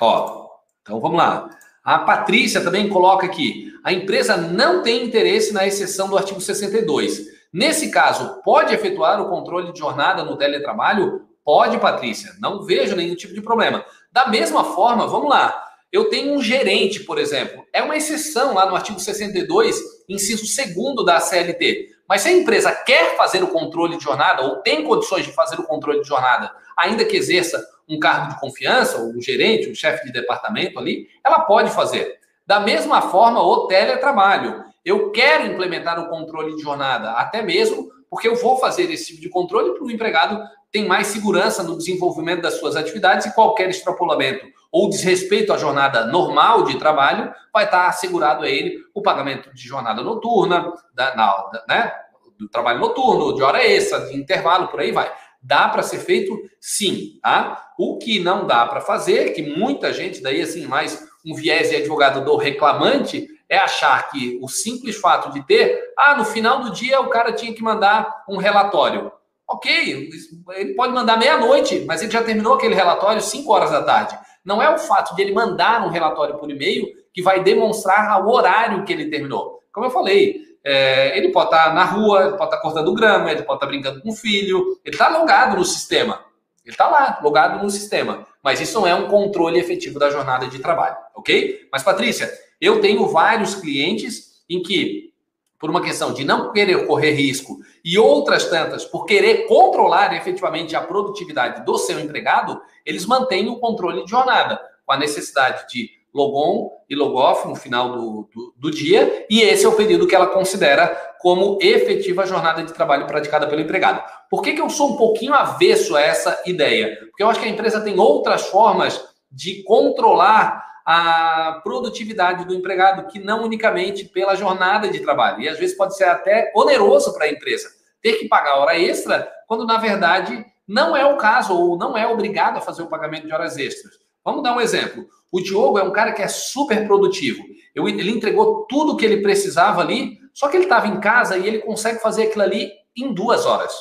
ó, 0.00 0.48
então 0.80 0.98
vamos 0.98 1.18
lá. 1.18 1.50
A 1.84 1.98
Patrícia 1.98 2.62
também 2.62 2.88
coloca 2.88 3.26
aqui: 3.26 3.70
a 3.84 3.92
empresa 3.92 4.34
não 4.34 4.82
tem 4.82 5.04
interesse 5.04 5.52
na 5.52 5.66
exceção 5.66 6.08
do 6.08 6.16
artigo 6.16 6.40
62. 6.40 7.26
Nesse 7.52 7.90
caso, 7.90 8.40
pode 8.42 8.72
efetuar 8.72 9.20
o 9.20 9.28
controle 9.28 9.72
de 9.72 9.78
jornada 9.78 10.24
no 10.24 10.38
teletrabalho 10.38 11.28
Pode, 11.44 11.78
Patrícia, 11.78 12.34
não 12.40 12.64
vejo 12.64 12.94
nenhum 12.94 13.14
tipo 13.14 13.34
de 13.34 13.40
problema. 13.40 13.84
Da 14.12 14.28
mesma 14.28 14.64
forma, 14.64 15.06
vamos 15.06 15.30
lá. 15.30 15.68
Eu 15.92 16.08
tenho 16.08 16.34
um 16.34 16.42
gerente, 16.42 17.00
por 17.00 17.18
exemplo. 17.18 17.64
É 17.72 17.82
uma 17.82 17.96
exceção 17.96 18.54
lá 18.54 18.66
no 18.66 18.76
artigo 18.76 19.00
62, 19.00 19.80
inciso 20.08 20.44
2 20.44 21.04
da 21.04 21.18
CLT. 21.18 21.88
Mas 22.08 22.22
se 22.22 22.28
a 22.28 22.32
empresa 22.32 22.72
quer 22.72 23.16
fazer 23.16 23.42
o 23.42 23.48
controle 23.48 23.96
de 23.96 24.04
jornada, 24.04 24.42
ou 24.42 24.56
tem 24.56 24.84
condições 24.84 25.24
de 25.24 25.32
fazer 25.32 25.58
o 25.58 25.64
controle 25.64 26.00
de 26.00 26.08
jornada, 26.08 26.52
ainda 26.76 27.04
que 27.04 27.16
exerça 27.16 27.64
um 27.88 27.98
cargo 27.98 28.32
de 28.32 28.40
confiança, 28.40 28.98
ou 28.98 29.10
um 29.10 29.20
gerente, 29.20 29.68
um 29.68 29.74
chefe 29.74 30.06
de 30.06 30.12
departamento 30.12 30.78
ali, 30.78 31.08
ela 31.24 31.40
pode 31.40 31.70
fazer. 31.70 32.18
Da 32.46 32.60
mesma 32.60 33.02
forma, 33.02 33.42
o 33.42 33.66
teletrabalho. 33.66 34.64
Eu 34.84 35.10
quero 35.10 35.46
implementar 35.46 35.98
o 36.00 36.08
controle 36.08 36.54
de 36.54 36.62
jornada, 36.62 37.12
até 37.12 37.42
mesmo 37.42 37.90
porque 38.08 38.26
eu 38.26 38.34
vou 38.34 38.58
fazer 38.58 38.90
esse 38.90 39.06
tipo 39.06 39.20
de 39.20 39.28
controle 39.28 39.72
para 39.72 39.84
o 39.84 39.90
empregado 39.90 40.42
tem 40.72 40.86
mais 40.86 41.08
segurança 41.08 41.62
no 41.62 41.76
desenvolvimento 41.76 42.42
das 42.42 42.54
suas 42.54 42.76
atividades 42.76 43.26
e 43.26 43.34
qualquer 43.34 43.68
extrapolamento 43.68 44.46
ou 44.70 44.88
desrespeito 44.88 45.52
à 45.52 45.56
jornada 45.56 46.06
normal 46.06 46.64
de 46.64 46.78
trabalho 46.78 47.32
vai 47.52 47.64
estar 47.64 47.88
assegurado 47.88 48.44
a 48.44 48.48
ele 48.48 48.78
o 48.94 49.02
pagamento 49.02 49.52
de 49.52 49.62
jornada 49.62 50.02
noturna, 50.02 50.72
da, 50.94 51.14
na, 51.16 51.50
né, 51.68 51.92
do 52.38 52.48
trabalho 52.48 52.78
noturno, 52.78 53.34
de 53.34 53.42
hora 53.42 53.64
extra, 53.64 54.06
de 54.06 54.16
intervalo, 54.16 54.68
por 54.68 54.80
aí 54.80 54.92
vai. 54.92 55.12
Dá 55.42 55.68
para 55.68 55.82
ser 55.82 55.98
feito? 55.98 56.36
Sim. 56.60 57.18
Tá? 57.22 57.72
O 57.78 57.98
que 57.98 58.20
não 58.20 58.46
dá 58.46 58.66
para 58.66 58.80
fazer, 58.80 59.32
que 59.32 59.42
muita 59.42 59.92
gente, 59.92 60.22
daí 60.22 60.40
assim, 60.40 60.66
mais 60.66 61.08
um 61.24 61.34
viés 61.34 61.70
de 61.70 61.76
advogado 61.76 62.24
do 62.24 62.36
reclamante, 62.36 63.26
é 63.48 63.58
achar 63.58 64.10
que 64.10 64.38
o 64.40 64.48
simples 64.48 64.96
fato 64.96 65.32
de 65.32 65.44
ter, 65.44 65.92
ah, 65.98 66.14
no 66.14 66.24
final 66.24 66.60
do 66.60 66.70
dia 66.70 67.00
o 67.00 67.08
cara 67.08 67.32
tinha 67.32 67.52
que 67.52 67.62
mandar 67.62 68.24
um 68.28 68.36
relatório. 68.36 69.10
Ok, 69.52 70.08
ele 70.54 70.74
pode 70.74 70.92
mandar 70.92 71.18
meia-noite, 71.18 71.84
mas 71.84 72.00
ele 72.00 72.12
já 72.12 72.22
terminou 72.22 72.54
aquele 72.54 72.72
relatório 72.72 73.20
5 73.20 73.52
horas 73.52 73.72
da 73.72 73.82
tarde. 73.82 74.16
Não 74.44 74.62
é 74.62 74.72
o 74.72 74.78
fato 74.78 75.16
de 75.16 75.22
ele 75.22 75.32
mandar 75.32 75.84
um 75.84 75.90
relatório 75.90 76.38
por 76.38 76.48
e-mail 76.48 76.86
que 77.12 77.20
vai 77.20 77.42
demonstrar 77.42 78.24
o 78.24 78.30
horário 78.30 78.84
que 78.84 78.92
ele 78.92 79.10
terminou. 79.10 79.60
Como 79.72 79.86
eu 79.86 79.90
falei, 79.90 80.40
é, 80.64 81.18
ele 81.18 81.30
pode 81.30 81.46
estar 81.46 81.74
na 81.74 81.84
rua, 81.84 82.26
ele 82.26 82.36
pode 82.36 82.44
estar 82.44 82.58
cortando 82.58 82.94
grama, 82.94 83.32
ele 83.32 83.42
pode 83.42 83.56
estar 83.56 83.66
brincando 83.66 84.00
com 84.00 84.10
o 84.10 84.14
filho, 84.14 84.78
ele 84.84 84.94
está 84.94 85.08
logado 85.08 85.56
no 85.56 85.64
sistema. 85.64 86.24
Ele 86.64 86.74
está 86.74 86.88
lá, 86.88 87.18
logado 87.20 87.60
no 87.60 87.70
sistema. 87.70 88.26
Mas 88.44 88.60
isso 88.60 88.78
não 88.78 88.86
é 88.86 88.94
um 88.94 89.08
controle 89.08 89.58
efetivo 89.58 89.98
da 89.98 90.10
jornada 90.10 90.46
de 90.46 90.60
trabalho, 90.60 90.96
ok? 91.16 91.68
Mas, 91.72 91.82
Patrícia, 91.82 92.30
eu 92.60 92.80
tenho 92.80 93.08
vários 93.08 93.56
clientes 93.56 94.42
em 94.48 94.62
que, 94.62 95.12
por 95.60 95.68
uma 95.68 95.82
questão 95.82 96.14
de 96.14 96.24
não 96.24 96.52
querer 96.52 96.86
correr 96.86 97.12
risco 97.12 97.58
e 97.84 97.98
outras 97.98 98.46
tantas 98.46 98.86
por 98.86 99.04
querer 99.04 99.46
controlar 99.46 100.16
efetivamente 100.16 100.74
a 100.74 100.80
produtividade 100.80 101.66
do 101.66 101.76
seu 101.76 102.00
empregado, 102.00 102.60
eles 102.84 103.04
mantêm 103.04 103.46
o 103.50 103.60
controle 103.60 104.02
de 104.02 104.10
jornada, 104.10 104.58
com 104.86 104.92
a 104.92 104.96
necessidade 104.96 105.68
de 105.70 105.90
logon 106.12 106.72
e 106.88 106.96
logoff 106.96 107.46
no 107.46 107.54
final 107.54 107.92
do, 107.92 108.28
do, 108.34 108.54
do, 108.56 108.70
dia, 108.70 109.26
e 109.30 109.42
esse 109.42 109.64
é 109.64 109.68
o 109.68 109.76
período 109.76 110.06
que 110.06 110.14
ela 110.14 110.26
considera 110.26 110.88
como 111.20 111.58
efetiva 111.60 112.26
jornada 112.26 112.64
de 112.64 112.72
trabalho 112.72 113.06
praticada 113.06 113.46
pelo 113.46 113.60
empregado. 113.60 114.02
Por 114.28 114.42
que, 114.42 114.54
que 114.54 114.60
eu 114.60 114.70
sou 114.70 114.94
um 114.94 114.96
pouquinho 114.96 115.34
avesso 115.34 115.94
a 115.94 116.00
essa 116.00 116.42
ideia? 116.46 116.96
Porque 117.10 117.22
eu 117.22 117.28
acho 117.28 117.38
que 117.38 117.46
a 117.46 117.50
empresa 117.50 117.80
tem 117.82 118.00
outras 118.00 118.46
formas 118.46 119.00
de 119.30 119.62
controlar 119.62 120.69
a 120.84 121.60
produtividade 121.62 122.44
do 122.44 122.54
empregado, 122.54 123.06
que 123.06 123.18
não 123.18 123.44
unicamente 123.44 124.04
pela 124.04 124.34
jornada 124.34 124.88
de 124.88 125.00
trabalho. 125.00 125.40
E 125.40 125.48
às 125.48 125.58
vezes 125.58 125.76
pode 125.76 125.96
ser 125.96 126.04
até 126.04 126.52
oneroso 126.54 127.12
para 127.14 127.26
a 127.26 127.30
empresa 127.30 127.68
ter 128.02 128.14
que 128.14 128.28
pagar 128.28 128.56
hora 128.56 128.78
extra, 128.78 129.30
quando 129.46 129.66
na 129.66 129.76
verdade 129.76 130.44
não 130.66 130.96
é 130.96 131.04
o 131.04 131.16
caso, 131.16 131.54
ou 131.54 131.76
não 131.76 131.96
é 131.96 132.06
obrigado 132.06 132.56
a 132.56 132.60
fazer 132.60 132.82
o 132.82 132.88
pagamento 132.88 133.26
de 133.26 133.32
horas 133.32 133.56
extras. 133.56 133.94
Vamos 134.24 134.42
dar 134.42 134.56
um 134.56 134.60
exemplo. 134.60 135.06
O 135.32 135.40
Diogo 135.40 135.78
é 135.78 135.82
um 135.82 135.92
cara 135.92 136.12
que 136.12 136.22
é 136.22 136.28
super 136.28 136.86
produtivo. 136.86 137.42
Ele 137.74 138.10
entregou 138.10 138.66
tudo 138.68 138.96
que 138.96 139.04
ele 139.04 139.22
precisava 139.22 139.80
ali, 139.80 140.18
só 140.32 140.48
que 140.48 140.56
ele 140.56 140.64
estava 140.64 140.86
em 140.86 141.00
casa 141.00 141.36
e 141.36 141.46
ele 141.46 141.58
consegue 141.58 142.00
fazer 142.00 142.24
aquilo 142.24 142.42
ali 142.42 142.70
em 142.96 143.12
duas 143.12 143.46
horas. 143.46 143.74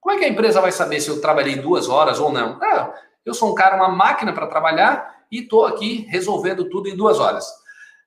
Como 0.00 0.14
é 0.14 0.18
que 0.18 0.24
a 0.24 0.28
empresa 0.28 0.60
vai 0.60 0.72
saber 0.72 1.00
se 1.00 1.08
eu 1.08 1.20
trabalhei 1.20 1.56
duas 1.56 1.88
horas 1.88 2.20
ou 2.20 2.32
não? 2.32 2.58
Ah, 2.62 2.94
eu 3.24 3.34
sou 3.34 3.50
um 3.50 3.54
cara, 3.54 3.76
uma 3.76 3.88
máquina 3.88 4.32
para 4.32 4.46
trabalhar 4.46 5.15
e 5.30 5.40
estou 5.40 5.66
aqui 5.66 6.06
resolvendo 6.08 6.68
tudo 6.68 6.88
em 6.88 6.96
duas 6.96 7.18
horas. 7.18 7.46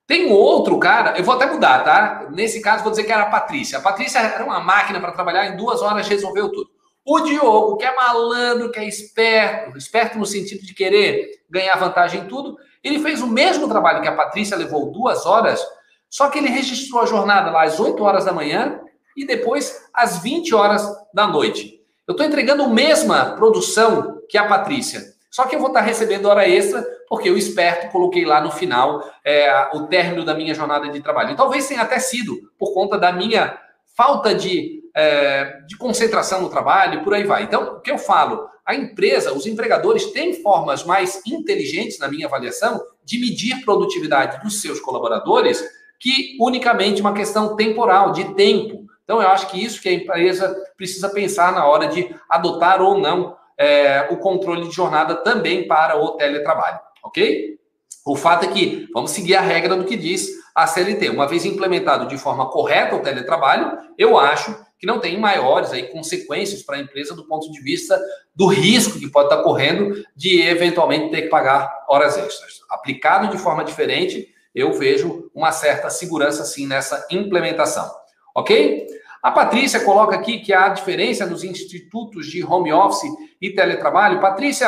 Tem 0.08 0.26
um 0.26 0.34
outro 0.34 0.80
cara, 0.80 1.18
eu 1.18 1.24
vou 1.24 1.36
até 1.36 1.46
mudar, 1.46 1.84
tá? 1.84 2.28
Nesse 2.32 2.62
caso, 2.62 2.82
vou 2.84 2.90
dizer 2.90 3.04
que 3.04 3.12
era 3.12 3.24
a 3.24 3.30
Patrícia. 3.30 3.78
A 3.78 3.82
Patrícia 3.82 4.20
era 4.20 4.44
uma 4.44 4.60
máquina 4.60 5.00
para 5.00 5.12
trabalhar, 5.12 5.48
em 5.48 5.56
duas 5.56 5.82
horas 5.82 6.08
resolveu 6.08 6.50
tudo. 6.50 6.70
O 7.06 7.20
Diogo, 7.22 7.78
que 7.78 7.86
é 7.86 7.96
malandro, 7.96 8.72
que 8.72 8.80
é 8.80 8.88
esperto, 8.88 9.78
esperto 9.78 10.18
no 10.18 10.26
sentido 10.26 10.66
de 10.66 10.74
querer 10.74 11.44
ganhar 11.50 11.76
vantagem 11.76 12.22
em 12.22 12.28
tudo, 12.28 12.58
ele 12.84 13.00
fez 13.00 13.22
o 13.22 13.28
mesmo 13.28 13.68
trabalho 13.68 14.02
que 14.02 14.08
a 14.08 14.16
Patrícia 14.16 14.58
levou 14.58 14.92
duas 14.92 15.26
horas, 15.26 15.64
só 16.10 16.30
que 16.30 16.40
ele 16.40 16.50
registrou 16.50 17.02
a 17.02 17.06
jornada 17.06 17.52
lá 17.52 17.64
às 17.64 17.80
8 17.80 18.04
horas 18.04 18.26
da 18.26 18.34
manhã 18.34 18.80
e 19.16 19.26
depois 19.26 19.90
às 19.94 20.20
20 20.20 20.56
horas 20.56 20.88
da 21.14 21.28
noite. 21.28 21.80
Eu 22.08 22.14
estou 22.14 22.26
entregando 22.26 22.64
a 22.64 22.68
mesma 22.68 23.36
produção 23.36 24.22
que 24.28 24.38
a 24.38 24.48
Patrícia, 24.48 25.02
só 25.40 25.48
que 25.48 25.56
eu 25.56 25.60
vou 25.60 25.70
estar 25.70 25.80
recebendo 25.80 26.26
hora 26.26 26.46
extra 26.46 26.86
porque 27.08 27.30
eu 27.30 27.38
esperto 27.38 27.90
coloquei 27.94 28.26
lá 28.26 28.42
no 28.42 28.52
final 28.52 29.10
é, 29.24 29.70
o 29.74 29.88
término 29.88 30.26
da 30.26 30.34
minha 30.36 30.54
jornada 30.54 30.90
de 30.90 31.00
trabalho. 31.00 31.32
E 31.32 31.36
talvez 31.38 31.66
tenha 31.66 31.82
até 31.82 31.98
sido 31.98 32.52
por 32.60 32.74
conta 32.74 32.98
da 32.98 33.14
minha 33.14 33.58
falta 33.96 34.36
de, 34.36 34.84
é, 34.94 35.62
de 35.66 35.78
concentração 35.78 36.42
no 36.42 36.50
trabalho, 36.50 37.06
por 37.06 37.14
aí 37.14 37.24
vai. 37.24 37.44
Então, 37.44 37.78
o 37.78 37.80
que 37.80 37.90
eu 37.90 37.98
falo? 37.98 38.50
A 38.66 38.76
empresa, 38.76 39.32
os 39.32 39.46
empregadores 39.46 40.08
têm 40.08 40.44
formas 40.44 40.84
mais 40.84 41.22
inteligentes, 41.26 42.00
na 42.00 42.10
minha 42.10 42.28
avaliação, 42.28 42.78
de 43.06 43.18
medir 43.18 43.64
produtividade 43.64 44.44
dos 44.44 44.60
seus 44.60 44.82
colaboradores 44.82 45.64
que 45.98 46.36
unicamente 46.38 47.00
uma 47.00 47.14
questão 47.14 47.56
temporal, 47.56 48.12
de 48.12 48.26
tempo. 48.34 48.84
Então, 49.06 49.22
eu 49.22 49.30
acho 49.30 49.48
que 49.48 49.64
isso 49.64 49.82
que 49.82 49.88
a 49.88 49.94
empresa 49.94 50.54
precisa 50.76 51.08
pensar 51.08 51.54
na 51.54 51.66
hora 51.66 51.88
de 51.88 52.14
adotar 52.30 52.82
ou 52.82 52.98
não 52.98 53.39
é, 53.60 54.08
o 54.10 54.18
controle 54.18 54.70
de 54.70 54.74
jornada 54.74 55.16
também 55.16 55.68
para 55.68 56.02
o 56.02 56.12
teletrabalho, 56.12 56.80
ok? 57.04 57.60
O 58.06 58.16
fato 58.16 58.46
é 58.46 58.48
que 58.48 58.88
vamos 58.94 59.12
seguir 59.12 59.36
a 59.36 59.42
regra 59.42 59.76
do 59.76 59.84
que 59.84 59.98
diz 59.98 60.30
a 60.56 60.66
CLT. 60.66 61.10
Uma 61.10 61.28
vez 61.28 61.46
implementado 61.46 62.08
de 62.08 62.18
forma 62.18 62.50
correta 62.50 62.96
o 62.96 63.02
teletrabalho, 63.02 63.78
eu 63.98 64.18
acho 64.18 64.58
que 64.80 64.88
não 64.88 65.00
tem 65.00 65.20
maiores 65.20 65.74
aí 65.74 65.84
consequências 65.84 66.64
para 66.64 66.78
a 66.78 66.80
empresa 66.80 67.14
do 67.14 67.28
ponto 67.28 67.52
de 67.52 67.62
vista 67.62 68.02
do 68.34 68.48
risco 68.48 68.98
que 68.98 69.12
pode 69.12 69.30
estar 69.30 69.44
correndo 69.44 70.04
de 70.16 70.42
eventualmente 70.42 71.12
ter 71.12 71.24
que 71.24 71.28
pagar 71.28 71.70
horas 71.90 72.18
extras. 72.18 72.62
Aplicado 72.70 73.28
de 73.28 73.38
forma 73.38 73.66
diferente, 73.66 74.34
eu 74.56 74.74
vejo 74.74 75.30
uma 75.36 75.52
certa 75.52 75.90
segurança 75.90 76.46
sim 76.46 76.66
nessa 76.66 77.06
implementação. 77.12 77.92
Ok? 78.34 78.88
A 79.22 79.32
Patrícia 79.32 79.84
coloca 79.84 80.16
aqui 80.16 80.40
que 80.40 80.54
há 80.54 80.70
diferença 80.70 81.26
nos 81.26 81.44
institutos 81.44 82.28
de 82.28 82.44
home 82.44 82.72
office 82.72 83.12
e 83.42 83.52
teletrabalho. 83.52 84.22
Patrícia, 84.22 84.68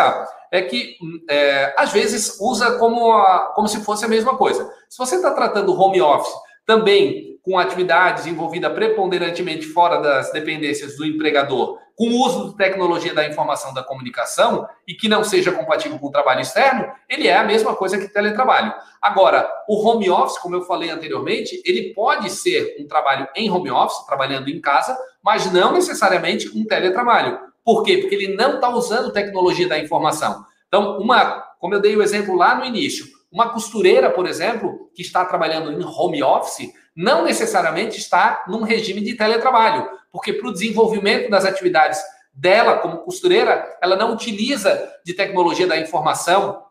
é 0.51 0.61
que 0.61 0.97
é, 1.29 1.73
às 1.77 1.91
vezes 1.93 2.37
usa 2.39 2.77
como, 2.77 3.13
a, 3.13 3.53
como 3.55 3.67
se 3.67 3.83
fosse 3.83 4.03
a 4.03 4.09
mesma 4.09 4.37
coisa. 4.37 4.69
Se 4.89 4.97
você 4.97 5.15
está 5.15 5.31
tratando 5.31 5.79
home 5.79 6.01
office 6.01 6.33
também 6.65 7.30
com 7.43 7.57
atividades 7.57 8.25
envolvidas 8.25 8.71
preponderantemente 8.73 9.65
fora 9.65 9.97
das 9.97 10.31
dependências 10.31 10.95
do 10.95 11.05
empregador, 11.05 11.79
com 11.95 12.07
o 12.07 12.25
uso 12.25 12.49
de 12.49 12.57
tecnologia 12.57 13.13
da 13.13 13.27
informação 13.27 13.73
da 13.73 13.83
comunicação 13.83 14.67
e 14.87 14.93
que 14.93 15.07
não 15.07 15.23
seja 15.23 15.51
compatível 15.51 15.99
com 15.99 16.07
o 16.07 16.11
trabalho 16.11 16.41
externo, 16.41 16.91
ele 17.09 17.27
é 17.27 17.37
a 17.37 17.43
mesma 17.43 17.75
coisa 17.75 17.97
que 17.97 18.07
teletrabalho. 18.07 18.73
Agora, 19.01 19.47
o 19.67 19.87
home 19.87 20.09
office, 20.09 20.39
como 20.39 20.55
eu 20.55 20.63
falei 20.63 20.89
anteriormente, 20.89 21.61
ele 21.65 21.93
pode 21.93 22.29
ser 22.29 22.75
um 22.79 22.87
trabalho 22.87 23.27
em 23.35 23.49
home 23.49 23.69
office, 23.69 24.05
trabalhando 24.05 24.49
em 24.49 24.59
casa, 24.59 24.97
mas 25.23 25.51
não 25.51 25.73
necessariamente 25.73 26.49
um 26.57 26.65
teletrabalho. 26.65 27.39
Por 27.63 27.83
quê? 27.83 27.97
Porque 27.97 28.15
ele 28.15 28.35
não 28.35 28.55
está 28.55 28.69
usando 28.69 29.13
tecnologia 29.13 29.67
da 29.67 29.77
informação. 29.77 30.43
Então, 30.67 30.97
uma, 30.97 31.41
como 31.59 31.75
eu 31.75 31.81
dei 31.81 31.95
o 31.95 32.01
exemplo 32.01 32.35
lá 32.35 32.55
no 32.55 32.65
início, 32.65 33.05
uma 33.31 33.49
costureira, 33.49 34.09
por 34.09 34.27
exemplo, 34.27 34.89
que 34.95 35.01
está 35.01 35.23
trabalhando 35.23 35.71
em 35.71 35.85
home 35.85 36.23
office, 36.23 36.71
não 36.95 37.23
necessariamente 37.23 37.97
está 37.97 38.43
num 38.47 38.63
regime 38.63 39.01
de 39.01 39.15
teletrabalho, 39.15 39.89
porque 40.11 40.33
para 40.33 40.49
o 40.49 40.53
desenvolvimento 40.53 41.29
das 41.29 41.45
atividades 41.45 42.01
dela 42.33 42.77
como 42.77 42.99
costureira, 42.99 43.77
ela 43.81 43.95
não 43.95 44.13
utiliza 44.13 44.91
de 45.05 45.13
tecnologia 45.13 45.67
da 45.67 45.77
informação 45.77 46.63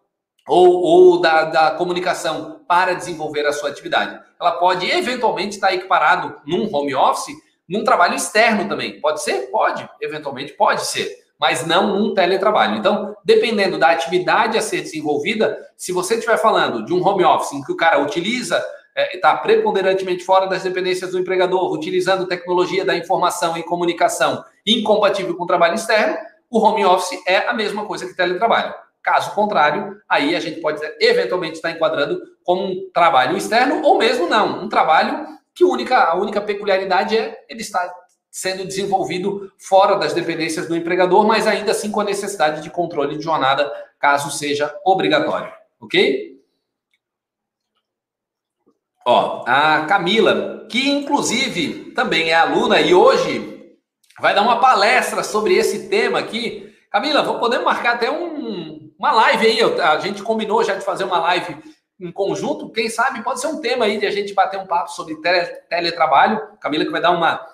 ou, 0.49 0.83
ou 0.83 1.21
da, 1.21 1.45
da, 1.45 1.71
comunicação 1.73 2.61
para 2.66 2.95
desenvolver 2.95 3.47
a 3.47 3.53
sua 3.53 3.71
atividade. 3.71 4.18
Ela 4.41 4.53
pode 4.53 4.91
eventualmente 4.91 5.57
estar 5.57 5.73
equiparado 5.73 6.41
num 6.47 6.75
home 6.75 6.95
office, 6.95 7.35
num 7.68 7.85
trabalho 7.85 8.14
externo 8.14 8.68
também. 8.68 9.01
Pode 9.01 9.23
ser? 9.23 9.51
Pode. 9.51 9.89
Eventualmente 10.01 10.55
pode 10.55 10.85
ser 10.87 11.21
mas 11.41 11.66
não 11.66 11.99
num 11.99 12.12
teletrabalho. 12.12 12.77
Então, 12.77 13.16
dependendo 13.25 13.79
da 13.79 13.89
atividade 13.89 14.59
a 14.59 14.61
ser 14.61 14.83
desenvolvida, 14.83 15.59
se 15.75 15.91
você 15.91 16.16
estiver 16.16 16.37
falando 16.37 16.85
de 16.85 16.93
um 16.93 17.03
home 17.03 17.25
office 17.25 17.53
em 17.53 17.62
que 17.62 17.73
o 17.73 17.77
cara 17.77 17.99
utiliza, 17.99 18.62
está 18.97 19.30
é, 19.30 19.36
preponderantemente 19.36 20.24
fora 20.24 20.47
das 20.47 20.62
dependências 20.62 21.12
do 21.12 21.18
empregador, 21.18 21.72
utilizando 21.72 22.26
tecnologia 22.26 22.84
da 22.84 22.97
informação 22.97 23.57
e 23.57 23.62
comunicação 23.62 24.45
incompatível 24.66 25.36
com 25.36 25.45
o 25.45 25.47
trabalho 25.47 25.74
externo, 25.74 26.16
o 26.51 26.59
home 26.59 26.84
office 26.84 27.20
é 27.26 27.49
a 27.49 27.53
mesma 27.53 27.86
coisa 27.86 28.07
que 28.07 28.14
teletrabalho. 28.14 28.74
Caso 29.03 29.34
contrário, 29.34 29.97
aí 30.09 30.34
a 30.34 30.41
gente 30.41 30.61
pode 30.61 30.80
eventualmente 31.01 31.55
estar 31.55 31.70
enquadrando 31.70 32.20
como 32.45 32.64
um 32.64 32.91
trabalho 32.93 33.36
externo 33.36 33.82
ou 33.82 33.97
mesmo 33.97 34.28
não, 34.28 34.64
um 34.64 34.68
trabalho 34.68 35.26
que 35.55 35.64
única, 35.64 35.97
a 35.97 36.16
única 36.16 36.41
peculiaridade 36.41 37.16
é 37.16 37.45
ele 37.49 37.61
estar 37.61 37.91
sendo 38.30 38.64
desenvolvido 38.64 39.51
fora 39.59 39.97
das 39.97 40.12
dependências 40.12 40.68
do 40.68 40.76
empregador, 40.76 41.26
mas 41.26 41.47
ainda 41.47 41.72
assim 41.72 41.91
com 41.91 42.01
a 42.01 42.05
necessidade 42.05 42.62
de 42.62 42.70
controle 42.70 43.16
de 43.16 43.24
jornada, 43.24 43.70
caso 43.99 44.30
seja 44.30 44.72
obrigatório. 44.84 45.53
Ok? 45.80 46.39
Ó, 49.11 49.42
a 49.44 49.86
Camila, 49.86 50.66
que 50.70 50.88
inclusive 50.88 51.90
também 51.96 52.30
é 52.30 52.34
aluna 52.34 52.80
e 52.80 52.94
hoje 52.94 53.74
vai 54.20 54.32
dar 54.32 54.42
uma 54.42 54.61
palestra 54.61 55.24
sobre 55.24 55.54
esse 55.54 55.88
tema 55.88 56.20
aqui. 56.20 56.72
Camila, 56.92 57.24
vou 57.24 57.40
poder 57.40 57.58
marcar 57.58 57.94
até 57.94 58.08
um, 58.08 58.92
uma 58.96 59.11
live 59.11 59.46
aí. 59.48 59.80
A 59.80 59.98
gente 59.98 60.22
combinou 60.22 60.62
já 60.62 60.76
de 60.76 60.84
fazer 60.84 61.02
uma 61.02 61.18
live 61.18 61.56
em 61.98 62.12
conjunto. 62.12 62.70
Quem 62.70 62.88
sabe 62.88 63.24
pode 63.24 63.40
ser 63.40 63.48
um 63.48 63.61
tema 63.61 63.86
aí 63.86 63.98
de 63.98 64.06
a 64.06 64.12
gente 64.12 64.32
bater 64.32 64.61
um 64.61 64.66
papo 64.68 64.92
sobre 64.92 65.16
tele, 65.16 65.46
teletrabalho. 65.68 66.40
Camila 66.61 66.84
que 66.84 66.92
vai 66.92 67.00
dar 67.00 67.11
uma 67.11 67.44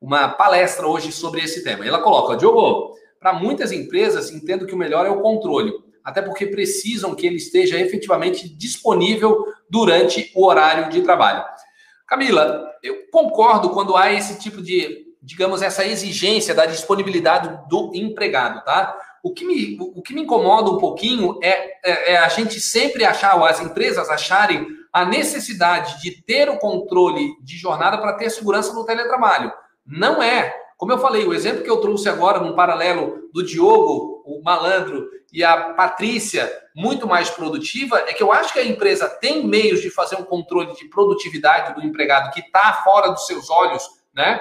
uma 0.00 0.28
palestra 0.28 0.86
hoje 0.86 1.10
sobre 1.10 1.40
esse 1.40 1.64
tema. 1.64 1.86
Ela 1.86 2.00
coloca, 2.00 2.36
Diogo, 2.36 2.94
para 3.18 3.32
muitas 3.32 3.72
empresas, 3.72 4.30
entendo 4.30 4.66
que 4.66 4.74
o 4.74 4.78
melhor 4.78 5.06
é 5.06 5.10
o 5.10 5.20
controle, 5.20 5.72
até 6.04 6.22
porque 6.22 6.46
precisam 6.46 7.14
que 7.14 7.26
ele 7.26 7.36
esteja 7.36 7.80
efetivamente 7.80 8.48
disponível 8.48 9.44
durante 9.70 10.30
o 10.34 10.46
horário 10.46 10.90
de 10.90 11.02
trabalho. 11.02 11.44
Camila, 12.06 12.70
eu 12.82 13.08
concordo 13.10 13.70
quando 13.70 13.96
há 13.96 14.12
esse 14.12 14.38
tipo 14.38 14.62
de, 14.62 15.06
digamos, 15.22 15.62
essa 15.62 15.84
exigência 15.84 16.54
da 16.54 16.64
disponibilidade 16.64 17.68
do 17.68 17.90
empregado, 17.94 18.64
tá? 18.64 18.96
O 19.22 19.32
que 19.32 19.44
me, 19.44 19.76
o 19.80 20.00
que 20.00 20.14
me 20.14 20.22
incomoda 20.22 20.70
um 20.70 20.78
pouquinho 20.78 21.38
é, 21.42 21.78
é, 21.84 22.12
é 22.12 22.16
a 22.18 22.28
gente 22.28 22.60
sempre 22.60 23.04
achar, 23.04 23.36
ou 23.36 23.44
as 23.44 23.60
empresas 23.60 24.08
acharem 24.08 24.66
a 24.92 25.04
necessidade 25.04 26.00
de 26.00 26.22
ter 26.22 26.48
o 26.48 26.58
controle 26.58 27.36
de 27.42 27.56
jornada 27.56 27.98
para 27.98 28.14
ter 28.14 28.30
segurança 28.30 28.72
no 28.72 28.86
teletrabalho. 28.86 29.52
Não 29.84 30.22
é. 30.22 30.54
Como 30.78 30.92
eu 30.92 30.98
falei, 30.98 31.26
o 31.26 31.34
exemplo 31.34 31.64
que 31.64 31.68
eu 31.68 31.80
trouxe 31.80 32.08
agora, 32.08 32.38
num 32.38 32.54
paralelo 32.54 33.28
do 33.34 33.44
Diogo, 33.44 34.22
o 34.24 34.40
malandro, 34.44 35.10
e 35.32 35.42
a 35.42 35.74
Patrícia, 35.74 36.50
muito 36.72 37.04
mais 37.04 37.28
produtiva, 37.28 37.98
é 38.06 38.14
que 38.14 38.22
eu 38.22 38.32
acho 38.32 38.52
que 38.52 38.60
a 38.60 38.64
empresa 38.64 39.08
tem 39.08 39.44
meios 39.44 39.82
de 39.82 39.90
fazer 39.90 40.14
um 40.14 40.22
controle 40.22 40.72
de 40.76 40.84
produtividade 40.88 41.74
do 41.74 41.84
empregado 41.84 42.32
que 42.32 42.38
está 42.38 42.74
fora 42.84 43.10
dos 43.10 43.26
seus 43.26 43.50
olhos, 43.50 43.82
né? 44.14 44.40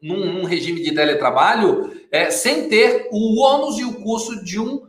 Num, 0.00 0.32
num 0.32 0.44
regime 0.44 0.80
de 0.80 0.94
teletrabalho, 0.94 1.92
é, 2.12 2.30
sem 2.30 2.68
ter 2.68 3.08
o 3.10 3.42
ônus 3.42 3.80
e 3.80 3.84
o 3.84 4.00
custo 4.00 4.44
de 4.44 4.60
um, 4.60 4.86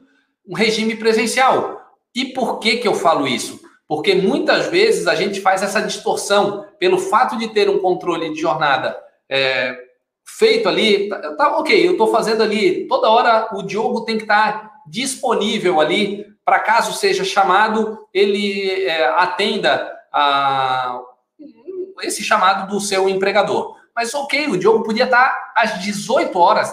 um 0.47 0.53
regime 0.53 0.95
presencial. 0.95 1.81
E 2.13 2.25
por 2.25 2.59
que, 2.59 2.77
que 2.77 2.87
eu 2.87 2.93
falo 2.93 3.27
isso? 3.27 3.59
Porque 3.87 4.13
muitas 4.13 4.67
vezes 4.67 5.07
a 5.07 5.15
gente 5.15 5.41
faz 5.41 5.63
essa 5.63 5.81
distorção 5.81 6.63
pelo 6.77 6.99
fato 6.99 7.35
de 7.39 7.47
ter 7.47 7.67
um 7.67 7.79
controle 7.79 8.31
de 8.31 8.39
jornada 8.39 8.95
é, 9.27 9.88
feito 10.37 10.69
ali. 10.69 11.09
Tá, 11.09 11.35
tá 11.35 11.57
ok, 11.57 11.87
eu 11.87 11.93
estou 11.93 12.11
fazendo 12.11 12.43
ali, 12.43 12.87
toda 12.87 13.09
hora 13.09 13.49
o 13.53 13.63
Diogo 13.63 14.05
tem 14.05 14.17
que 14.17 14.23
estar 14.23 14.53
tá 14.53 14.71
disponível 14.87 15.79
ali 15.79 16.25
para 16.49 16.59
caso 16.59 16.93
seja 16.93 17.23
chamado, 17.23 18.07
ele 18.11 18.83
é, 18.83 19.05
atenda 19.09 19.87
a 20.11 20.99
esse 22.01 22.23
chamado 22.23 22.67
do 22.67 22.79
seu 22.79 23.07
empregador. 23.07 23.75
Mas 23.95 24.15
ok, 24.15 24.47
o 24.47 24.57
Diogo 24.57 24.83
podia 24.83 25.03
estar 25.03 25.29
tá 25.29 25.53
às 25.55 25.79
18 25.83 26.35
horas, 26.39 26.71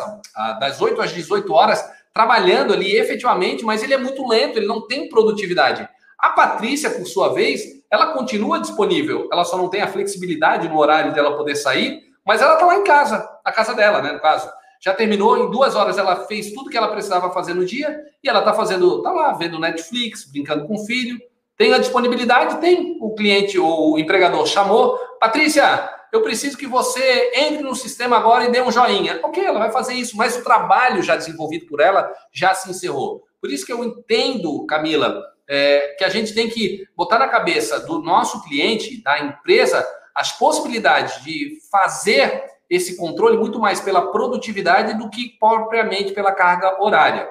das 0.59 0.80
8 0.80 1.02
às 1.02 1.12
18 1.12 1.52
horas, 1.52 1.84
trabalhando 2.14 2.72
ali 2.72 2.96
efetivamente, 2.96 3.64
mas 3.64 3.82
ele 3.82 3.92
é 3.92 3.98
muito 3.98 4.26
lento, 4.26 4.57
ele 4.57 4.66
não 4.66 4.86
tem 4.86 5.11
produtividade. 5.11 5.86
A 6.18 6.30
Patrícia, 6.30 6.88
por 6.88 7.07
sua 7.07 7.34
vez, 7.34 7.61
ela 7.90 8.14
continua 8.14 8.59
disponível, 8.59 9.28
ela 9.30 9.44
só 9.44 9.59
não 9.59 9.68
tem 9.68 9.82
a 9.82 9.88
flexibilidade 9.88 10.68
no 10.68 10.78
horário 10.78 11.12
dela 11.12 11.36
poder 11.36 11.54
sair, 11.54 12.05
mas 12.26 12.42
ela 12.42 12.54
está 12.54 12.66
lá 12.66 12.76
em 12.76 12.84
casa, 12.84 13.28
na 13.44 13.52
casa 13.52 13.74
dela, 13.74 14.02
né, 14.02 14.12
no 14.12 14.20
caso. 14.20 14.50
Já 14.80 14.92
terminou, 14.92 15.38
em 15.38 15.50
duas 15.50 15.74
horas 15.74 15.96
ela 15.96 16.26
fez 16.26 16.52
tudo 16.52 16.68
que 16.68 16.76
ela 16.76 16.88
precisava 16.88 17.30
fazer 17.30 17.54
no 17.54 17.64
dia 17.64 17.98
e 18.22 18.28
ela 18.28 18.40
está 18.40 18.52
fazendo, 18.52 18.98
está 18.98 19.10
lá 19.10 19.32
vendo 19.32 19.58
Netflix, 19.58 20.30
brincando 20.30 20.66
com 20.66 20.74
o 20.74 20.84
filho. 20.84 21.18
Tem 21.56 21.72
a 21.72 21.78
disponibilidade? 21.78 22.60
Tem. 22.60 22.98
O 23.00 23.14
cliente 23.14 23.58
ou 23.58 23.94
o 23.94 23.98
empregador 23.98 24.46
chamou. 24.46 24.98
Patrícia, 25.18 25.90
eu 26.12 26.22
preciso 26.22 26.58
que 26.58 26.66
você 26.66 27.32
entre 27.34 27.62
no 27.62 27.74
sistema 27.74 28.16
agora 28.16 28.44
e 28.44 28.50
dê 28.50 28.60
um 28.60 28.70
joinha. 28.70 29.20
Ok, 29.22 29.42
ela 29.42 29.58
vai 29.58 29.72
fazer 29.72 29.94
isso, 29.94 30.16
mas 30.16 30.36
o 30.36 30.44
trabalho 30.44 31.02
já 31.02 31.16
desenvolvido 31.16 31.66
por 31.66 31.80
ela 31.80 32.12
já 32.32 32.54
se 32.54 32.70
encerrou. 32.70 33.24
Por 33.40 33.50
isso 33.50 33.64
que 33.64 33.72
eu 33.72 33.82
entendo, 33.82 34.66
Camila, 34.66 35.22
é, 35.48 35.94
que 35.98 36.04
a 36.04 36.08
gente 36.08 36.34
tem 36.34 36.48
que 36.48 36.86
botar 36.96 37.18
na 37.18 37.28
cabeça 37.28 37.80
do 37.80 38.02
nosso 38.02 38.42
cliente, 38.44 39.02
da 39.02 39.18
empresa, 39.20 39.86
as 40.16 40.32
possibilidades 40.32 41.22
de 41.22 41.58
fazer 41.70 42.42
esse 42.70 42.96
controle 42.96 43.36
muito 43.36 43.60
mais 43.60 43.80
pela 43.80 44.10
produtividade 44.10 44.96
do 44.96 45.10
que 45.10 45.36
propriamente 45.38 46.12
pela 46.12 46.32
carga 46.32 46.82
horária, 46.82 47.30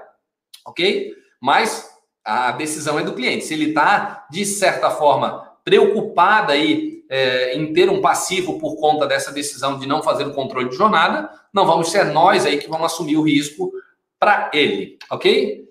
ok? 0.66 1.14
Mas 1.42 1.90
a 2.24 2.52
decisão 2.52 3.00
é 3.00 3.04
do 3.04 3.14
cliente. 3.14 3.44
Se 3.44 3.56
ele 3.56 3.70
está, 3.70 4.28
de 4.30 4.46
certa 4.46 4.92
forma, 4.92 5.58
preocupado 5.64 6.52
aí 6.52 7.04
é, 7.10 7.58
em 7.58 7.74
ter 7.74 7.90
um 7.90 8.02
passivo 8.02 8.60
por 8.60 8.76
conta 8.78 9.08
dessa 9.08 9.32
decisão 9.32 9.80
de 9.80 9.88
não 9.88 10.04
fazer 10.04 10.26
o 10.26 10.34
controle 10.34 10.70
de 10.70 10.76
jornada, 10.76 11.30
não 11.52 11.66
vamos 11.66 11.90
ser 11.90 12.06
nós 12.06 12.46
aí 12.46 12.58
que 12.58 12.70
vamos 12.70 12.94
assumir 12.94 13.18
o 13.18 13.24
risco 13.24 13.72
para 14.20 14.52
ele, 14.54 14.98
ok? 15.12 15.65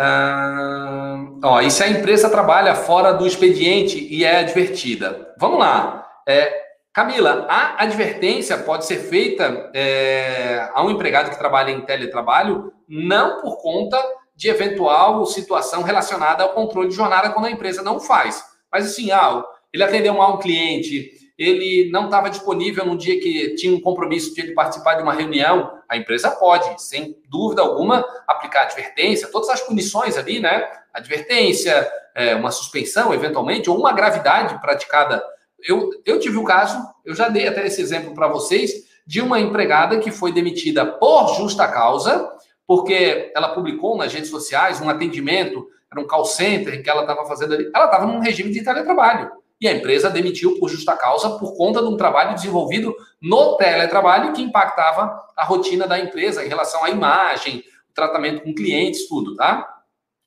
Ah, 0.00 1.26
ó, 1.42 1.60
e 1.60 1.72
se 1.72 1.82
a 1.82 1.88
empresa 1.88 2.30
trabalha 2.30 2.76
fora 2.76 3.12
do 3.12 3.26
expediente 3.26 3.98
e 3.98 4.24
é 4.24 4.38
advertida? 4.38 5.34
Vamos 5.36 5.58
lá. 5.58 6.06
É, 6.26 6.68
Camila, 6.92 7.46
a 7.48 7.82
advertência 7.82 8.58
pode 8.58 8.86
ser 8.86 8.98
feita 8.98 9.72
é, 9.74 10.70
a 10.72 10.84
um 10.84 10.90
empregado 10.90 11.30
que 11.30 11.38
trabalha 11.38 11.72
em 11.72 11.80
teletrabalho 11.80 12.72
não 12.88 13.40
por 13.40 13.60
conta 13.60 14.00
de 14.36 14.48
eventual 14.48 15.26
situação 15.26 15.82
relacionada 15.82 16.44
ao 16.44 16.50
controle 16.50 16.88
de 16.88 16.94
jornada 16.94 17.30
quando 17.30 17.46
a 17.46 17.50
empresa 17.50 17.82
não 17.82 17.98
faz. 17.98 18.40
Mas 18.70 18.86
assim, 18.86 19.10
ah, 19.10 19.42
ele 19.72 19.82
atendeu 19.82 20.14
mal 20.14 20.36
um 20.36 20.38
cliente, 20.38 21.10
ele 21.38 21.88
não 21.92 22.06
estava 22.06 22.28
disponível 22.28 22.84
num 22.84 22.96
dia 22.96 23.20
que 23.20 23.54
tinha 23.54 23.72
um 23.72 23.80
compromisso 23.80 24.34
de 24.34 24.40
ele 24.40 24.54
participar 24.54 24.94
de 24.94 25.04
uma 25.04 25.14
reunião, 25.14 25.70
a 25.88 25.96
empresa 25.96 26.32
pode, 26.32 26.82
sem 26.82 27.16
dúvida 27.28 27.62
alguma, 27.62 28.04
aplicar 28.26 28.62
advertência, 28.62 29.30
todas 29.30 29.48
as 29.48 29.60
punições 29.60 30.18
ali, 30.18 30.40
né? 30.40 30.68
Advertência, 30.92 31.88
é, 32.12 32.34
uma 32.34 32.50
suspensão, 32.50 33.14
eventualmente, 33.14 33.70
ou 33.70 33.78
uma 33.78 33.92
gravidade 33.92 34.60
praticada. 34.60 35.22
Eu, 35.62 35.90
eu 36.04 36.18
tive 36.18 36.36
o 36.36 36.44
caso, 36.44 36.76
eu 37.04 37.14
já 37.14 37.28
dei 37.28 37.46
até 37.46 37.64
esse 37.64 37.80
exemplo 37.80 38.12
para 38.14 38.26
vocês, 38.26 38.72
de 39.06 39.20
uma 39.20 39.38
empregada 39.38 39.98
que 40.00 40.10
foi 40.10 40.32
demitida 40.32 40.84
por 40.84 41.36
justa 41.36 41.68
causa, 41.68 42.28
porque 42.66 43.32
ela 43.34 43.54
publicou 43.54 43.96
nas 43.96 44.12
redes 44.12 44.28
sociais 44.28 44.80
um 44.80 44.90
atendimento, 44.90 45.68
era 45.90 46.00
um 46.00 46.06
call 46.06 46.24
center 46.24 46.82
que 46.82 46.90
ela 46.90 47.02
estava 47.02 47.24
fazendo 47.24 47.54
ali. 47.54 47.70
Ela 47.72 47.84
estava 47.84 48.06
num 48.06 48.18
regime 48.18 48.50
de 48.50 48.62
teletrabalho 48.62 49.37
e 49.60 49.66
a 49.66 49.72
empresa 49.72 50.08
demitiu 50.10 50.58
por 50.58 50.68
justa 50.68 50.96
causa 50.96 51.30
por 51.38 51.56
conta 51.56 51.80
de 51.80 51.88
um 51.88 51.96
trabalho 51.96 52.34
desenvolvido 52.34 52.94
no 53.20 53.56
teletrabalho 53.56 54.32
que 54.32 54.42
impactava 54.42 55.20
a 55.36 55.44
rotina 55.44 55.86
da 55.86 55.98
empresa 55.98 56.44
em 56.44 56.48
relação 56.48 56.84
à 56.84 56.90
imagem, 56.90 57.64
tratamento 57.94 58.42
com 58.42 58.54
clientes, 58.54 59.08
tudo, 59.08 59.34
tá? 59.34 59.66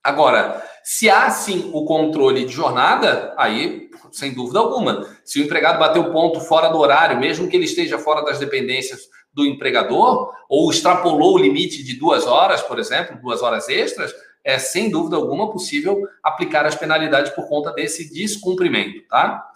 Agora, 0.04 0.62
se 0.84 1.10
há 1.10 1.30
sim 1.30 1.70
o 1.74 1.86
controle 1.86 2.46
de 2.46 2.52
jornada, 2.52 3.34
aí, 3.38 3.90
sem 4.12 4.34
dúvida 4.34 4.60
alguma, 4.60 5.08
se 5.24 5.40
o 5.40 5.44
empregado 5.44 5.78
bateu 5.78 6.12
ponto 6.12 6.42
fora 6.42 6.70
do 6.70 6.80
horário, 6.80 7.20
mesmo 7.20 7.48
que 7.48 7.56
ele 7.56 7.66
esteja 7.66 8.00
fora 8.00 8.26
das 8.26 8.40
dependências 8.40 9.02
do 9.32 9.46
empregador, 9.46 10.34
ou 10.50 10.70
extrapolou 10.72 11.36
o 11.36 11.38
limite 11.38 11.84
de 11.84 11.98
duas 11.98 12.26
horas, 12.26 12.62
por 12.64 12.80
exemplo, 12.80 13.22
duas 13.22 13.42
horas 13.42 13.70
extras, 13.70 14.12
é 14.44 14.58
sem 14.58 14.90
dúvida 14.90 15.16
alguma 15.16 15.52
possível 15.52 16.08
aplicar 16.24 16.66
as 16.66 16.76
penalidades 16.76 17.32
por 17.32 17.48
conta 17.48 17.72
desse 17.72 18.12
descumprimento, 18.14 19.02
tá? 19.08 19.48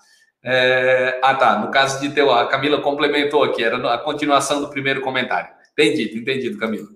É... 0.44 1.20
Ah, 1.24 1.34
tá. 1.34 1.60
No 1.60 1.72
caso 1.72 2.00
de 2.00 2.10
teu, 2.10 2.32
a 2.32 2.48
Camila 2.48 2.80
complementou 2.82 3.44
aqui, 3.44 3.64
era 3.64 3.94
a 3.94 3.98
continuação 3.98 4.62
do 4.62 4.70
primeiro 4.70 5.02
comentário. 5.02 5.50
Entendido, 5.74 6.18
entendido, 6.18 6.58
Camila. 6.58 6.88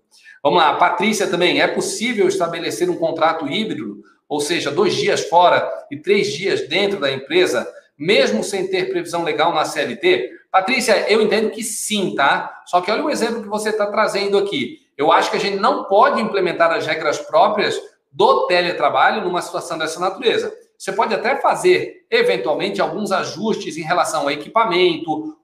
Vamos 0.42 0.60
lá, 0.60 0.76
Patrícia 0.76 1.28
também. 1.28 1.60
É 1.60 1.68
possível 1.68 2.28
estabelecer 2.28 2.90
um 2.90 2.96
contrato 2.96 3.48
híbrido, 3.48 4.02
ou 4.28 4.40
seja, 4.40 4.72
dois 4.72 4.96
dias 4.96 5.26
fora 5.26 5.68
e 5.92 5.98
três 5.98 6.32
dias 6.32 6.68
dentro 6.68 7.00
da 7.00 7.12
empresa, 7.12 7.68
mesmo 7.98 8.44
sem 8.44 8.68
ter 8.68 8.90
previsão 8.90 9.24
legal 9.24 9.54
na 9.54 9.66
CLT? 9.66 10.32
Patrícia, 10.52 11.12
eu 11.12 11.22
entendo 11.22 11.52
que 11.52 11.64
sim, 11.64 12.16
tá? 12.16 12.62
Só 12.66 12.82
que 12.82 12.90
olha 12.90 13.04
o 13.04 13.10
exemplo 13.10 13.42
que 13.42 13.50
você 13.50 13.70
está 13.70 13.88
trazendo 13.88 14.38
aqui. 14.38 14.80
Eu 15.00 15.14
acho 15.14 15.32
que 15.32 15.38
a 15.38 15.40
gente 15.40 15.56
não 15.56 15.86
pode 15.86 16.20
implementar 16.20 16.70
as 16.74 16.86
regras 16.86 17.18
próprias 17.20 17.82
do 18.12 18.48
teletrabalho 18.48 19.24
numa 19.24 19.42
situação 19.42 19.78
dessa 19.78 19.98
natureza. 19.98 20.54
Você 20.78 20.92
pode 20.92 21.14
até 21.14 21.38
fazer, 21.38 22.06
eventualmente, 22.12 22.82
alguns 22.82 23.14
ajustes 23.14 23.78
em 23.78 23.82
relação 23.82 24.24
ao 24.24 24.32
equipamento, 24.32 25.38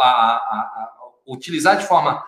a, 0.00 0.06
a, 0.06 0.06
a, 0.06 0.92
utilizar 1.26 1.76
de 1.76 1.86
forma 1.86 2.24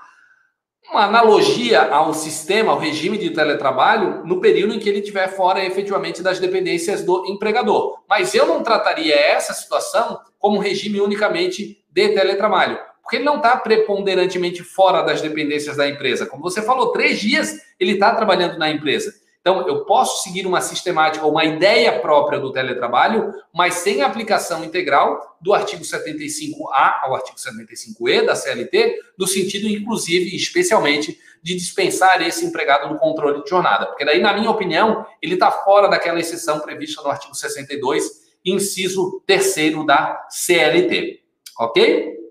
uma 0.91 1.05
analogia 1.05 1.91
ao 1.91 2.13
sistema, 2.13 2.73
ao 2.73 2.79
regime 2.79 3.17
de 3.17 3.31
teletrabalho, 3.31 4.23
no 4.27 4.39
período 4.39 4.75
em 4.75 4.79
que 4.79 4.91
ele 4.91 4.99
estiver 4.99 5.29
fora 5.29 5.65
efetivamente 5.65 6.23
das 6.23 6.39
dependências 6.39 7.03
do 7.03 7.25
empregador. 7.27 8.03
Mas 8.07 8.35
eu 8.35 8.47
não 8.47 8.63
trataria 8.63 9.15
essa 9.15 9.55
situação 9.55 10.21
como 10.39 10.59
um 10.59 10.61
regime 10.61 11.01
unicamente 11.01 11.83
de 11.91 12.09
teletrabalho 12.11 12.79
porque 13.07 13.19
ele 13.19 13.25
não 13.25 13.37
está 13.37 13.57
preponderantemente 13.57 14.65
fora 14.65 15.01
das 15.01 15.23
dependências 15.23 15.77
da 15.77 15.89
empresa. 15.89 16.27
Como 16.27 16.43
você 16.43 16.61
falou, 16.61 16.91
três 16.91 17.21
dias 17.21 17.55
ele 17.79 17.93
está 17.93 18.13
trabalhando 18.13 18.59
na 18.59 18.69
empresa. 18.69 19.15
Então, 19.41 19.65
eu 19.69 19.85
posso 19.85 20.25
seguir 20.25 20.45
uma 20.45 20.61
sistemática, 20.61 21.25
uma 21.25 21.45
ideia 21.45 22.01
própria 22.01 22.41
do 22.41 22.51
teletrabalho, 22.51 23.33
mas 23.55 23.75
sem 23.75 24.03
aplicação 24.03 24.65
integral 24.65 25.39
do 25.41 25.55
artigo 25.55 25.85
75A 25.85 27.03
ao 27.03 27.15
artigo 27.15 27.39
75E 27.39 28.27
da 28.27 28.35
CLT, 28.35 28.99
no 29.17 29.25
sentido, 29.25 29.69
inclusive, 29.69 30.35
especialmente, 30.35 31.17
de 31.41 31.55
dispensar 31.55 32.21
esse 32.27 32.45
empregado 32.45 32.89
do 32.89 32.99
controle 32.99 33.41
de 33.45 33.49
jornada. 33.49 33.87
Porque 33.87 34.05
daí, 34.05 34.21
na 34.21 34.33
minha 34.33 34.51
opinião, 34.51 35.07
ele 35.23 35.35
está 35.35 35.53
fora 35.53 35.87
daquela 35.87 36.19
exceção 36.19 36.59
prevista 36.59 37.01
no 37.03 37.09
artigo 37.09 37.37
62, 37.37 38.03
inciso 38.45 39.23
3 39.29 39.87
da 39.87 40.27
CLT. 40.29 41.21
Ok? 41.61 42.26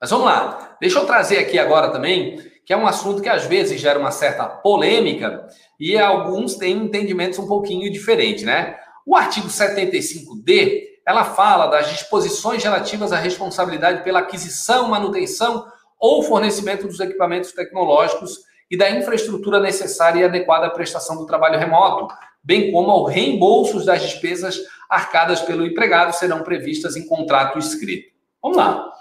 Mas 0.00 0.10
vamos 0.10 0.24
lá. 0.24 0.76
Deixa 0.80 0.98
eu 0.98 1.04
trazer 1.04 1.38
aqui 1.38 1.58
agora 1.58 1.90
também, 1.90 2.40
que 2.64 2.72
é 2.72 2.76
um 2.76 2.86
assunto 2.86 3.20
que 3.20 3.28
às 3.28 3.44
vezes 3.44 3.80
gera 3.80 3.98
uma 3.98 4.10
certa 4.10 4.46
polêmica 4.46 5.46
e 5.78 5.98
alguns 5.98 6.54
têm 6.54 6.76
entendimentos 6.76 7.38
um 7.38 7.46
pouquinho 7.46 7.92
diferentes, 7.92 8.44
né? 8.44 8.76
O 9.06 9.14
artigo 9.14 9.48
75D, 9.48 10.84
ela 11.06 11.24
fala 11.24 11.66
das 11.66 11.90
disposições 11.90 12.62
relativas 12.62 13.12
à 13.12 13.16
responsabilidade 13.16 14.02
pela 14.02 14.20
aquisição, 14.20 14.88
manutenção 14.88 15.66
ou 15.98 16.22
fornecimento 16.22 16.86
dos 16.86 17.00
equipamentos 17.00 17.52
tecnológicos 17.52 18.38
e 18.70 18.78
da 18.78 18.90
infraestrutura 18.90 19.60
necessária 19.60 20.20
e 20.20 20.24
adequada 20.24 20.66
à 20.66 20.70
prestação 20.70 21.16
do 21.16 21.26
trabalho 21.26 21.58
remoto, 21.58 22.08
bem 22.42 22.72
como 22.72 22.90
ao 22.90 23.04
reembolso 23.04 23.84
das 23.84 24.00
despesas 24.00 24.58
arcadas 24.88 25.42
pelo 25.42 25.66
empregado 25.66 26.14
serão 26.14 26.42
previstas 26.42 26.96
em 26.96 27.06
contrato 27.06 27.58
escrito. 27.58 28.10
Vamos 28.42 28.56
lá. 28.56 28.99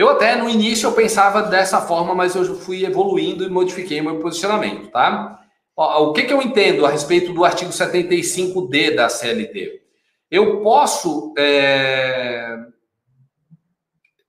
Eu 0.00 0.08
até 0.08 0.34
no 0.34 0.48
início 0.48 0.86
eu 0.86 0.94
pensava 0.94 1.42
dessa 1.42 1.82
forma, 1.82 2.14
mas 2.14 2.34
eu 2.34 2.56
fui 2.56 2.86
evoluindo 2.86 3.44
e 3.44 3.50
modifiquei 3.50 4.00
meu 4.00 4.18
posicionamento, 4.18 4.90
tá? 4.90 5.38
O 5.76 6.14
que, 6.14 6.22
que 6.22 6.32
eu 6.32 6.40
entendo 6.40 6.86
a 6.86 6.88
respeito 6.88 7.34
do 7.34 7.44
artigo 7.44 7.70
75D 7.70 8.94
da 8.94 9.10
CLT? 9.10 9.82
Eu 10.30 10.62
posso 10.62 11.34
é, 11.36 12.56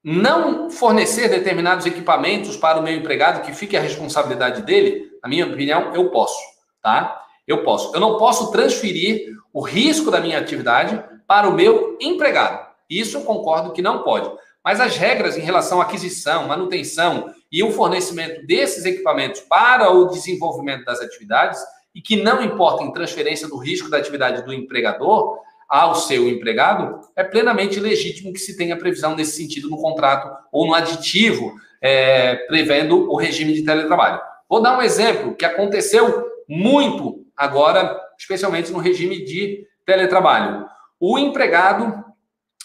não 0.04 0.70
fornecer 0.70 1.30
determinados 1.30 1.86
equipamentos 1.86 2.58
para 2.58 2.78
o 2.78 2.84
meu 2.84 2.94
empregado, 2.94 3.42
que 3.46 3.54
fique 3.54 3.78
a 3.78 3.82
responsabilidade 3.82 4.64
dele? 4.64 5.10
Na 5.24 5.30
minha 5.30 5.46
opinião, 5.46 5.96
eu 5.96 6.10
posso, 6.10 6.38
tá? 6.84 7.18
Eu 7.48 7.64
posso. 7.64 7.96
Eu 7.96 8.02
não 8.02 8.18
posso 8.18 8.52
transferir 8.52 9.38
o 9.54 9.62
risco 9.62 10.12
da 10.12 10.20
minha 10.20 10.38
atividade 10.38 11.02
para 11.26 11.48
o 11.48 11.54
meu 11.54 11.98
empregado. 12.02 12.70
Isso 12.90 13.20
eu 13.20 13.22
concordo 13.22 13.72
que 13.72 13.82
não 13.82 14.04
pode. 14.04 14.30
Mas 14.64 14.80
as 14.80 14.96
regras 14.96 15.38
em 15.38 15.42
relação 15.42 15.82
à 15.82 15.84
aquisição, 15.84 16.48
manutenção 16.48 17.34
e 17.52 17.64
o 17.64 17.72
fornecimento 17.72 18.46
desses 18.46 18.86
equipamentos 18.86 19.42
para 19.42 19.90
o 19.92 20.08
desenvolvimento 20.08 20.86
das 20.86 21.02
atividades, 21.02 21.60
e 21.94 22.02
que 22.02 22.16
não 22.16 22.42
importa 22.42 22.84
em 22.84 22.94
transferência 22.94 23.48
do 23.48 23.58
risco 23.58 23.90
da 23.90 23.98
atividade 23.98 24.44
do 24.44 24.54
empregador 24.54 25.40
ao 25.68 25.96
seu 25.96 26.28
empregado, 26.28 27.00
é 27.16 27.24
plenamente 27.24 27.80
legítimo 27.80 28.34
que 28.34 28.40
se 28.40 28.58
tenha 28.58 28.78
previsão 28.78 29.16
nesse 29.16 29.38
sentido 29.38 29.70
no 29.70 29.78
contrato 29.78 30.30
ou 30.52 30.68
no 30.68 30.74
aditivo 30.74 31.54
é, 31.82 32.36
prevendo 32.48 33.10
o 33.10 33.16
regime 33.16 33.54
de 33.54 33.64
teletrabalho. 33.64 34.22
Vou 34.50 34.62
dar 34.62 34.78
um 34.78 34.82
exemplo 34.82 35.34
que 35.34 35.46
aconteceu 35.46 36.30
muito 36.48 37.26
agora, 37.36 37.98
especialmente 38.18 38.72
no 38.72 38.80
regime 38.80 39.24
de 39.24 39.66
teletrabalho. 39.86 40.66
O 41.00 41.18
empregado 41.18 42.04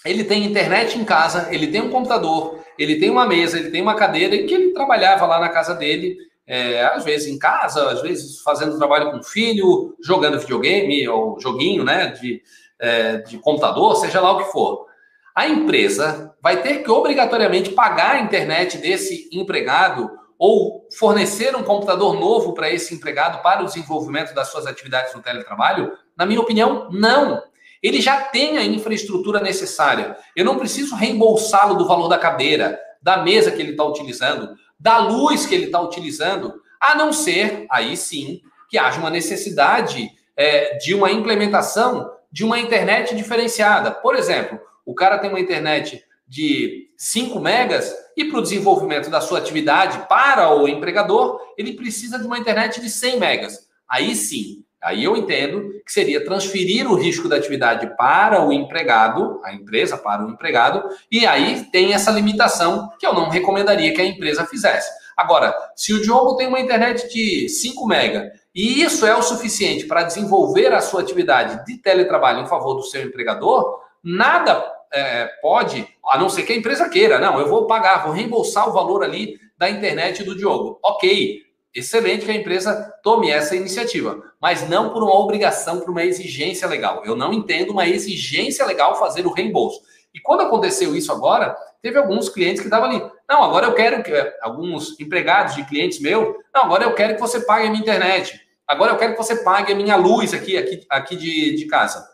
ele 0.07 0.25
tem 0.25 0.45
internet 0.45 0.99
em 0.99 1.05
casa, 1.05 1.49
ele 1.51 1.67
tem 1.67 1.81
um 1.81 1.91
computador, 1.91 2.61
ele 2.79 2.97
tem 2.97 3.11
uma 3.11 3.27
mesa, 3.27 3.59
ele 3.59 3.71
tem 3.71 3.83
uma 3.83 3.95
cadeira 3.95 4.35
em 4.35 4.47
que 4.47 4.55
ele 4.55 4.73
trabalhava 4.73 5.27
lá 5.27 5.39
na 5.41 5.49
casa 5.49 5.75
dele, 5.75 6.17
é, 6.47 6.85
às 6.85 7.05
vezes 7.05 7.27
em 7.27 7.39
casa, 7.39 7.91
às 7.91 8.01
vezes 8.03 8.41
fazendo 8.41 8.79
trabalho 8.79 9.11
com 9.11 9.19
o 9.19 9.23
filho, 9.23 9.97
jogando 10.03 10.39
videogame 10.39 11.09
ou 11.09 11.41
joguinho 11.41 11.85
né, 11.85 12.09
de, 12.09 12.41
é, 12.79 13.19
de 13.19 13.39
computador, 13.39 13.97
seja 13.97 14.21
lá 14.21 14.33
o 14.33 14.39
que 14.39 14.53
for. 14.53 14.87
A 15.35 15.49
empresa 15.49 16.35
vai 16.41 16.63
ter 16.63 16.83
que 16.83 16.91
obrigatoriamente 16.91 17.71
pagar 17.71 18.13
a 18.13 18.21
internet 18.21 18.79
desse 18.79 19.29
empregado 19.33 20.11
ou 20.39 20.87
fornecer 20.99 21.57
um 21.57 21.63
computador 21.63 22.19
novo 22.19 22.55
para 22.55 22.71
esse 22.71 22.95
empregado 22.95 23.43
para 23.43 23.63
o 23.63 23.67
desenvolvimento 23.67 24.35
das 24.35 24.49
suas 24.49 24.67
atividades 24.67 25.15
no 25.15 25.23
teletrabalho? 25.23 25.93
Na 26.17 26.25
minha 26.25 26.41
opinião, 26.41 26.89
não. 26.91 27.43
Ele 27.83 28.01
já 28.01 28.20
tem 28.20 28.59
a 28.59 28.64
infraestrutura 28.64 29.41
necessária. 29.41 30.16
Eu 30.35 30.45
não 30.45 30.59
preciso 30.59 30.95
reembolsá-lo 30.95 31.74
do 31.74 31.87
valor 31.87 32.09
da 32.09 32.18
cadeira, 32.18 32.79
da 33.03 33.18
mesa 33.18 33.51
que 33.51 33.61
ele 33.61 33.72
está 33.72 33.85
utilizando, 33.85 34.57
da 34.79 34.99
luz 34.99 35.47
que 35.47 35.55
ele 35.55 35.66
está 35.66 35.81
utilizando, 35.81 36.55
a 36.81 36.95
não 36.95 37.12
ser, 37.12 37.66
aí 37.70 37.97
sim, 37.97 38.41
que 38.68 38.79
haja 38.79 38.99
uma 38.99 39.11
necessidade 39.11 40.11
é, 40.37 40.77
de 40.77 40.95
uma 40.95 41.11
implementação 41.11 42.11
de 42.31 42.45
uma 42.45 42.59
internet 42.59 43.14
diferenciada. 43.14 43.91
Por 43.91 44.14
exemplo, 44.14 44.61
o 44.85 44.95
cara 44.95 45.18
tem 45.18 45.31
uma 45.31 45.41
internet 45.41 46.05
de 46.29 46.91
5 46.97 47.39
megas 47.41 47.95
e 48.16 48.24
para 48.24 48.39
o 48.39 48.43
desenvolvimento 48.43 49.09
da 49.09 49.20
sua 49.20 49.39
atividade 49.39 50.07
para 50.09 50.55
o 50.55 50.68
empregador, 50.68 51.41
ele 51.57 51.74
precisa 51.74 52.18
de 52.18 52.27
uma 52.27 52.39
internet 52.39 52.81
de 52.81 52.91
100 52.91 53.18
megas. 53.18 53.68
Aí 53.89 54.14
sim, 54.14 54.66
Aí 54.87 55.03
eu 55.03 55.16
entendo 55.16 55.82
que 55.84 55.93
seria 55.93 56.24
transferir 56.24 56.89
o 56.89 56.95
risco 56.95 57.28
da 57.28 57.34
atividade 57.34 57.93
para 57.97 58.47
o 58.47 58.53
empregado, 58.53 59.41
a 59.43 59.53
empresa 59.53 59.99
para 59.99 60.24
o 60.24 60.30
empregado, 60.30 60.89
e 61.11 61.26
aí 61.26 61.64
tem 61.72 61.93
essa 61.93 62.12
limitação 62.12 62.89
que 62.97 63.05
eu 63.05 63.12
não 63.12 63.28
recomendaria 63.28 63.93
que 63.93 64.01
a 64.01 64.07
empresa 64.07 64.47
fizesse. 64.47 64.89
Agora, 65.16 65.53
se 65.74 65.93
o 65.93 66.01
Diogo 66.01 66.37
tem 66.37 66.47
uma 66.47 66.61
internet 66.61 67.12
de 67.12 67.49
5 67.49 67.84
mega 67.84 68.30
e 68.55 68.80
isso 68.80 69.05
é 69.05 69.16
o 69.16 69.22
suficiente 69.22 69.87
para 69.87 70.05
desenvolver 70.05 70.72
a 70.72 70.80
sua 70.80 71.01
atividade 71.01 71.66
de 71.66 71.78
teletrabalho 71.78 72.43
em 72.43 72.47
favor 72.47 72.74
do 72.74 72.84
seu 72.84 73.03
empregador, 73.03 73.80
nada 74.05 74.64
é, 74.93 75.26
pode, 75.43 75.84
a 76.12 76.16
não 76.16 76.28
ser 76.28 76.45
que 76.45 76.53
a 76.53 76.57
empresa 76.57 76.89
queira, 76.89 77.18
não, 77.18 77.41
eu 77.41 77.49
vou 77.49 77.66
pagar, 77.66 78.05
vou 78.05 78.12
reembolsar 78.12 78.68
o 78.68 78.72
valor 78.72 79.03
ali 79.03 79.37
da 79.59 79.68
internet 79.68 80.22
do 80.22 80.37
Diogo. 80.37 80.78
Ok, 80.80 81.43
excelente 81.74 82.24
que 82.24 82.30
a 82.30 82.37
empresa 82.37 82.95
tome 83.03 83.30
essa 83.30 83.55
iniciativa, 83.55 84.22
mas 84.47 84.69
não 84.69 84.91
por 84.91 85.03
uma 85.03 85.19
obrigação, 85.19 85.81
por 85.81 85.91
uma 85.91 86.05
exigência 86.05 86.69
legal. 86.69 87.03
Eu 87.05 87.17
não 87.17 87.33
entendo 87.33 87.73
uma 87.73 87.89
exigência 87.89 88.65
legal 88.65 88.97
fazer 88.97 89.27
o 89.27 89.33
reembolso. 89.33 89.81
E 90.15 90.21
quando 90.21 90.43
aconteceu 90.43 90.95
isso 90.95 91.11
agora, 91.11 91.57
teve 91.83 91.99
alguns 91.99 92.29
clientes 92.29 92.61
que 92.61 92.69
estavam 92.69 92.89
ali. 92.89 93.03
Não, 93.29 93.43
agora 93.43 93.67
eu 93.67 93.75
quero 93.75 94.05
que 94.05 94.13
alguns 94.41 95.01
empregados 95.01 95.57
de 95.57 95.65
clientes 95.65 96.01
meus, 96.01 96.33
não, 96.55 96.63
agora 96.63 96.85
eu 96.85 96.95
quero 96.95 97.17
que 97.17 97.21
você 97.21 97.41
pague 97.41 97.67
a 97.67 97.71
minha 97.71 97.83
internet. 97.83 98.41
Agora 98.69 98.93
eu 98.93 98.97
quero 98.97 99.15
que 99.15 99.19
você 99.19 99.43
pague 99.43 99.73
a 99.73 99.75
minha 99.75 99.97
luz 99.97 100.33
aqui, 100.33 100.57
aqui, 100.57 100.87
aqui 100.89 101.17
de, 101.17 101.57
de 101.57 101.67
casa. 101.67 102.09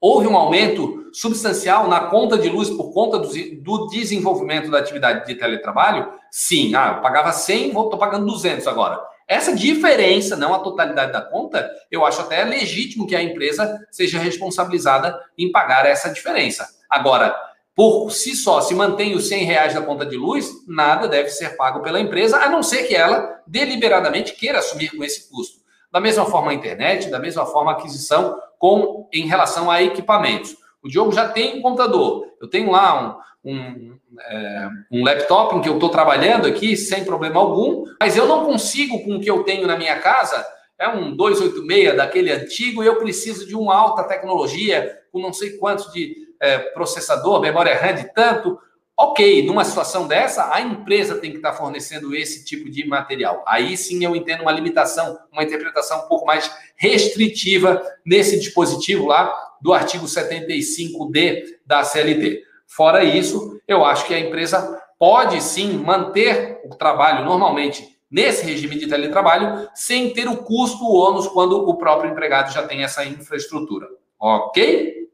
Houve 0.00 0.26
um 0.26 0.38
aumento 0.38 1.10
substancial 1.12 1.88
na 1.88 2.06
conta 2.06 2.38
de 2.38 2.48
luz 2.48 2.70
por 2.70 2.90
conta 2.90 3.18
do, 3.18 3.28
do 3.60 3.86
desenvolvimento 3.88 4.70
da 4.70 4.78
atividade 4.78 5.26
de 5.26 5.34
teletrabalho? 5.34 6.10
Sim. 6.30 6.74
Ah, 6.74 6.94
eu 6.96 7.02
pagava 7.02 7.32
100, 7.32 7.66
estou 7.66 7.98
pagando 7.98 8.24
200 8.24 8.66
agora. 8.66 9.12
Essa 9.26 9.54
diferença, 9.54 10.36
não 10.36 10.54
a 10.54 10.58
totalidade 10.58 11.12
da 11.12 11.22
conta, 11.22 11.70
eu 11.90 12.04
acho 12.04 12.20
até 12.20 12.44
legítimo 12.44 13.06
que 13.06 13.16
a 13.16 13.22
empresa 13.22 13.86
seja 13.90 14.18
responsabilizada 14.18 15.18
em 15.36 15.50
pagar 15.50 15.86
essa 15.86 16.10
diferença. 16.10 16.68
Agora, 16.90 17.34
por 17.74 18.10
si 18.10 18.36
só, 18.36 18.60
se 18.60 18.74
mantém 18.74 19.14
os 19.14 19.28
100 19.28 19.44
reais 19.44 19.74
da 19.74 19.82
conta 19.82 20.06
de 20.06 20.16
luz, 20.16 20.48
nada 20.68 21.08
deve 21.08 21.30
ser 21.30 21.56
pago 21.56 21.82
pela 21.82 21.98
empresa, 21.98 22.38
a 22.38 22.48
não 22.48 22.62
ser 22.62 22.84
que 22.84 22.94
ela 22.94 23.40
deliberadamente 23.46 24.34
queira 24.34 24.58
assumir 24.58 24.96
com 24.96 25.02
esse 25.02 25.28
custo. 25.28 25.58
Da 25.90 26.00
mesma 26.00 26.24
forma 26.26 26.50
a 26.50 26.54
internet, 26.54 27.10
da 27.10 27.18
mesma 27.18 27.46
forma 27.46 27.72
a 27.72 27.74
aquisição 27.74 28.38
com 28.58 29.08
em 29.12 29.26
relação 29.26 29.70
a 29.70 29.82
equipamentos. 29.82 30.56
O 30.82 30.88
Diogo 30.88 31.12
já 31.12 31.28
tem 31.28 31.58
um 31.58 31.62
computador. 31.62 32.26
Eu 32.40 32.48
tenho 32.48 32.70
lá 32.70 33.00
um, 33.00 33.16
um, 33.44 33.96
é, 34.20 34.68
um 34.90 35.04
laptop 35.04 35.54
em 35.54 35.60
que 35.60 35.68
eu 35.68 35.74
estou 35.74 35.90
trabalhando 35.90 36.46
aqui 36.46 36.76
sem 36.76 37.04
problema 37.04 37.38
algum, 37.38 37.84
mas 38.00 38.16
eu 38.16 38.26
não 38.26 38.46
consigo 38.46 39.02
com 39.04 39.16
o 39.16 39.20
que 39.20 39.30
eu 39.30 39.42
tenho 39.42 39.66
na 39.66 39.76
minha 39.76 39.98
casa. 39.98 40.44
É 40.78 40.88
um 40.88 41.14
286 41.14 41.96
daquele 41.96 42.32
antigo 42.32 42.82
e 42.82 42.86
eu 42.86 42.96
preciso 42.96 43.46
de 43.46 43.54
uma 43.54 43.74
alta 43.76 44.04
tecnologia 44.04 44.98
com 45.12 45.20
não 45.20 45.32
sei 45.32 45.56
quantos 45.58 45.92
de 45.92 46.16
é, 46.40 46.58
processador, 46.58 47.40
memória 47.40 47.76
RAM 47.76 47.94
de 47.94 48.12
tanto. 48.12 48.58
Ok, 48.96 49.44
numa 49.44 49.64
situação 49.64 50.06
dessa, 50.06 50.54
a 50.54 50.60
empresa 50.60 51.16
tem 51.16 51.32
que 51.32 51.38
estar 51.38 51.52
fornecendo 51.52 52.14
esse 52.14 52.44
tipo 52.44 52.70
de 52.70 52.86
material. 52.86 53.44
Aí 53.46 53.76
sim 53.76 54.04
eu 54.04 54.14
entendo 54.14 54.42
uma 54.42 54.52
limitação, 54.52 55.18
uma 55.32 55.42
interpretação 55.42 56.04
um 56.04 56.08
pouco 56.08 56.24
mais 56.24 56.50
restritiva 56.76 57.82
nesse 58.06 58.38
dispositivo 58.38 59.06
lá 59.06 59.34
do 59.60 59.72
artigo 59.72 60.06
75D 60.06 61.56
da 61.66 61.82
CLT. 61.82 62.44
Fora 62.66 63.04
isso, 63.04 63.60
eu 63.68 63.84
acho 63.84 64.06
que 64.06 64.14
a 64.14 64.20
empresa 64.20 64.80
pode 64.98 65.42
sim 65.42 65.74
manter 65.74 66.60
o 66.64 66.74
trabalho 66.74 67.24
normalmente 67.24 67.94
nesse 68.10 68.44
regime 68.44 68.78
de 68.78 68.86
teletrabalho 68.86 69.68
sem 69.74 70.12
ter 70.12 70.28
o 70.28 70.36
custo 70.36 70.84
ou 70.84 70.96
ônus 70.96 71.26
quando 71.26 71.68
o 71.68 71.76
próprio 71.76 72.10
empregado 72.10 72.52
já 72.52 72.66
tem 72.66 72.84
essa 72.84 73.04
infraestrutura. 73.04 73.88
Ok? 74.18 75.08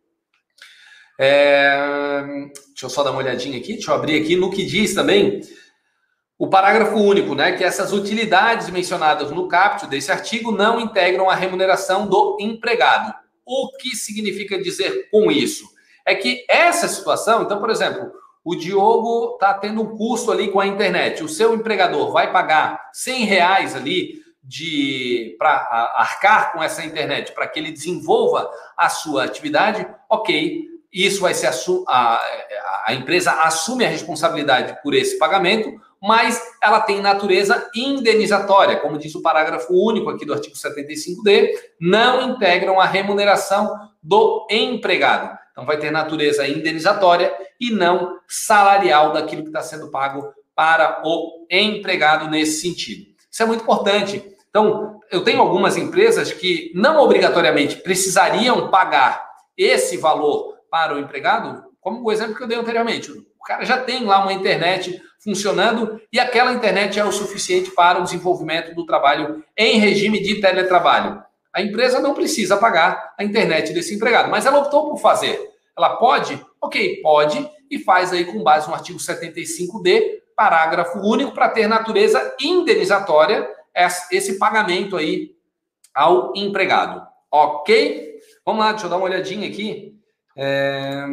É, 1.19 1.77
deixa 2.69 2.87
eu 2.87 2.91
só 2.91 3.03
dar 3.03 3.11
uma 3.11 3.21
olhadinha 3.21 3.59
aqui, 3.59 3.75
deixa 3.75 3.91
eu 3.91 3.95
abrir 3.95 4.23
aqui 4.23 4.37
no 4.37 4.51
que 4.51 4.65
diz 4.65 4.95
também 4.95 5.43
o 6.39 6.49
parágrafo 6.49 6.97
único, 6.97 7.35
né? 7.35 7.53
Que 7.53 7.63
essas 7.63 7.93
utilidades 7.93 8.71
mencionadas 8.71 9.31
no 9.31 9.47
caput 9.47 9.87
desse 9.87 10.11
artigo 10.11 10.51
não 10.51 10.81
integram 10.81 11.29
a 11.29 11.35
remuneração 11.35 12.07
do 12.07 12.39
empregado. 12.41 13.15
O 13.45 13.77
que 13.77 13.95
significa 13.95 14.59
dizer 14.59 15.11
com 15.11 15.31
isso? 15.31 15.69
É 16.07 16.15
que 16.15 16.45
essa 16.49 16.89
situação, 16.89 17.43
então, 17.43 17.59
por 17.59 17.71
exemplo, 17.71 18.11
o 18.45 18.55
Diogo 18.55 19.35
está 19.35 19.55
tendo 19.55 19.83
um 19.83 19.97
custo 19.97 20.33
ali 20.33 20.49
com 20.49 20.61
a 20.61 20.67
internet, 20.67 21.23
o 21.23 21.29
seu 21.29 21.55
empregador 21.55 22.11
vai 22.11 22.33
pagar 22.33 22.89
100 22.93 23.25
reais 23.25 23.77
ali 23.77 24.21
de 24.43 25.37
para 25.39 25.51
arcar 25.97 26.53
com 26.53 26.63
essa 26.63 26.85
internet 26.85 27.33
para 27.33 27.47
que 27.47 27.59
ele 27.59 27.71
desenvolva 27.71 28.51
a 28.77 28.89
sua 28.89 29.25
atividade, 29.25 29.87
ok, 30.09 30.71
isso 30.93 31.21
vai 31.21 31.35
ser 31.35 31.47
a, 31.47 31.53
a, 31.87 32.21
a 32.87 32.95
empresa 32.95 33.31
assume 33.43 33.85
a 33.85 33.89
responsabilidade 33.89 34.77
por 34.83 34.95
esse 34.95 35.19
pagamento, 35.19 35.81
mas 36.03 36.43
ela 36.63 36.81
tem 36.81 37.01
natureza 37.01 37.71
indenizatória, 37.75 38.81
como 38.81 38.99
diz 38.99 39.15
o 39.15 39.23
parágrafo 39.23 39.73
único 39.73 40.09
aqui 40.09 40.25
do 40.25 40.33
artigo 40.33 40.57
75D, 40.57 41.51
não 41.79 42.31
integram 42.31 42.81
a 42.81 42.87
remuneração 42.87 43.73
do 44.03 44.47
empregado. 44.51 45.39
Então 45.61 45.67
vai 45.67 45.77
ter 45.77 45.91
natureza 45.91 46.49
indenizatória 46.49 47.31
e 47.61 47.71
não 47.71 48.19
salarial 48.27 49.13
daquilo 49.13 49.43
que 49.43 49.49
está 49.49 49.61
sendo 49.61 49.91
pago 49.91 50.33
para 50.55 51.03
o 51.05 51.47
empregado 51.51 52.31
nesse 52.31 52.63
sentido. 52.63 53.11
Isso 53.31 53.43
é 53.43 53.47
muito 53.47 53.63
importante. 53.63 54.25
Então, 54.49 54.99
eu 55.11 55.23
tenho 55.23 55.39
algumas 55.39 55.77
empresas 55.77 56.33
que 56.33 56.73
não 56.75 56.99
obrigatoriamente 56.99 57.77
precisariam 57.77 58.71
pagar 58.71 59.29
esse 59.55 59.99
valor 59.99 60.57
para 60.71 60.95
o 60.95 60.99
empregado, 60.99 61.63
como 61.79 62.03
o 62.03 62.11
exemplo 62.11 62.35
que 62.35 62.43
eu 62.43 62.49
dei 62.49 62.57
anteriormente. 62.57 63.11
O 63.11 63.45
cara 63.45 63.63
já 63.63 63.77
tem 63.77 64.05
lá 64.05 64.23
uma 64.23 64.33
internet 64.33 64.99
funcionando 65.23 66.01
e 66.11 66.19
aquela 66.19 66.55
internet 66.55 66.99
é 66.99 67.05
o 67.05 67.13
suficiente 67.13 67.71
para 67.73 68.01
o 68.01 68.05
desenvolvimento 68.05 68.75
do 68.75 68.87
trabalho 68.87 69.45
em 69.55 69.79
regime 69.79 70.23
de 70.23 70.41
teletrabalho. 70.41 71.23
A 71.53 71.61
empresa 71.61 72.01
não 72.01 72.15
precisa 72.15 72.57
pagar 72.57 73.13
a 73.19 73.25
internet 73.25 73.75
desse 73.75 73.95
empregado, 73.95 74.31
mas 74.31 74.47
ela 74.47 74.59
optou 74.59 74.89
por 74.89 74.99
fazer. 74.99 75.50
Ela 75.81 75.97
pode? 75.97 76.39
Ok, 76.61 77.01
pode, 77.03 77.51
e 77.71 77.79
faz 77.79 78.13
aí 78.13 78.27
com 78.27 78.43
base 78.43 78.69
no 78.69 78.75
artigo 78.75 78.99
75D, 78.99 80.21
parágrafo 80.37 80.99
único, 80.99 81.33
para 81.33 81.49
ter 81.49 81.67
natureza 81.67 82.37
indenizatória 82.39 83.49
esse 84.11 84.39
pagamento 84.39 84.95
aí 84.95 85.35
ao 85.95 86.33
empregado. 86.37 87.03
Ok? 87.31 88.21
Vamos 88.45 88.61
lá, 88.61 88.73
deixa 88.73 88.87
eu 88.87 88.91
dar 88.91 88.97
uma 88.97 89.07
olhadinha 89.07 89.49
aqui. 89.49 89.99
É... 90.37 91.07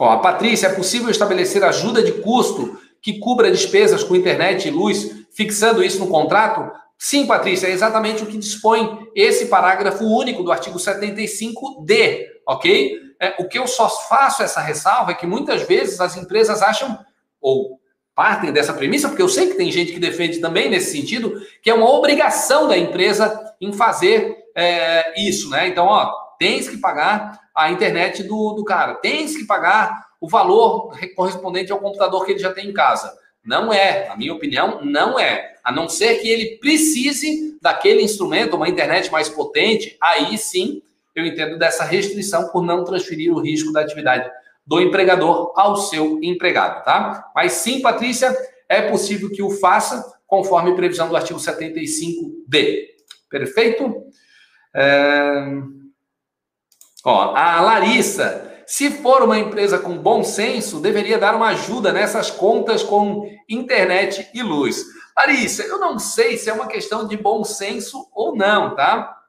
Ó, 0.00 0.10
a 0.10 0.18
Patrícia, 0.18 0.66
é 0.66 0.74
possível 0.74 1.10
estabelecer 1.10 1.62
ajuda 1.62 2.02
de 2.02 2.12
custo 2.12 2.76
que 3.00 3.18
cubra 3.20 3.52
despesas 3.52 4.02
com 4.02 4.16
internet 4.16 4.66
e 4.66 4.70
luz, 4.70 5.26
fixando 5.30 5.84
isso 5.84 6.00
no 6.00 6.08
contrato? 6.08 6.72
Sim, 6.98 7.26
Patrícia, 7.26 7.68
é 7.68 7.70
exatamente 7.70 8.24
o 8.24 8.26
que 8.26 8.36
dispõe 8.36 9.08
esse 9.14 9.46
parágrafo 9.46 10.04
único 10.04 10.42
do 10.42 10.50
artigo 10.50 10.78
75D, 10.78 12.26
ok? 12.46 13.09
É, 13.20 13.34
o 13.38 13.46
que 13.46 13.58
eu 13.58 13.66
só 13.66 13.88
faço 13.88 14.42
essa 14.42 14.60
ressalva 14.60 15.10
é 15.10 15.14
que 15.14 15.26
muitas 15.26 15.62
vezes 15.62 16.00
as 16.00 16.16
empresas 16.16 16.62
acham, 16.62 16.98
ou 17.38 17.78
partem 18.14 18.50
dessa 18.50 18.72
premissa, 18.72 19.08
porque 19.08 19.22
eu 19.22 19.28
sei 19.28 19.48
que 19.48 19.54
tem 19.54 19.70
gente 19.70 19.92
que 19.92 20.00
defende 20.00 20.40
também 20.40 20.70
nesse 20.70 20.92
sentido, 20.92 21.40
que 21.62 21.68
é 21.68 21.74
uma 21.74 21.90
obrigação 21.90 22.66
da 22.66 22.76
empresa 22.76 23.54
em 23.60 23.72
fazer 23.72 24.36
é, 24.56 25.20
isso, 25.28 25.50
né? 25.50 25.68
Então, 25.68 25.86
ó, 25.86 26.10
tens 26.38 26.68
que 26.68 26.78
pagar 26.78 27.38
a 27.54 27.70
internet 27.70 28.22
do, 28.22 28.54
do 28.54 28.64
cara, 28.64 28.94
tens 28.94 29.36
que 29.36 29.44
pagar 29.44 30.06
o 30.20 30.28
valor 30.28 30.92
correspondente 31.14 31.70
ao 31.70 31.78
computador 31.78 32.24
que 32.24 32.32
ele 32.32 32.40
já 32.40 32.52
tem 32.52 32.68
em 32.68 32.72
casa. 32.72 33.12
Não 33.44 33.72
é, 33.72 34.08
na 34.08 34.16
minha 34.16 34.34
opinião, 34.34 34.80
não 34.82 35.18
é. 35.18 35.54
A 35.64 35.72
não 35.72 35.88
ser 35.88 36.16
que 36.16 36.28
ele 36.28 36.58
precise 36.58 37.58
daquele 37.60 38.02
instrumento, 38.02 38.56
uma 38.56 38.68
internet 38.68 39.10
mais 39.10 39.28
potente, 39.28 39.96
aí 40.00 40.36
sim 40.36 40.82
eu 41.14 41.24
entendo 41.24 41.58
dessa 41.58 41.84
restrição 41.84 42.48
por 42.48 42.62
não 42.62 42.84
transferir 42.84 43.32
o 43.32 43.40
risco 43.40 43.72
da 43.72 43.80
atividade 43.80 44.30
do 44.66 44.80
empregador 44.80 45.52
ao 45.56 45.76
seu 45.76 46.18
empregado, 46.22 46.84
tá? 46.84 47.30
Mas 47.34 47.52
sim, 47.52 47.80
Patrícia, 47.80 48.34
é 48.68 48.82
possível 48.82 49.30
que 49.30 49.42
o 49.42 49.50
faça 49.50 50.04
conforme 50.26 50.76
previsão 50.76 51.08
do 51.08 51.16
artigo 51.16 51.38
75D. 51.38 52.86
Perfeito? 53.28 54.04
É... 54.74 55.44
Ó, 57.04 57.34
a 57.34 57.60
Larissa 57.60 58.50
se 58.70 58.88
for 58.88 59.24
uma 59.24 59.36
empresa 59.36 59.80
com 59.80 59.98
bom 59.98 60.22
senso, 60.22 60.78
deveria 60.78 61.18
dar 61.18 61.34
uma 61.34 61.48
ajuda 61.48 61.92
nessas 61.92 62.30
contas 62.30 62.84
com 62.84 63.28
internet 63.48 64.30
e 64.32 64.44
luz. 64.44 64.84
Larissa, 65.16 65.64
eu 65.64 65.80
não 65.80 65.98
sei 65.98 66.38
se 66.38 66.48
é 66.48 66.52
uma 66.52 66.68
questão 66.68 67.04
de 67.08 67.16
bom 67.16 67.42
senso 67.42 68.08
ou 68.14 68.36
não, 68.36 68.76
tá? 68.76 69.19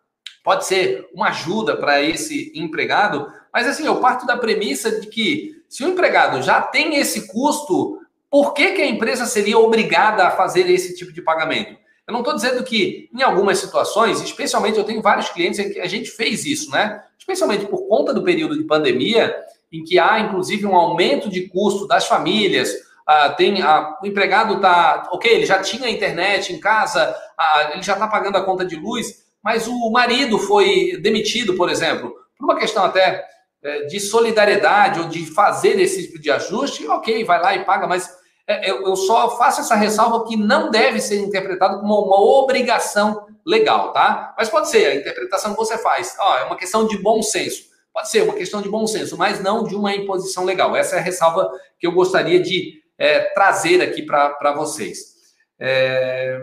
Pode 0.43 0.65
ser 0.65 1.07
uma 1.13 1.29
ajuda 1.29 1.77
para 1.77 2.01
esse 2.01 2.51
empregado, 2.55 3.31
mas 3.53 3.67
assim, 3.67 3.85
eu 3.85 3.97
parto 3.97 4.25
da 4.25 4.37
premissa 4.37 4.99
de 4.99 5.07
que 5.07 5.61
se 5.69 5.83
o 5.83 5.87
empregado 5.87 6.41
já 6.41 6.61
tem 6.61 6.95
esse 6.95 7.27
custo, 7.27 7.99
por 8.29 8.53
que, 8.53 8.71
que 8.71 8.81
a 8.81 8.87
empresa 8.87 9.25
seria 9.25 9.59
obrigada 9.59 10.25
a 10.25 10.31
fazer 10.31 10.69
esse 10.69 10.95
tipo 10.95 11.11
de 11.11 11.21
pagamento? 11.21 11.79
Eu 12.07 12.13
não 12.13 12.21
estou 12.21 12.35
dizendo 12.35 12.63
que 12.63 13.09
em 13.13 13.21
algumas 13.21 13.59
situações, 13.59 14.21
especialmente 14.21 14.77
eu 14.77 14.83
tenho 14.83 15.01
vários 15.01 15.29
clientes 15.29 15.59
em 15.59 15.71
que 15.71 15.79
a 15.79 15.87
gente 15.87 16.09
fez 16.09 16.45
isso, 16.45 16.71
né? 16.71 17.03
especialmente 17.21 17.67
por 17.67 17.87
conta 17.87 18.13
do 18.13 18.23
período 18.23 18.57
de 18.57 18.63
pandemia, 18.63 19.35
em 19.71 19.83
que 19.83 19.99
há 19.99 20.19
inclusive 20.19 20.65
um 20.65 20.75
aumento 20.75 21.29
de 21.29 21.47
custo 21.47 21.87
das 21.87 22.07
famílias. 22.07 22.73
Ah, 23.07 23.29
tem 23.29 23.61
ah, 23.61 23.97
o 24.01 24.07
empregado 24.07 24.55
está, 24.55 25.07
ok, 25.11 25.31
ele 25.31 25.45
já 25.45 25.61
tinha 25.61 25.89
internet 25.89 26.51
em 26.51 26.59
casa, 26.59 27.15
ah, 27.37 27.71
ele 27.73 27.83
já 27.83 27.93
está 27.93 28.07
pagando 28.07 28.37
a 28.37 28.43
conta 28.43 28.65
de 28.65 28.75
luz, 28.75 29.23
mas 29.43 29.67
o 29.67 29.91
marido 29.91 30.37
foi 30.37 30.97
demitido, 31.01 31.55
por 31.55 31.69
exemplo, 31.69 32.13
por 32.37 32.45
uma 32.45 32.57
questão 32.57 32.83
até 32.83 33.25
é, 33.63 33.85
de 33.85 33.99
solidariedade 33.99 34.99
ou 34.99 35.07
de 35.07 35.25
fazer 35.25 35.79
esse 35.79 36.07
tipo 36.07 36.19
de 36.19 36.31
ajuste, 36.31 36.87
ok, 36.87 37.23
vai 37.23 37.41
lá 37.41 37.55
e 37.55 37.65
paga, 37.65 37.87
mas 37.87 38.09
é, 38.47 38.71
eu 38.71 38.95
só 38.95 39.37
faço 39.37 39.61
essa 39.61 39.75
ressalva 39.75 40.25
que 40.27 40.35
não 40.35 40.69
deve 40.69 40.99
ser 40.99 41.19
interpretado 41.19 41.79
como 41.79 41.93
uma 41.93 42.19
obrigação 42.19 43.27
legal, 43.45 43.93
tá? 43.93 44.33
Mas 44.37 44.49
pode 44.49 44.69
ser, 44.69 44.85
a 44.87 44.95
interpretação 44.95 45.51
que 45.51 45.57
você 45.57 45.77
faz, 45.77 46.15
ó, 46.19 46.37
é 46.37 46.43
uma 46.43 46.57
questão 46.57 46.87
de 46.87 46.97
bom 46.97 47.21
senso. 47.21 47.71
Pode 47.93 48.09
ser 48.09 48.23
uma 48.23 48.33
questão 48.33 48.61
de 48.61 48.69
bom 48.69 48.87
senso, 48.87 49.17
mas 49.17 49.41
não 49.41 49.63
de 49.63 49.75
uma 49.75 49.93
imposição 49.93 50.45
legal. 50.45 50.75
Essa 50.75 50.95
é 50.95 50.99
a 50.99 51.01
ressalva 51.01 51.51
que 51.77 51.85
eu 51.85 51.91
gostaria 51.91 52.39
de 52.39 52.81
é, 52.97 53.19
trazer 53.33 53.81
aqui 53.81 54.03
para 54.03 54.53
vocês. 54.53 55.11
É... 55.59 56.41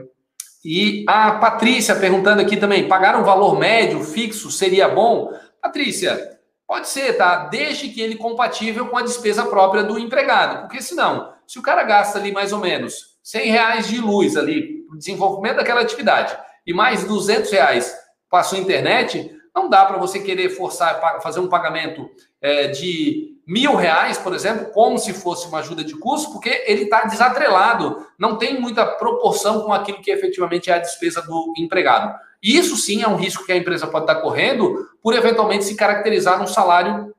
E 0.65 1.05
a 1.09 1.33
Patrícia 1.33 1.95
perguntando 1.97 2.43
aqui 2.43 2.57
também: 2.57 2.89
pagar 2.89 3.17
um 3.17 3.25
valor 3.25 3.59
médio 3.59 4.03
fixo 4.03 4.51
seria 4.51 4.89
bom? 4.89 5.33
Patrícia, 5.63 6.39
pode 6.67 6.89
ser, 6.89 7.17
tá? 7.17 7.47
Desde 7.47 7.89
que 7.89 8.01
ele 8.01 8.17
compatível 8.17 8.89
com 8.89 8.97
a 8.97 9.03
despesa 9.03 9.47
própria 9.47 9.83
do 9.83 9.99
empregado. 9.99 10.63
Porque 10.63 10.83
senão, 10.83 11.33
se 11.47 11.59
o 11.59 11.63
cara 11.63 11.83
gasta 11.83 12.19
ali 12.19 12.33
mais 12.33 12.53
ou 12.53 12.61
menos 12.61 13.19
100 13.23 13.51
reais 13.51 13.89
de 13.89 13.99
luz 13.99 14.37
ali, 14.37 14.85
desenvolvimento 14.97 15.57
daquela 15.57 15.81
atividade, 15.81 16.37
e 16.67 16.73
mais 16.73 17.05
200 17.05 17.51
reais 17.51 17.95
para 18.29 18.41
a 18.41 18.45
sua 18.45 18.59
internet, 18.59 19.35
não 19.55 19.69
dá 19.69 19.85
para 19.85 19.97
você 19.97 20.21
querer 20.21 20.51
forçar, 20.51 21.21
fazer 21.23 21.41
um 21.41 21.49
pagamento 21.49 22.09
é, 22.41 22.69
de 22.69 23.38
mil 23.49 23.75
reais, 23.75 24.19
por 24.19 24.35
exemplo, 24.35 24.67
como 24.73 24.99
se 24.99 25.15
fosse 25.15 25.49
uma 25.49 25.61
ajuda 25.61 25.83
de 25.83 25.95
custo, 25.97 26.33
porque 26.33 26.65
ele 26.67 26.83
está 26.83 27.05
desatrelado, 27.05 28.07
não 28.19 28.37
tem 28.37 28.61
muita 28.61 28.85
proporção 28.85 29.63
com 29.63 29.73
aquilo 29.73 30.03
que 30.03 30.11
efetivamente 30.11 30.71
é 30.71 30.75
a 30.75 30.79
despesa 30.79 31.23
do 31.23 31.55
empregado. 31.57 32.15
Isso 32.43 32.77
sim 32.77 33.03
é 33.03 33.09
um 33.09 33.17
risco 33.17 33.47
que 33.47 33.53
a 33.53 33.57
empresa 33.57 33.87
pode 33.87 34.05
estar 34.05 34.21
correndo 34.21 34.87
por 35.03 35.15
eventualmente 35.15 35.65
se 35.65 35.75
caracterizar 35.75 36.43
um 36.43 36.47
salário 36.47 37.15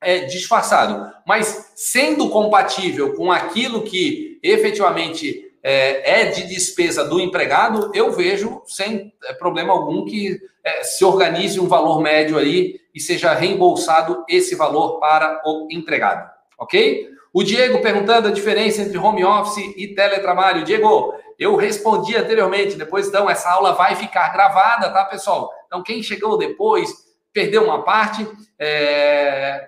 é, 0.00 0.20
disfarçado. 0.20 1.12
Mas 1.26 1.72
sendo 1.76 2.30
compatível 2.30 3.12
com 3.14 3.30
aquilo 3.30 3.82
que 3.82 4.38
efetivamente 4.42 5.43
é, 5.64 6.20
é 6.20 6.24
de 6.26 6.46
despesa 6.46 7.02
do 7.02 7.18
empregado, 7.18 7.90
eu 7.94 8.12
vejo 8.12 8.62
sem 8.66 9.14
é, 9.24 9.32
problema 9.32 9.72
algum 9.72 10.04
que 10.04 10.38
é, 10.62 10.84
se 10.84 11.02
organize 11.02 11.58
um 11.58 11.66
valor 11.66 12.02
médio 12.02 12.36
aí 12.36 12.78
e 12.94 13.00
seja 13.00 13.32
reembolsado 13.32 14.24
esse 14.28 14.54
valor 14.54 15.00
para 15.00 15.40
o 15.46 15.66
empregado, 15.70 16.30
ok? 16.58 17.08
O 17.32 17.42
Diego 17.42 17.80
perguntando 17.80 18.28
a 18.28 18.30
diferença 18.30 18.82
entre 18.82 18.98
home 18.98 19.24
office 19.24 19.74
e 19.76 19.88
teletrabalho. 19.88 20.62
Diego, 20.64 21.14
eu 21.38 21.56
respondi 21.56 22.14
anteriormente, 22.14 22.76
depois 22.76 23.08
então 23.08 23.28
essa 23.28 23.50
aula 23.50 23.72
vai 23.72 23.96
ficar 23.96 24.32
gravada, 24.32 24.90
tá, 24.90 25.04
pessoal? 25.06 25.50
Então 25.66 25.82
quem 25.82 26.02
chegou 26.02 26.36
depois, 26.36 26.92
perdeu 27.32 27.64
uma 27.64 27.82
parte, 27.82 28.28
é, 28.58 29.66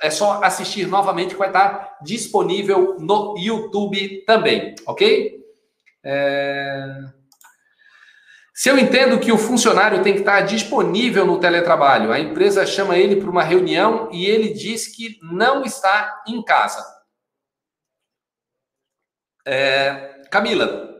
é 0.00 0.10
só 0.10 0.42
assistir 0.42 0.86
novamente 0.86 1.34
que 1.34 1.38
vai 1.38 1.48
estar 1.48 1.98
disponível 2.02 2.96
no 2.98 3.36
YouTube 3.38 4.24
também, 4.26 4.74
ok? 4.86 5.44
É... 6.02 7.14
Se 8.54 8.68
eu 8.68 8.78
entendo 8.78 9.18
que 9.18 9.32
o 9.32 9.38
funcionário 9.38 10.02
tem 10.02 10.12
que 10.12 10.20
estar 10.20 10.42
disponível 10.42 11.26
no 11.26 11.40
teletrabalho, 11.40 12.12
a 12.12 12.20
empresa 12.20 12.64
chama 12.64 12.96
ele 12.96 13.16
para 13.16 13.30
uma 13.30 13.42
reunião 13.42 14.08
e 14.12 14.26
ele 14.26 14.52
diz 14.52 14.86
que 14.86 15.18
não 15.22 15.64
está 15.64 16.22
em 16.26 16.40
casa. 16.42 16.84
É... 19.46 20.20
Camila, 20.30 20.94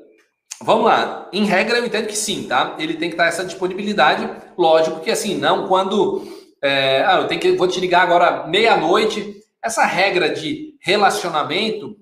vamos 0.63 0.87
lá. 0.87 1.29
Em 1.33 1.45
regra, 1.45 1.79
eu 1.79 1.87
entendo 1.87 2.07
que 2.07 2.17
sim, 2.17 2.49
tá? 2.49 2.77
Ele 2.79 2.95
tem 2.95 3.09
que 3.09 3.15
estar 3.15 3.27
essa 3.27 3.45
disponibilidade. 3.45 4.29
Lógico 4.59 5.01
que 5.01 5.11
assim, 5.11 5.37
não 5.37 5.69
quando 5.69 6.44
é, 6.65 7.05
ah, 7.05 7.19
eu 7.19 7.29
tenho 7.29 7.39
que, 7.39 7.53
vou 7.53 7.69
te 7.69 7.79
ligar 7.79 8.01
agora 8.01 8.47
meia-noite. 8.47 9.37
Essa 9.63 9.85
regra 9.85 10.31
de 10.31 10.75
relacionamento 10.81 11.95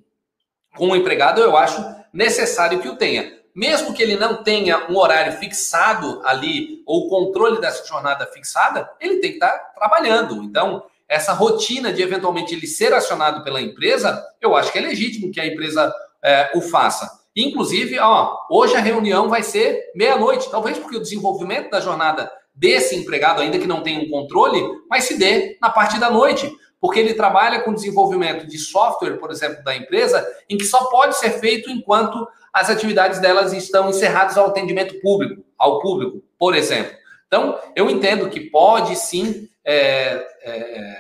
com 0.77 0.91
o 0.91 0.97
empregado, 0.97 1.41
eu 1.41 1.57
acho 1.57 1.85
necessário 2.13 2.79
que 2.79 2.89
o 2.89 2.95
tenha. 2.95 3.41
Mesmo 3.53 3.93
que 3.93 4.01
ele 4.01 4.15
não 4.15 4.45
tenha 4.45 4.89
um 4.89 4.97
horário 4.97 5.33
fixado 5.33 6.23
ali, 6.25 6.81
ou 6.87 7.09
controle 7.09 7.61
dessa 7.61 7.85
jornada 7.85 8.25
fixada, 8.29 8.89
ele 9.01 9.17
tem 9.17 9.31
que 9.31 9.39
estar 9.39 9.51
trabalhando. 9.75 10.45
Então, 10.45 10.85
essa 11.09 11.33
rotina 11.33 11.93
de 11.93 12.01
eventualmente 12.01 12.55
ele 12.55 12.69
ser 12.69 12.95
acionado 12.95 13.43
pela 13.43 13.61
empresa, 13.61 14.25
eu 14.41 14.55
acho 14.55 14.71
que 14.71 14.79
é 14.79 14.83
legítimo 14.83 15.33
que 15.33 15.41
a 15.41 15.47
empresa 15.47 15.93
é, 16.23 16.53
o 16.55 16.61
faça. 16.61 17.21
Inclusive, 17.35 17.99
ó, 17.99 18.39
hoje 18.49 18.77
a 18.77 18.81
reunião 18.81 19.29
vai 19.29 19.43
ser 19.43 19.91
meia-noite, 19.97 20.51
talvez 20.53 20.79
porque 20.79 20.99
o 20.99 21.03
desenvolvimento 21.03 21.69
da 21.69 21.81
jornada 21.81 22.31
desse 22.55 22.95
empregado, 22.95 23.41
ainda 23.41 23.59
que 23.59 23.67
não 23.67 23.83
tenha 23.83 24.01
um 24.01 24.09
controle, 24.09 24.63
mas 24.89 25.05
se 25.05 25.19
dê 25.19 25.57
na 25.61 25.71
parte 25.71 25.99
da 25.99 26.11
noite, 26.11 26.51
porque 26.81 26.99
ele 26.99 27.15
trabalha 27.15 27.61
com 27.61 27.73
desenvolvimento 27.73 28.47
de 28.47 28.59
software, 28.59 29.17
por 29.19 29.31
exemplo, 29.31 29.63
da 29.63 29.77
empresa, 29.77 30.27
em 30.49 30.57
que 30.57 30.65
só 30.65 30.87
pode 30.87 31.17
ser 31.17 31.31
feito 31.39 31.71
enquanto 31.71 32.27
as 32.53 32.69
atividades 32.69 33.21
delas 33.21 33.53
estão 33.53 33.89
encerradas 33.89 34.37
ao 34.37 34.49
atendimento 34.49 35.01
público, 35.01 35.43
ao 35.57 35.81
público, 35.81 36.23
por 36.39 36.55
exemplo. 36.55 36.93
Então, 37.27 37.59
eu 37.75 37.89
entendo 37.89 38.29
que 38.29 38.41
pode 38.41 38.95
sim 38.97 39.49
é, 39.65 40.27
é, 40.43 40.97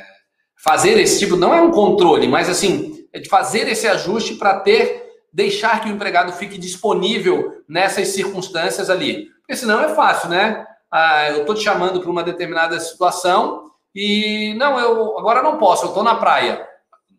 fazer 0.57 0.99
esse 0.99 1.19
tipo, 1.19 1.37
não 1.37 1.53
é 1.53 1.61
um 1.61 1.71
controle, 1.71 2.27
mas 2.27 2.49
assim, 2.49 3.05
é 3.13 3.19
de 3.19 3.29
fazer 3.29 3.69
esse 3.69 3.87
ajuste 3.87 4.37
para 4.37 4.61
ter, 4.61 5.03
deixar 5.33 5.83
que 5.83 5.89
o 5.89 5.93
empregado 5.93 6.33
fique 6.33 6.57
disponível 6.57 7.63
nessas 7.69 8.09
circunstâncias 8.09 8.89
ali. 8.89 9.27
Porque 9.41 9.57
senão 9.57 9.83
é 9.83 9.95
fácil, 9.95 10.31
né? 10.31 10.65
Ah, 10.93 11.31
eu 11.31 11.41
estou 11.41 11.55
te 11.55 11.63
chamando 11.63 12.03
para 12.03 12.11
uma 12.11 12.23
determinada 12.23 12.79
situação 12.79 13.71
e 13.95 14.55
não, 14.59 14.79
eu 14.79 15.19
agora 15.19 15.43
não 15.43 15.57
posso, 15.57 15.85
eu 15.85 15.89
estou 15.89 16.03
na 16.03 16.17
praia. 16.17 16.69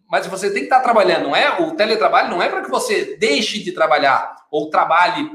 Mas 0.08 0.28
você 0.28 0.52
tem 0.52 0.60
que 0.60 0.66
estar 0.66 0.78
tá 0.78 0.84
trabalhando, 0.84 1.24
não 1.24 1.36
é? 1.36 1.60
O 1.60 1.76
teletrabalho 1.76 2.30
não 2.30 2.42
é 2.42 2.48
para 2.48 2.62
que 2.62 2.70
você 2.70 3.18
deixe 3.18 3.58
de 3.64 3.72
trabalhar 3.72 4.36
ou 4.52 4.70
trabalhe 4.70 5.28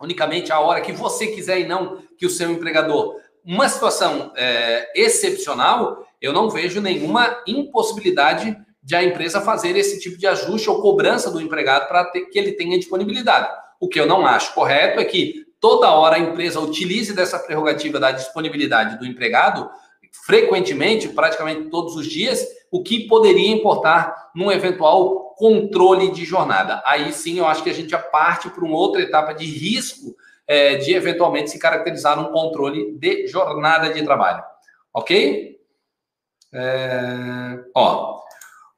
unicamente 0.00 0.52
a 0.52 0.58
hora 0.58 0.80
que 0.80 0.90
você 0.90 1.28
quiser 1.28 1.60
e 1.60 1.66
não 1.66 2.02
que 2.18 2.26
o 2.26 2.30
seu 2.30 2.50
empregador. 2.50 3.16
Uma 3.44 3.68
situação 3.68 4.32
é, 4.36 4.90
excepcional, 4.94 6.04
eu 6.20 6.32
não 6.32 6.50
vejo 6.50 6.80
nenhuma 6.80 7.42
impossibilidade 7.46 8.56
de 8.82 8.96
a 8.96 9.04
empresa 9.04 9.40
fazer 9.40 9.76
esse 9.76 10.00
tipo 10.00 10.18
de 10.18 10.26
ajuste 10.26 10.68
ou 10.68 10.82
cobrança 10.82 11.30
do 11.30 11.40
empregado 11.40 11.86
para 11.86 12.10
que 12.10 12.38
ele 12.38 12.52
tenha 12.52 12.78
disponibilidade. 12.78 13.48
O 13.78 13.88
que 13.88 14.00
eu 14.00 14.06
não 14.06 14.26
acho 14.26 14.52
correto 14.54 14.98
é 14.98 15.04
que 15.04 15.46
toda 15.60 15.92
hora 15.92 16.16
a 16.16 16.20
empresa 16.20 16.60
utilize 16.60 17.12
dessa 17.14 17.38
prerrogativa 17.38 17.98
da 17.98 18.12
disponibilidade 18.12 18.98
do 18.98 19.06
empregado 19.06 19.68
frequentemente, 20.24 21.08
praticamente 21.08 21.70
todos 21.70 21.96
os 21.96 22.06
dias, 22.06 22.46
o 22.70 22.82
que 22.82 23.06
poderia 23.06 23.50
importar 23.50 24.30
num 24.34 24.50
eventual 24.50 25.34
controle 25.36 26.10
de 26.10 26.24
jornada. 26.24 26.82
Aí 26.84 27.12
sim 27.12 27.38
eu 27.38 27.46
acho 27.46 27.62
que 27.62 27.70
a 27.70 27.74
gente 27.74 27.90
já 27.90 27.98
parte 27.98 28.50
para 28.50 28.64
uma 28.64 28.76
outra 28.76 29.00
etapa 29.00 29.32
de 29.32 29.46
risco 29.46 30.16
é, 30.46 30.76
de 30.76 30.94
eventualmente 30.94 31.50
se 31.50 31.58
caracterizar 31.58 32.16
num 32.16 32.32
controle 32.32 32.92
de 32.98 33.26
jornada 33.26 33.92
de 33.92 34.02
trabalho. 34.02 34.42
Ok? 34.92 35.58
É, 36.52 37.58
ó, 37.74 38.20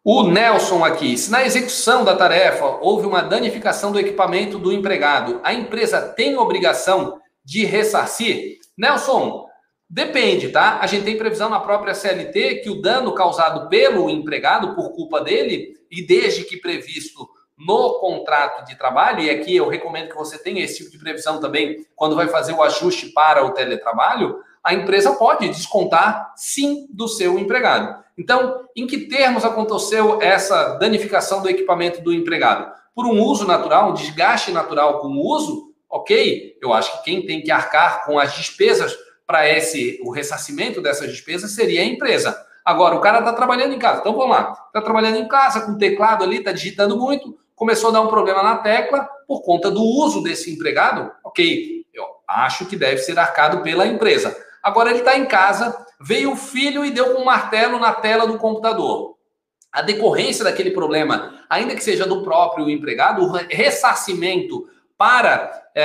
o 0.04 0.22
Nelson 0.22 0.84
aqui. 0.84 1.16
Se 1.16 1.30
na 1.30 1.44
execução 1.44 2.04
da 2.04 2.16
tarefa 2.16 2.64
houve 2.80 3.06
uma 3.06 3.22
danificação 3.22 3.92
do 3.92 4.00
equipamento 4.00 4.58
do 4.58 4.72
empregado, 4.72 5.40
a 5.42 5.52
empresa 5.52 6.00
tem 6.00 6.36
obrigação 6.36 7.20
de 7.44 7.64
ressarcir? 7.64 8.58
Nelson, 8.76 9.46
depende, 9.88 10.48
tá? 10.48 10.78
A 10.80 10.86
gente 10.86 11.04
tem 11.04 11.18
previsão 11.18 11.50
na 11.50 11.60
própria 11.60 11.94
CLT 11.94 12.56
que 12.56 12.70
o 12.70 12.80
dano 12.80 13.14
causado 13.14 13.68
pelo 13.68 14.08
empregado 14.08 14.74
por 14.74 14.92
culpa 14.92 15.20
dele, 15.20 15.74
e 15.90 16.06
desde 16.06 16.44
que 16.44 16.56
previsto 16.56 17.28
no 17.58 17.98
contrato 18.00 18.64
de 18.64 18.74
trabalho, 18.76 19.20
e 19.20 19.28
aqui 19.28 19.54
eu 19.54 19.68
recomendo 19.68 20.08
que 20.08 20.16
você 20.16 20.38
tenha 20.38 20.64
esse 20.64 20.78
tipo 20.78 20.90
de 20.90 20.98
previsão 20.98 21.40
também 21.40 21.84
quando 21.94 22.16
vai 22.16 22.26
fazer 22.26 22.54
o 22.54 22.62
ajuste 22.62 23.08
para 23.08 23.44
o 23.44 23.50
teletrabalho, 23.50 24.38
a 24.64 24.72
empresa 24.72 25.12
pode 25.12 25.48
descontar 25.48 26.32
sim 26.36 26.86
do 26.90 27.06
seu 27.06 27.38
empregado. 27.38 28.02
Então, 28.20 28.66
em 28.76 28.86
que 28.86 28.98
termos 29.06 29.46
aconteceu 29.46 30.20
essa 30.20 30.74
danificação 30.74 31.40
do 31.40 31.48
equipamento 31.48 32.02
do 32.02 32.12
empregado? 32.12 32.70
Por 32.94 33.06
um 33.06 33.18
uso 33.18 33.46
natural, 33.46 33.90
um 33.90 33.94
desgaste 33.94 34.52
natural 34.52 35.00
com 35.00 35.08
o 35.08 35.26
uso, 35.26 35.72
ok, 35.88 36.58
eu 36.60 36.74
acho 36.74 36.98
que 36.98 37.04
quem 37.04 37.24
tem 37.24 37.40
que 37.40 37.50
arcar 37.50 38.04
com 38.04 38.18
as 38.18 38.34
despesas 38.34 38.94
para 39.26 39.48
esse 39.48 39.98
o 40.04 40.10
ressarcimento 40.10 40.82
dessas 40.82 41.10
despesas 41.10 41.52
seria 41.52 41.80
a 41.80 41.84
empresa. 41.84 42.36
Agora, 42.62 42.94
o 42.94 43.00
cara 43.00 43.20
está 43.20 43.32
trabalhando 43.32 43.72
em 43.72 43.78
casa, 43.78 44.00
então 44.00 44.12
vamos 44.12 44.36
lá, 44.36 44.52
está 44.66 44.82
trabalhando 44.82 45.16
em 45.16 45.26
casa 45.26 45.62
com 45.62 45.72
o 45.72 45.78
teclado 45.78 46.22
ali, 46.22 46.40
está 46.40 46.52
digitando 46.52 46.98
muito, 46.98 47.38
começou 47.56 47.88
a 47.88 47.94
dar 47.94 48.02
um 48.02 48.08
problema 48.08 48.42
na 48.42 48.58
tecla 48.58 49.08
por 49.26 49.40
conta 49.40 49.70
do 49.70 49.82
uso 49.82 50.22
desse 50.22 50.52
empregado, 50.52 51.10
ok, 51.24 51.86
eu 51.94 52.04
acho 52.28 52.66
que 52.66 52.76
deve 52.76 52.98
ser 52.98 53.18
arcado 53.18 53.62
pela 53.62 53.86
empresa. 53.86 54.36
Agora 54.62 54.90
ele 54.90 55.00
está 55.00 55.16
em 55.16 55.26
casa, 55.26 55.86
veio 56.00 56.32
o 56.32 56.36
filho 56.36 56.84
e 56.84 56.90
deu 56.90 57.14
com 57.14 57.22
um 57.22 57.24
martelo 57.24 57.78
na 57.78 57.92
tela 57.92 58.26
do 58.26 58.38
computador. 58.38 59.16
A 59.72 59.82
decorrência 59.82 60.44
daquele 60.44 60.70
problema, 60.70 61.44
ainda 61.48 61.74
que 61.74 61.84
seja 61.84 62.06
do 62.06 62.22
próprio 62.22 62.68
empregado, 62.68 63.22
o 63.22 63.30
ressarcimento 63.30 64.66
para 64.98 65.70
é, 65.74 65.84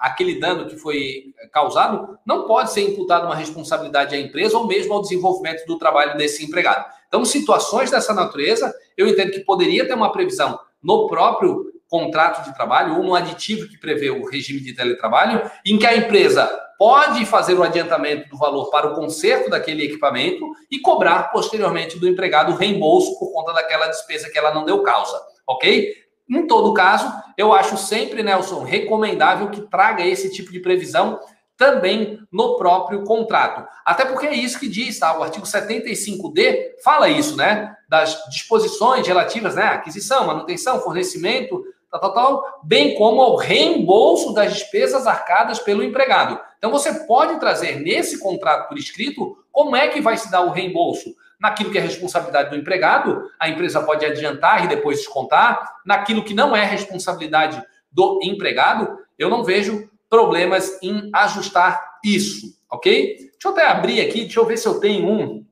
aquele 0.00 0.38
dano 0.38 0.66
que 0.66 0.76
foi 0.76 1.32
causado, 1.52 2.18
não 2.26 2.46
pode 2.46 2.72
ser 2.72 2.82
imputado 2.82 3.24
uma 3.24 3.34
responsabilidade 3.34 4.14
à 4.14 4.18
empresa 4.18 4.58
ou 4.58 4.66
mesmo 4.66 4.92
ao 4.92 5.00
desenvolvimento 5.00 5.64
do 5.66 5.78
trabalho 5.78 6.18
desse 6.18 6.44
empregado. 6.44 6.84
Então, 7.08 7.24
situações 7.24 7.90
dessa 7.90 8.12
natureza, 8.12 8.74
eu 8.96 9.08
entendo 9.08 9.30
que 9.30 9.40
poderia 9.40 9.86
ter 9.86 9.94
uma 9.94 10.12
previsão 10.12 10.58
no 10.82 11.06
próprio 11.06 11.72
contrato 11.88 12.44
de 12.44 12.54
trabalho 12.54 12.96
ou 12.96 13.02
no 13.02 13.14
aditivo 13.14 13.68
que 13.68 13.78
prevê 13.78 14.10
o 14.10 14.24
regime 14.24 14.60
de 14.60 14.74
teletrabalho, 14.74 15.50
em 15.64 15.78
que 15.78 15.86
a 15.86 15.96
empresa 15.96 16.48
pode 16.80 17.26
fazer 17.26 17.52
o 17.52 17.62
adiantamento 17.62 18.30
do 18.30 18.38
valor 18.38 18.70
para 18.70 18.88
o 18.88 18.94
conserto 18.94 19.50
daquele 19.50 19.84
equipamento 19.84 20.50
e 20.70 20.78
cobrar 20.78 21.24
posteriormente 21.24 21.98
do 21.98 22.08
empregado 22.08 22.54
reembolso 22.54 23.18
por 23.18 23.30
conta 23.34 23.52
daquela 23.52 23.86
despesa 23.86 24.30
que 24.30 24.38
ela 24.38 24.54
não 24.54 24.64
deu 24.64 24.82
causa, 24.82 25.20
ok? 25.46 25.94
Em 26.26 26.46
todo 26.46 26.72
caso, 26.72 27.12
eu 27.36 27.52
acho 27.52 27.76
sempre, 27.76 28.22
Nelson, 28.22 28.64
recomendável 28.64 29.50
que 29.50 29.60
traga 29.60 30.06
esse 30.06 30.32
tipo 30.32 30.50
de 30.50 30.58
previsão 30.58 31.20
também 31.54 32.18
no 32.32 32.56
próprio 32.56 33.04
contrato. 33.04 33.68
Até 33.84 34.06
porque 34.06 34.28
é 34.28 34.34
isso 34.34 34.58
que 34.58 34.66
diz, 34.66 34.98
tá? 34.98 35.18
O 35.18 35.22
artigo 35.22 35.44
75D 35.44 36.80
fala 36.82 37.10
isso, 37.10 37.36
né? 37.36 37.76
Das 37.90 38.24
disposições 38.30 39.06
relativas, 39.06 39.54
né? 39.54 39.64
Aquisição, 39.64 40.26
manutenção, 40.26 40.80
fornecimento, 40.80 41.62
tal, 41.90 42.00
tal, 42.00 42.14
tal, 42.14 42.60
bem 42.64 42.94
como 42.94 43.20
ao 43.20 43.36
reembolso 43.36 44.32
das 44.32 44.54
despesas 44.54 45.06
arcadas 45.06 45.58
pelo 45.58 45.82
empregado. 45.82 46.40
Então 46.60 46.70
você 46.70 46.92
pode 47.06 47.40
trazer 47.40 47.80
nesse 47.80 48.18
contrato 48.18 48.68
por 48.68 48.76
escrito 48.76 49.42
como 49.50 49.74
é 49.74 49.88
que 49.88 49.98
vai 49.98 50.18
se 50.18 50.30
dar 50.30 50.42
o 50.42 50.50
reembolso. 50.50 51.16
Naquilo 51.40 51.70
que 51.70 51.78
é 51.78 51.80
responsabilidade 51.80 52.50
do 52.50 52.56
empregado, 52.56 53.30
a 53.40 53.48
empresa 53.48 53.82
pode 53.82 54.04
adiantar 54.04 54.62
e 54.62 54.68
depois 54.68 54.98
descontar. 54.98 55.80
Naquilo 55.86 56.22
que 56.22 56.34
não 56.34 56.54
é 56.54 56.62
responsabilidade 56.66 57.64
do 57.90 58.20
empregado, 58.22 58.98
eu 59.18 59.30
não 59.30 59.42
vejo 59.42 59.88
problemas 60.10 60.78
em 60.82 61.08
ajustar 61.14 61.98
isso, 62.04 62.58
ok? 62.70 63.16
Deixa 63.16 63.32
eu 63.46 63.52
até 63.52 63.66
abrir 63.66 64.02
aqui, 64.02 64.22
deixa 64.22 64.38
eu 64.38 64.44
ver 64.44 64.58
se 64.58 64.68
eu 64.68 64.78
tenho 64.78 65.08
um. 65.08 65.46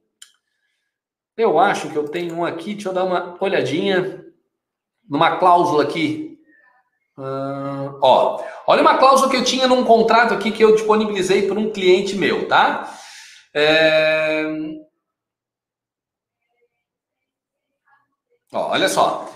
Eu 1.34 1.58
acho 1.58 1.88
que 1.88 1.96
eu 1.96 2.06
tenho 2.06 2.34
um 2.34 2.44
aqui, 2.44 2.74
deixa 2.74 2.90
eu 2.90 2.92
dar 2.92 3.04
uma 3.04 3.34
olhadinha 3.40 4.26
numa 5.08 5.38
cláusula 5.38 5.84
aqui 5.84 6.27
Uh, 7.18 7.98
ó, 8.00 8.44
olha 8.68 8.80
uma 8.80 8.96
cláusula 8.96 9.28
que 9.28 9.36
eu 9.36 9.42
tinha 9.42 9.66
num 9.66 9.84
contrato 9.84 10.32
aqui 10.32 10.52
que 10.52 10.62
eu 10.62 10.76
disponibilizei 10.76 11.48
para 11.48 11.58
um 11.58 11.72
cliente 11.72 12.14
meu, 12.14 12.46
tá? 12.46 12.96
É... 13.52 14.44
Ó, 18.52 18.70
olha 18.70 18.88
só. 18.88 19.28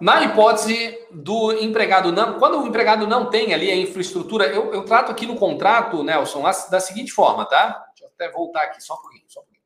Na 0.00 0.24
hipótese 0.24 0.98
do 1.10 1.52
empregado 1.52 2.10
não, 2.10 2.38
quando 2.38 2.58
o 2.58 2.66
empregado 2.66 3.06
não 3.06 3.26
tem 3.26 3.52
ali 3.52 3.70
a 3.70 3.76
infraestrutura, 3.76 4.46
eu, 4.46 4.72
eu 4.72 4.82
trato 4.86 5.12
aqui 5.12 5.26
no 5.26 5.36
contrato, 5.36 6.02
Nelson, 6.02 6.42
da 6.70 6.80
seguinte 6.80 7.12
forma, 7.12 7.44
tá? 7.44 7.84
Deixa 7.90 8.04
eu 8.04 8.08
até 8.14 8.30
voltar 8.30 8.62
aqui 8.62 8.82
só 8.82 8.94
um 8.94 9.02
pouquinho, 9.02 9.24
só 9.28 9.40
um 9.40 9.42
pouquinho. 9.42 9.62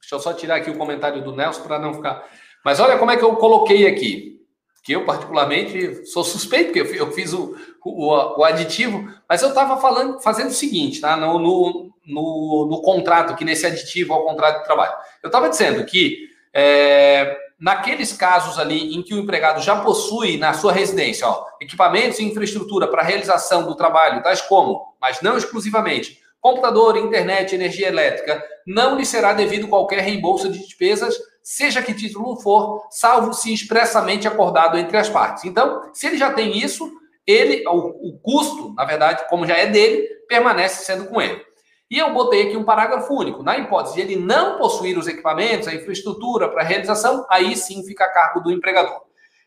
Deixa 0.00 0.14
eu 0.16 0.18
só 0.18 0.32
tirar 0.32 0.56
aqui 0.56 0.70
o 0.70 0.76
comentário 0.76 1.22
do 1.22 1.36
Nelson 1.36 1.62
para 1.62 1.78
não 1.78 1.94
ficar. 1.94 2.28
Mas 2.64 2.80
olha 2.80 2.98
como 2.98 3.12
é 3.12 3.16
que 3.16 3.22
eu 3.22 3.36
coloquei 3.36 3.86
aqui 3.86 4.39
que 4.82 4.92
eu 4.92 5.04
particularmente 5.04 6.06
sou 6.06 6.24
suspeito, 6.24 6.72
porque 6.72 7.00
eu 7.00 7.12
fiz 7.12 7.32
o, 7.32 7.54
o, 7.84 8.40
o 8.40 8.44
aditivo, 8.44 9.08
mas 9.28 9.42
eu 9.42 9.48
estava 9.48 9.80
falando, 9.80 10.20
fazendo 10.20 10.48
o 10.48 10.54
seguinte, 10.54 11.00
tá? 11.00 11.16
No, 11.16 11.38
no, 11.38 11.90
no, 12.06 12.68
no, 12.70 12.82
contrato, 12.82 13.32
aqui 13.32 13.44
nesse 13.44 13.66
aditivo 13.66 14.14
ao 14.14 14.24
contrato 14.24 14.58
de 14.58 14.64
trabalho. 14.64 14.92
Eu 15.22 15.28
estava 15.28 15.48
dizendo 15.48 15.84
que 15.84 16.28
é, 16.52 17.36
naqueles 17.58 18.12
casos 18.12 18.58
ali 18.58 18.94
em 18.94 19.02
que 19.02 19.14
o 19.14 19.18
empregado 19.18 19.62
já 19.62 19.76
possui 19.76 20.38
na 20.38 20.54
sua 20.54 20.72
residência 20.72 21.28
ó, 21.28 21.44
equipamentos 21.60 22.18
e 22.18 22.24
infraestrutura 22.24 22.88
para 22.88 23.02
realização 23.02 23.66
do 23.66 23.76
trabalho, 23.76 24.22
tais 24.22 24.40
como, 24.40 24.94
mas 25.00 25.20
não 25.20 25.36
exclusivamente, 25.36 26.18
computador, 26.40 26.96
internet, 26.96 27.54
energia 27.54 27.88
elétrica, 27.88 28.42
não 28.66 28.96
lhe 28.96 29.04
será 29.04 29.34
devido 29.34 29.68
qualquer 29.68 30.00
reembolso 30.00 30.50
de 30.50 30.58
despesas 30.58 31.14
seja 31.50 31.82
que 31.82 31.92
título 31.92 32.36
for, 32.36 32.86
salvo 32.90 33.32
se 33.32 33.52
expressamente 33.52 34.28
acordado 34.28 34.78
entre 34.78 34.96
as 34.96 35.08
partes. 35.08 35.44
Então, 35.44 35.82
se 35.92 36.06
ele 36.06 36.16
já 36.16 36.32
tem 36.32 36.56
isso, 36.56 36.88
ele, 37.26 37.66
o, 37.66 38.08
o 38.08 38.18
custo, 38.20 38.72
na 38.74 38.84
verdade, 38.84 39.28
como 39.28 39.44
já 39.44 39.56
é 39.56 39.66
dele, 39.66 40.06
permanece 40.28 40.84
sendo 40.84 41.06
com 41.06 41.20
ele. 41.20 41.44
E 41.90 41.98
eu 41.98 42.14
botei 42.14 42.46
aqui 42.46 42.56
um 42.56 42.62
parágrafo 42.62 43.12
único. 43.12 43.42
Na 43.42 43.58
hipótese 43.58 43.96
de 43.96 44.00
ele 44.00 44.14
não 44.14 44.58
possuir 44.58 44.96
os 44.96 45.08
equipamentos, 45.08 45.66
a 45.66 45.74
infraestrutura 45.74 46.48
para 46.48 46.62
realização, 46.62 47.26
aí 47.28 47.56
sim 47.56 47.82
fica 47.82 48.04
a 48.04 48.12
cargo 48.12 48.38
do 48.38 48.52
empregador. 48.52 49.00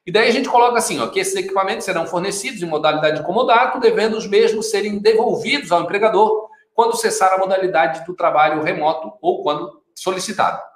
E 0.05 0.11
daí 0.11 0.27
a 0.27 0.31
gente 0.33 0.49
coloca 0.49 0.77
assim, 0.77 0.99
ó, 0.99 1.07
que 1.07 1.21
esses 1.21 1.35
equipamentos 1.37 1.85
serão 1.85 2.05
fornecidos 2.05 2.61
em 2.61 2.65
modalidade 2.65 3.19
de 3.19 3.25
comodato, 3.25 3.79
devendo 3.79 4.17
os 4.17 4.27
mesmos 4.27 4.69
serem 4.69 4.99
devolvidos 4.99 5.71
ao 5.71 5.83
empregador 5.83 6.49
quando 6.73 6.97
cessar 6.97 7.31
a 7.31 7.37
modalidade 7.37 8.05
do 8.05 8.13
trabalho 8.13 8.61
remoto 8.61 9.13
ou 9.21 9.41
quando 9.41 9.81
solicitado. 9.95 10.72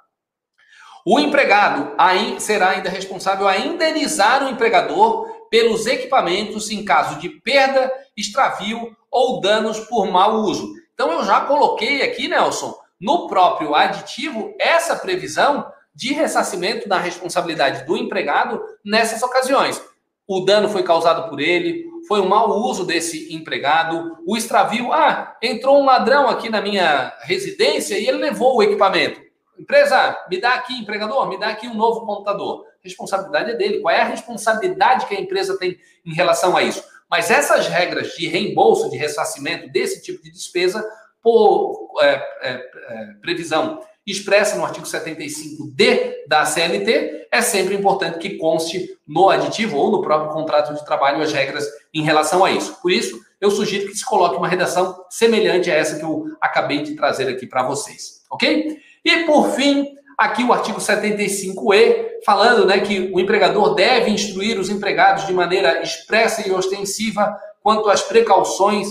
O 1.04 1.18
empregado 1.18 1.94
será 2.38 2.70
ainda 2.70 2.90
responsável 2.90 3.48
a 3.48 3.58
indenizar 3.58 4.44
o 4.44 4.50
empregador 4.50 5.26
pelos 5.50 5.86
equipamentos 5.86 6.70
em 6.70 6.84
caso 6.84 7.18
de 7.18 7.28
perda, 7.28 7.90
extravio 8.16 8.94
ou 9.10 9.40
danos 9.40 9.80
por 9.80 10.06
mau 10.10 10.42
uso. 10.42 10.74
Então 10.92 11.12
eu 11.12 11.24
já 11.24 11.40
coloquei 11.42 12.02
aqui, 12.02 12.28
Nelson, 12.28 12.74
no 13.00 13.26
próprio 13.26 13.74
aditivo 13.74 14.54
essa 14.58 14.96
previsão 14.96 15.66
de 15.94 16.12
ressarcimento 16.12 16.88
da 16.88 16.98
responsabilidade 16.98 17.84
do 17.84 17.96
empregado 17.96 18.60
nessas 18.84 19.22
ocasiões. 19.22 19.82
O 20.26 20.40
dano 20.40 20.68
foi 20.68 20.82
causado 20.82 21.28
por 21.30 21.40
ele, 21.40 21.86
foi 22.06 22.20
um 22.20 22.28
mau 22.28 22.50
uso 22.50 22.84
desse 22.84 23.34
empregado, 23.34 24.18
o 24.26 24.36
extravio, 24.36 24.92
ah, 24.92 25.36
entrou 25.42 25.80
um 25.80 25.86
ladrão 25.86 26.28
aqui 26.28 26.50
na 26.50 26.60
minha 26.60 27.14
residência 27.22 27.98
e 27.98 28.06
ele 28.06 28.18
levou 28.18 28.56
o 28.56 28.62
equipamento. 28.62 29.27
Empresa, 29.58 30.16
me 30.30 30.40
dá 30.40 30.54
aqui, 30.54 30.78
empregador, 30.78 31.28
me 31.28 31.38
dá 31.38 31.48
aqui 31.48 31.66
um 31.66 31.74
novo 31.74 32.06
computador. 32.06 32.64
A 32.66 32.84
responsabilidade 32.84 33.50
é 33.50 33.54
dele. 33.54 33.80
Qual 33.80 33.94
é 33.94 34.00
a 34.00 34.04
responsabilidade 34.04 35.06
que 35.06 35.14
a 35.14 35.20
empresa 35.20 35.58
tem 35.58 35.78
em 36.04 36.14
relação 36.14 36.56
a 36.56 36.62
isso? 36.62 36.82
Mas 37.10 37.30
essas 37.30 37.68
regras 37.68 38.14
de 38.14 38.28
reembolso, 38.28 38.90
de 38.90 38.96
ressarcimento 38.96 39.70
desse 39.70 40.02
tipo 40.02 40.22
de 40.22 40.30
despesa, 40.30 40.86
por 41.22 41.90
é, 42.00 42.14
é, 42.42 42.50
é, 42.52 43.06
previsão 43.20 43.80
expressa 44.06 44.56
no 44.56 44.64
artigo 44.64 44.86
75D 44.86 46.26
da 46.26 46.44
CLT, 46.46 47.28
é 47.30 47.42
sempre 47.42 47.74
importante 47.74 48.18
que 48.18 48.38
conste 48.38 48.96
no 49.06 49.28
aditivo 49.28 49.76
ou 49.76 49.90
no 49.90 50.00
próprio 50.00 50.32
contrato 50.32 50.74
de 50.74 50.84
trabalho 50.84 51.20
as 51.20 51.32
regras 51.32 51.66
em 51.92 52.02
relação 52.02 52.42
a 52.42 52.50
isso. 52.50 52.80
Por 52.80 52.90
isso, 52.90 53.20
eu 53.38 53.50
sugiro 53.50 53.86
que 53.86 53.94
se 53.94 54.04
coloque 54.04 54.36
uma 54.36 54.48
redação 54.48 55.04
semelhante 55.10 55.70
a 55.70 55.74
essa 55.74 55.98
que 55.98 56.04
eu 56.04 56.24
acabei 56.40 56.82
de 56.82 56.94
trazer 56.94 57.28
aqui 57.28 57.46
para 57.46 57.62
vocês, 57.62 58.24
ok? 58.30 58.78
E 59.08 59.24
por 59.24 59.52
fim, 59.52 59.96
aqui 60.18 60.44
o 60.44 60.52
artigo 60.52 60.78
75E, 60.78 62.22
falando 62.26 62.66
né, 62.66 62.78
que 62.80 63.10
o 63.10 63.18
empregador 63.18 63.74
deve 63.74 64.10
instruir 64.10 64.60
os 64.60 64.68
empregados 64.68 65.26
de 65.26 65.32
maneira 65.32 65.80
expressa 65.80 66.46
e 66.46 66.52
ostensiva 66.52 67.34
quanto 67.62 67.88
às 67.88 68.02
precauções 68.02 68.86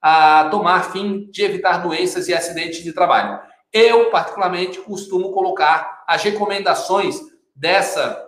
a 0.00 0.48
tomar 0.52 0.92
fim 0.92 1.28
de 1.32 1.42
evitar 1.42 1.78
doenças 1.78 2.28
e 2.28 2.32
acidentes 2.32 2.84
de 2.84 2.92
trabalho. 2.92 3.40
Eu, 3.72 4.08
particularmente, 4.08 4.78
costumo 4.78 5.32
colocar 5.32 6.04
as 6.06 6.22
recomendações 6.22 7.18
dessa 7.52 8.22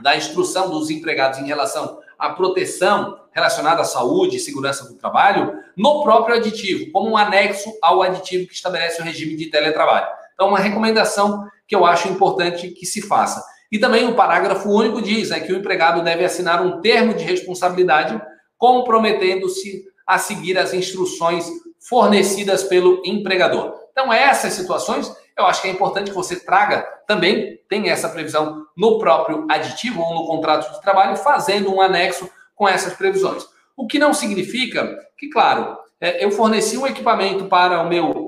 da 0.00 0.16
instrução 0.16 0.70
dos 0.70 0.88
empregados 0.88 1.40
em 1.40 1.46
relação 1.46 1.98
à 2.18 2.30
proteção 2.30 3.20
relacionada 3.32 3.82
à 3.82 3.84
saúde 3.84 4.38
e 4.38 4.40
segurança 4.40 4.88
do 4.88 4.94
trabalho 4.94 5.62
no 5.76 6.02
próprio 6.02 6.36
aditivo, 6.36 6.90
como 6.90 7.10
um 7.10 7.18
anexo 7.18 7.70
ao 7.82 8.00
aditivo 8.00 8.46
que 8.46 8.54
estabelece 8.54 9.02
o 9.02 9.04
regime 9.04 9.36
de 9.36 9.50
teletrabalho. 9.50 10.19
Então, 10.40 10.48
uma 10.48 10.58
recomendação 10.58 11.46
que 11.68 11.76
eu 11.76 11.84
acho 11.84 12.08
importante 12.08 12.70
que 12.70 12.86
se 12.86 13.02
faça. 13.02 13.44
E 13.70 13.78
também 13.78 14.08
o 14.08 14.14
parágrafo 14.14 14.70
único 14.70 15.02
diz 15.02 15.28
né, 15.28 15.38
que 15.38 15.52
o 15.52 15.56
empregado 15.58 16.02
deve 16.02 16.24
assinar 16.24 16.64
um 16.64 16.80
termo 16.80 17.12
de 17.12 17.24
responsabilidade 17.24 18.18
comprometendo-se 18.56 19.84
a 20.06 20.16
seguir 20.16 20.56
as 20.56 20.72
instruções 20.72 21.46
fornecidas 21.86 22.62
pelo 22.62 23.02
empregador. 23.04 23.74
Então, 23.92 24.10
essas 24.10 24.54
situações, 24.54 25.14
eu 25.36 25.44
acho 25.44 25.60
que 25.60 25.68
é 25.68 25.72
importante 25.72 26.08
que 26.08 26.16
você 26.16 26.36
traga 26.36 26.88
também, 27.06 27.60
tem 27.68 27.90
essa 27.90 28.08
previsão 28.08 28.64
no 28.74 28.98
próprio 28.98 29.46
aditivo 29.50 30.00
ou 30.00 30.14
no 30.14 30.26
contrato 30.26 30.72
de 30.72 30.80
trabalho, 30.80 31.18
fazendo 31.18 31.70
um 31.70 31.82
anexo 31.82 32.30
com 32.54 32.66
essas 32.66 32.94
previsões. 32.94 33.44
O 33.76 33.86
que 33.86 33.98
não 33.98 34.14
significa 34.14 34.98
que, 35.18 35.28
claro, 35.28 35.76
é, 36.00 36.24
eu 36.24 36.30
forneci 36.30 36.78
um 36.78 36.86
equipamento 36.86 37.44
para 37.44 37.82
o 37.82 37.88
meu 37.90 38.19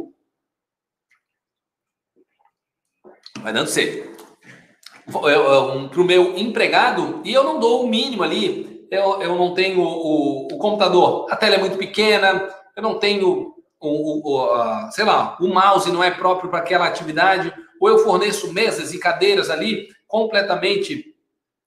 vai 3.42 3.52
dando 3.52 3.68
sede. 3.68 4.10
Para 5.10 6.00
o 6.00 6.04
meu 6.04 6.38
empregado, 6.38 7.20
e 7.24 7.32
eu 7.32 7.44
não 7.44 7.58
dou 7.58 7.84
o 7.84 7.88
mínimo 7.88 8.22
ali, 8.22 8.86
eu, 8.90 9.20
eu 9.20 9.34
não 9.36 9.52
tenho 9.54 9.80
o, 9.80 10.46
o 10.46 10.58
computador, 10.58 11.26
a 11.30 11.36
tela 11.36 11.56
é 11.56 11.58
muito 11.58 11.76
pequena, 11.76 12.48
eu 12.76 12.82
não 12.82 12.98
tenho 12.98 13.54
o, 13.80 14.30
o 14.30 14.52
a, 14.52 14.90
sei 14.92 15.04
lá, 15.04 15.36
o 15.40 15.48
mouse 15.48 15.90
não 15.90 16.04
é 16.04 16.10
próprio 16.10 16.50
para 16.50 16.60
aquela 16.60 16.86
atividade, 16.86 17.52
ou 17.80 17.88
eu 17.88 17.98
forneço 17.98 18.52
mesas 18.52 18.94
e 18.94 18.98
cadeiras 18.98 19.50
ali 19.50 19.88
completamente 20.06 21.14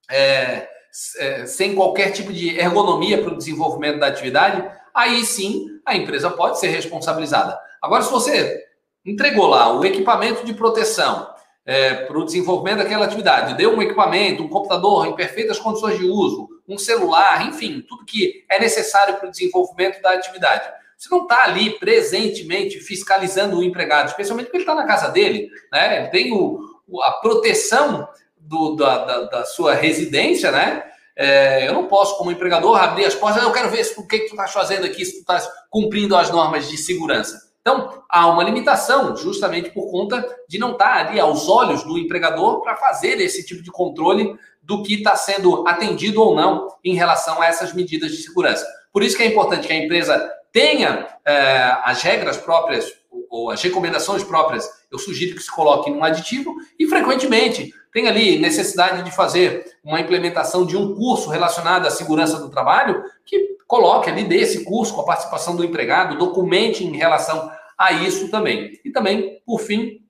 é, 0.09 0.69
é, 1.17 1.45
sem 1.45 1.75
qualquer 1.75 2.11
tipo 2.11 2.31
de 2.31 2.57
ergonomia 2.57 3.21
para 3.21 3.33
o 3.33 3.37
desenvolvimento 3.37 3.99
da 3.99 4.07
atividade, 4.07 4.63
aí 4.93 5.25
sim 5.25 5.67
a 5.85 5.95
empresa 5.95 6.29
pode 6.29 6.59
ser 6.59 6.67
responsabilizada. 6.67 7.59
Agora, 7.81 8.01
se 8.01 8.11
você 8.11 8.63
entregou 9.05 9.47
lá 9.47 9.71
o 9.73 9.83
equipamento 9.83 10.45
de 10.45 10.53
proteção, 10.53 11.34
é, 11.65 11.95
para 11.95 12.17
o 12.17 12.25
desenvolvimento 12.25 12.77
daquela 12.77 13.05
atividade. 13.05 13.55
Deu 13.55 13.75
um 13.75 13.81
equipamento, 13.81 14.43
um 14.43 14.47
computador 14.47 15.07
em 15.07 15.15
perfeitas 15.15 15.57
condições 15.57 15.97
de 15.97 16.05
uso, 16.05 16.47
um 16.67 16.77
celular, 16.77 17.47
enfim, 17.47 17.83
tudo 17.87 18.05
que 18.05 18.45
é 18.49 18.59
necessário 18.59 19.15
para 19.15 19.27
o 19.27 19.31
desenvolvimento 19.31 20.01
da 20.01 20.11
atividade. 20.11 20.67
Você 20.97 21.09
não 21.09 21.23
está 21.23 21.43
ali 21.43 21.71
presentemente 21.71 22.79
fiscalizando 22.79 23.57
o 23.57 23.63
empregado, 23.63 24.07
especialmente 24.07 24.45
porque 24.45 24.57
ele 24.57 24.63
está 24.63 24.75
na 24.75 24.85
casa 24.85 25.09
dele, 25.09 25.49
né? 25.71 25.99
Ele 25.99 26.07
tem 26.07 26.33
o, 26.33 26.59
a 27.03 27.11
proteção 27.13 28.07
do, 28.37 28.75
da, 28.75 29.05
da, 29.05 29.21
da, 29.23 29.45
sua 29.45 29.73
residência, 29.73 30.51
né? 30.51 30.83
É, 31.17 31.67
eu 31.67 31.73
não 31.73 31.87
posso, 31.87 32.17
como 32.17 32.31
empregador, 32.31 32.77
abrir 32.77 33.05
as 33.05 33.15
portas. 33.15 33.41
Eu 33.41 33.51
quero 33.51 33.69
ver 33.69 33.85
o 33.97 34.07
que, 34.07 34.19
que 34.19 34.27
tu 34.27 34.31
estás 34.31 34.51
fazendo 34.51 34.85
aqui, 34.85 35.03
se 35.03 35.13
tu 35.13 35.19
estás 35.19 35.49
cumprindo 35.69 36.15
as 36.15 36.29
normas 36.29 36.69
de 36.69 36.77
segurança. 36.77 37.44
Então, 37.67 38.03
há 38.07 38.27
uma 38.27 38.43
limitação, 38.43 39.17
justamente 39.17 39.71
por 39.71 39.89
conta 39.89 40.23
de 40.47 40.59
não 40.59 40.73
estar 40.73 41.07
ali 41.07 41.19
aos 41.19 41.49
olhos 41.49 41.83
do 41.83 41.97
empregador 41.97 42.61
para 42.61 42.75
fazer 42.75 43.19
esse 43.19 43.43
tipo 43.43 43.63
de 43.63 43.71
controle 43.71 44.37
do 44.61 44.83
que 44.83 44.93
está 44.93 45.15
sendo 45.15 45.67
atendido 45.67 46.21
ou 46.21 46.35
não 46.35 46.67
em 46.83 46.93
relação 46.93 47.41
a 47.41 47.47
essas 47.47 47.73
medidas 47.73 48.11
de 48.11 48.17
segurança. 48.17 48.63
Por 48.93 49.01
isso 49.01 49.17
que 49.17 49.23
é 49.23 49.25
importante 49.25 49.65
que 49.65 49.73
a 49.73 49.83
empresa 49.83 50.31
tenha 50.51 51.07
é, 51.25 51.75
as 51.83 52.03
regras 52.03 52.37
próprias 52.37 52.93
ou 53.31 53.49
as 53.49 53.61
recomendações 53.63 54.23
próprias, 54.23 54.69
eu 54.91 54.99
sugiro 54.99 55.35
que 55.35 55.41
se 55.41 55.51
coloque 55.51 55.89
num 55.89 56.03
aditivo 56.03 56.55
e 56.79 56.85
frequentemente 56.85 57.73
tem 57.91 58.07
ali 58.07 58.37
necessidade 58.37 59.01
de 59.01 59.11
fazer 59.11 59.65
uma 59.83 59.99
implementação 59.99 60.65
de 60.65 60.77
um 60.77 60.93
curso 60.93 61.29
relacionado 61.29 61.87
à 61.87 61.89
segurança 61.89 62.37
do 62.37 62.49
trabalho, 62.49 63.03
que 63.25 63.55
coloque 63.67 64.09
ali 64.09 64.23
desse 64.23 64.63
curso 64.63 64.93
com 64.93 65.01
a 65.01 65.05
participação 65.05 65.55
do 65.55 65.63
empregado, 65.63 66.17
documente 66.17 66.83
em 66.83 66.95
relação 66.95 67.51
a 67.77 67.91
isso 67.91 68.29
também. 68.29 68.79
E 68.83 68.91
também, 68.91 69.41
por 69.45 69.59
fim, 69.59 70.01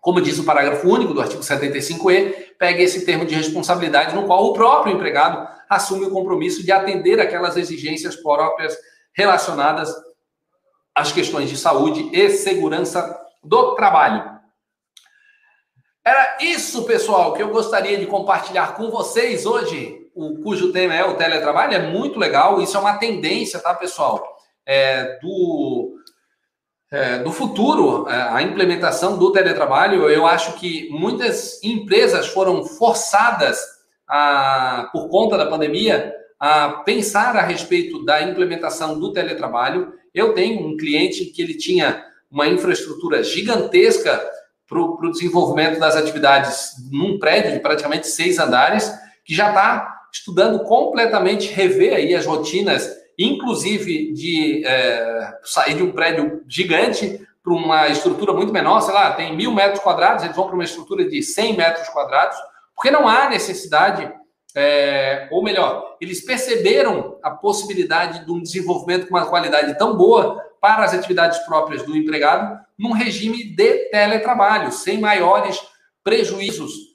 como 0.00 0.20
diz 0.20 0.38
o 0.38 0.44
parágrafo 0.44 0.88
único 0.88 1.12
do 1.12 1.20
artigo 1.20 1.42
75E, 1.42 2.54
pegue 2.58 2.82
esse 2.82 3.04
termo 3.04 3.24
de 3.24 3.34
responsabilidade 3.34 4.14
no 4.14 4.26
qual 4.26 4.46
o 4.46 4.52
próprio 4.52 4.94
empregado 4.94 5.48
assume 5.68 6.06
o 6.06 6.10
compromisso 6.10 6.64
de 6.64 6.72
atender 6.72 7.20
aquelas 7.20 7.56
exigências 7.56 8.16
próprias 8.16 8.76
relacionadas 9.12 9.94
às 10.94 11.12
questões 11.12 11.48
de 11.48 11.56
saúde 11.56 12.10
e 12.12 12.30
segurança 12.30 13.18
do 13.42 13.74
trabalho. 13.74 14.40
Era 16.04 16.38
isso, 16.40 16.84
pessoal, 16.84 17.34
que 17.34 17.42
eu 17.42 17.50
gostaria 17.50 17.98
de 17.98 18.06
compartilhar 18.06 18.74
com 18.74 18.90
vocês 18.90 19.44
hoje 19.44 20.00
o, 20.14 20.42
cujo 20.42 20.72
tema 20.72 20.94
é 20.94 21.04
o 21.04 21.16
teletrabalho, 21.16 21.74
é 21.74 21.78
muito 21.78 22.18
legal. 22.18 22.60
Isso 22.60 22.76
é 22.76 22.80
uma 22.80 22.98
tendência, 22.98 23.60
tá, 23.60 23.74
pessoal? 23.74 24.36
É, 24.66 25.18
do, 25.20 25.99
é, 26.90 27.18
do 27.18 27.30
futuro, 27.30 28.08
é, 28.08 28.14
a 28.14 28.42
implementação 28.42 29.16
do 29.16 29.32
teletrabalho. 29.32 30.08
Eu 30.08 30.26
acho 30.26 30.54
que 30.54 30.88
muitas 30.90 31.62
empresas 31.62 32.26
foram 32.28 32.64
forçadas, 32.64 33.60
a, 34.08 34.88
por 34.92 35.08
conta 35.08 35.38
da 35.38 35.46
pandemia, 35.46 36.12
a 36.38 36.82
pensar 36.84 37.36
a 37.36 37.42
respeito 37.42 38.04
da 38.04 38.22
implementação 38.22 38.98
do 38.98 39.12
teletrabalho. 39.12 39.92
Eu 40.12 40.34
tenho 40.34 40.66
um 40.66 40.76
cliente 40.76 41.26
que 41.26 41.40
ele 41.42 41.54
tinha 41.54 42.04
uma 42.30 42.48
infraestrutura 42.48 43.22
gigantesca 43.22 44.20
para 44.66 44.80
o 44.80 45.10
desenvolvimento 45.10 45.78
das 45.78 45.96
atividades 45.96 46.74
num 46.90 47.18
prédio 47.18 47.52
de 47.52 47.60
praticamente 47.60 48.06
seis 48.06 48.38
andares, 48.38 48.92
que 49.24 49.34
já 49.34 49.48
está 49.48 50.00
estudando 50.12 50.64
completamente 50.64 51.52
rever 51.52 51.94
aí 51.94 52.14
as 52.14 52.24
rotinas, 52.26 52.88
inclusive 53.24 54.12
de 54.12 54.62
é, 54.64 55.38
sair 55.44 55.74
de 55.74 55.82
um 55.82 55.92
prédio 55.92 56.42
gigante 56.48 57.20
para 57.42 57.52
uma 57.52 57.88
estrutura 57.88 58.32
muito 58.32 58.52
menor, 58.52 58.80
sei 58.80 58.94
lá, 58.94 59.12
tem 59.12 59.36
mil 59.36 59.52
metros 59.52 59.82
quadrados, 59.82 60.24
eles 60.24 60.36
vão 60.36 60.46
para 60.46 60.54
uma 60.54 60.64
estrutura 60.64 61.08
de 61.08 61.22
100 61.22 61.56
metros 61.56 61.88
quadrados, 61.88 62.36
porque 62.74 62.90
não 62.90 63.06
há 63.06 63.28
necessidade, 63.28 64.10
é, 64.54 65.28
ou 65.30 65.42
melhor, 65.42 65.96
eles 66.00 66.24
perceberam 66.24 67.18
a 67.22 67.30
possibilidade 67.30 68.24
de 68.24 68.32
um 68.32 68.40
desenvolvimento 68.40 69.06
com 69.06 69.14
uma 69.14 69.26
qualidade 69.26 69.76
tão 69.78 69.96
boa 69.96 70.42
para 70.60 70.84
as 70.84 70.94
atividades 70.94 71.38
próprias 71.40 71.82
do 71.82 71.96
empregado 71.96 72.58
num 72.78 72.92
regime 72.92 73.54
de 73.54 73.90
teletrabalho, 73.90 74.72
sem 74.72 74.98
maiores 74.98 75.60
prejuízos 76.02 76.90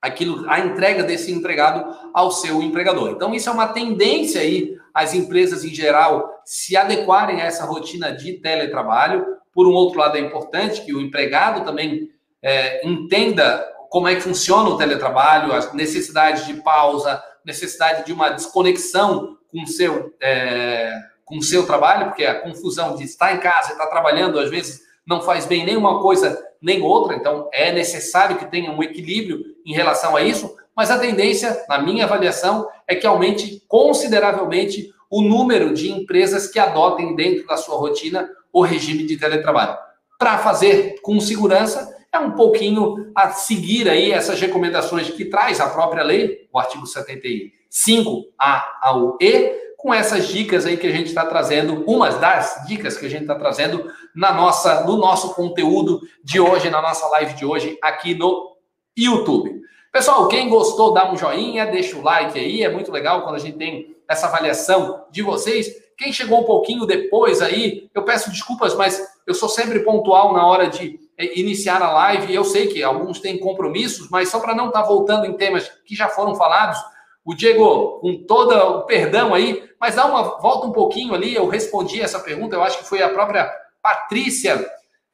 aquilo, 0.00 0.48
a 0.48 0.60
entrega 0.60 1.02
desse 1.02 1.32
empregado 1.32 1.84
ao 2.14 2.30
seu 2.30 2.62
empregador. 2.62 3.10
Então, 3.10 3.34
isso 3.34 3.48
é 3.48 3.52
uma 3.52 3.68
tendência 3.68 4.40
aí, 4.40 4.76
as 4.96 5.12
empresas 5.12 5.62
em 5.62 5.74
geral 5.74 6.40
se 6.42 6.74
adequarem 6.74 7.42
a 7.42 7.44
essa 7.44 7.66
rotina 7.66 8.10
de 8.10 8.32
teletrabalho. 8.40 9.26
Por 9.52 9.68
um 9.68 9.72
outro 9.72 9.98
lado, 9.98 10.16
é 10.16 10.20
importante 10.20 10.80
que 10.80 10.94
o 10.94 11.02
empregado 11.02 11.66
também 11.66 12.08
é, 12.42 12.80
entenda 12.88 13.62
como 13.90 14.08
é 14.08 14.14
que 14.14 14.22
funciona 14.22 14.70
o 14.70 14.78
teletrabalho, 14.78 15.52
as 15.52 15.70
necessidades 15.74 16.46
de 16.46 16.54
pausa, 16.54 17.22
necessidade 17.44 18.06
de 18.06 18.12
uma 18.14 18.30
desconexão 18.30 19.36
com 19.50 19.64
o 19.64 19.66
seu, 19.66 20.14
é, 20.18 20.90
com 21.26 21.36
o 21.36 21.42
seu 21.42 21.66
trabalho, 21.66 22.06
porque 22.06 22.24
a 22.24 22.40
confusão 22.40 22.96
de 22.96 23.04
estar 23.04 23.34
em 23.34 23.38
casa 23.38 23.68
e 23.68 23.72
estar 23.72 23.88
trabalhando, 23.88 24.40
às 24.40 24.48
vezes, 24.48 24.80
não 25.06 25.20
faz 25.20 25.44
bem 25.44 25.62
nenhuma 25.66 26.00
coisa 26.00 26.42
nem 26.62 26.80
outra, 26.80 27.14
então 27.14 27.50
é 27.52 27.70
necessário 27.70 28.38
que 28.38 28.46
tenha 28.46 28.72
um 28.72 28.82
equilíbrio 28.82 29.44
em 29.66 29.74
relação 29.74 30.16
a 30.16 30.22
isso, 30.22 30.56
mas 30.76 30.90
a 30.90 30.98
tendência, 30.98 31.64
na 31.68 31.78
minha 31.78 32.04
avaliação, 32.04 32.68
é 32.86 32.94
que 32.94 33.06
aumente 33.06 33.62
consideravelmente 33.66 34.92
o 35.10 35.22
número 35.22 35.72
de 35.72 35.90
empresas 35.90 36.48
que 36.48 36.58
adotem 36.58 37.16
dentro 37.16 37.46
da 37.46 37.56
sua 37.56 37.76
rotina 37.76 38.28
o 38.52 38.62
regime 38.62 39.04
de 39.04 39.16
teletrabalho. 39.16 39.76
Para 40.18 40.38
fazer 40.38 41.00
com 41.02 41.18
segurança, 41.20 41.94
é 42.12 42.18
um 42.18 42.32
pouquinho 42.32 43.10
a 43.14 43.30
seguir 43.30 43.88
aí 43.88 44.10
essas 44.10 44.40
recomendações 44.40 45.10
que 45.10 45.26
traz 45.26 45.60
a 45.60 45.68
própria 45.68 46.02
lei, 46.02 46.48
o 46.52 46.58
artigo 46.58 46.84
75A 46.84 48.62
ao 48.80 49.16
E, 49.20 49.66
com 49.76 49.92
essas 49.92 50.28
dicas 50.28 50.66
aí 50.66 50.76
que 50.76 50.86
a 50.86 50.92
gente 50.92 51.08
está 51.08 51.24
trazendo, 51.26 51.84
umas 51.86 52.18
das 52.18 52.64
dicas 52.66 52.96
que 52.96 53.06
a 53.06 53.10
gente 53.10 53.22
está 53.22 53.34
trazendo 53.34 53.90
na 54.14 54.32
nossa, 54.32 54.84
no 54.84 54.96
nosso 54.96 55.34
conteúdo 55.34 56.00
de 56.24 56.40
hoje, 56.40 56.70
na 56.70 56.80
nossa 56.80 57.06
live 57.08 57.34
de 57.34 57.44
hoje 57.44 57.78
aqui 57.82 58.14
no 58.14 58.56
YouTube. 58.96 59.60
Pessoal, 59.96 60.28
quem 60.28 60.50
gostou, 60.50 60.92
dá 60.92 61.10
um 61.10 61.16
joinha, 61.16 61.64
deixa 61.64 61.96
o 61.96 62.02
like 62.02 62.38
aí, 62.38 62.62
é 62.62 62.68
muito 62.68 62.92
legal 62.92 63.22
quando 63.22 63.36
a 63.36 63.38
gente 63.38 63.56
tem 63.56 63.96
essa 64.06 64.26
avaliação 64.26 65.06
de 65.10 65.22
vocês. 65.22 65.70
Quem 65.96 66.12
chegou 66.12 66.42
um 66.42 66.44
pouquinho 66.44 66.84
depois 66.84 67.40
aí, 67.40 67.88
eu 67.94 68.02
peço 68.02 68.30
desculpas, 68.30 68.74
mas 68.74 69.02
eu 69.26 69.32
sou 69.32 69.48
sempre 69.48 69.80
pontual 69.80 70.34
na 70.34 70.46
hora 70.46 70.68
de 70.68 71.00
é, 71.16 71.40
iniciar 71.40 71.80
a 71.80 71.90
live. 71.90 72.34
Eu 72.34 72.44
sei 72.44 72.66
que 72.66 72.82
alguns 72.82 73.20
têm 73.20 73.38
compromissos, 73.38 74.10
mas 74.10 74.28
só 74.28 74.38
para 74.38 74.54
não 74.54 74.66
estar 74.66 74.82
tá 74.82 74.86
voltando 74.86 75.24
em 75.24 75.32
temas 75.32 75.66
que 75.86 75.96
já 75.96 76.10
foram 76.10 76.34
falados, 76.34 76.78
o 77.24 77.32
Diego, 77.32 77.98
com 78.00 78.22
todo 78.26 78.54
o 78.54 78.82
perdão 78.82 79.32
aí, 79.32 79.64
mas 79.80 79.94
dá 79.94 80.04
uma 80.04 80.38
volta 80.38 80.66
um 80.66 80.72
pouquinho 80.72 81.14
ali. 81.14 81.34
Eu 81.34 81.48
respondi 81.48 82.02
essa 82.02 82.20
pergunta, 82.20 82.54
eu 82.54 82.62
acho 82.62 82.76
que 82.76 82.84
foi 82.84 83.02
a 83.02 83.08
própria 83.08 83.50
Patrícia 83.80 84.62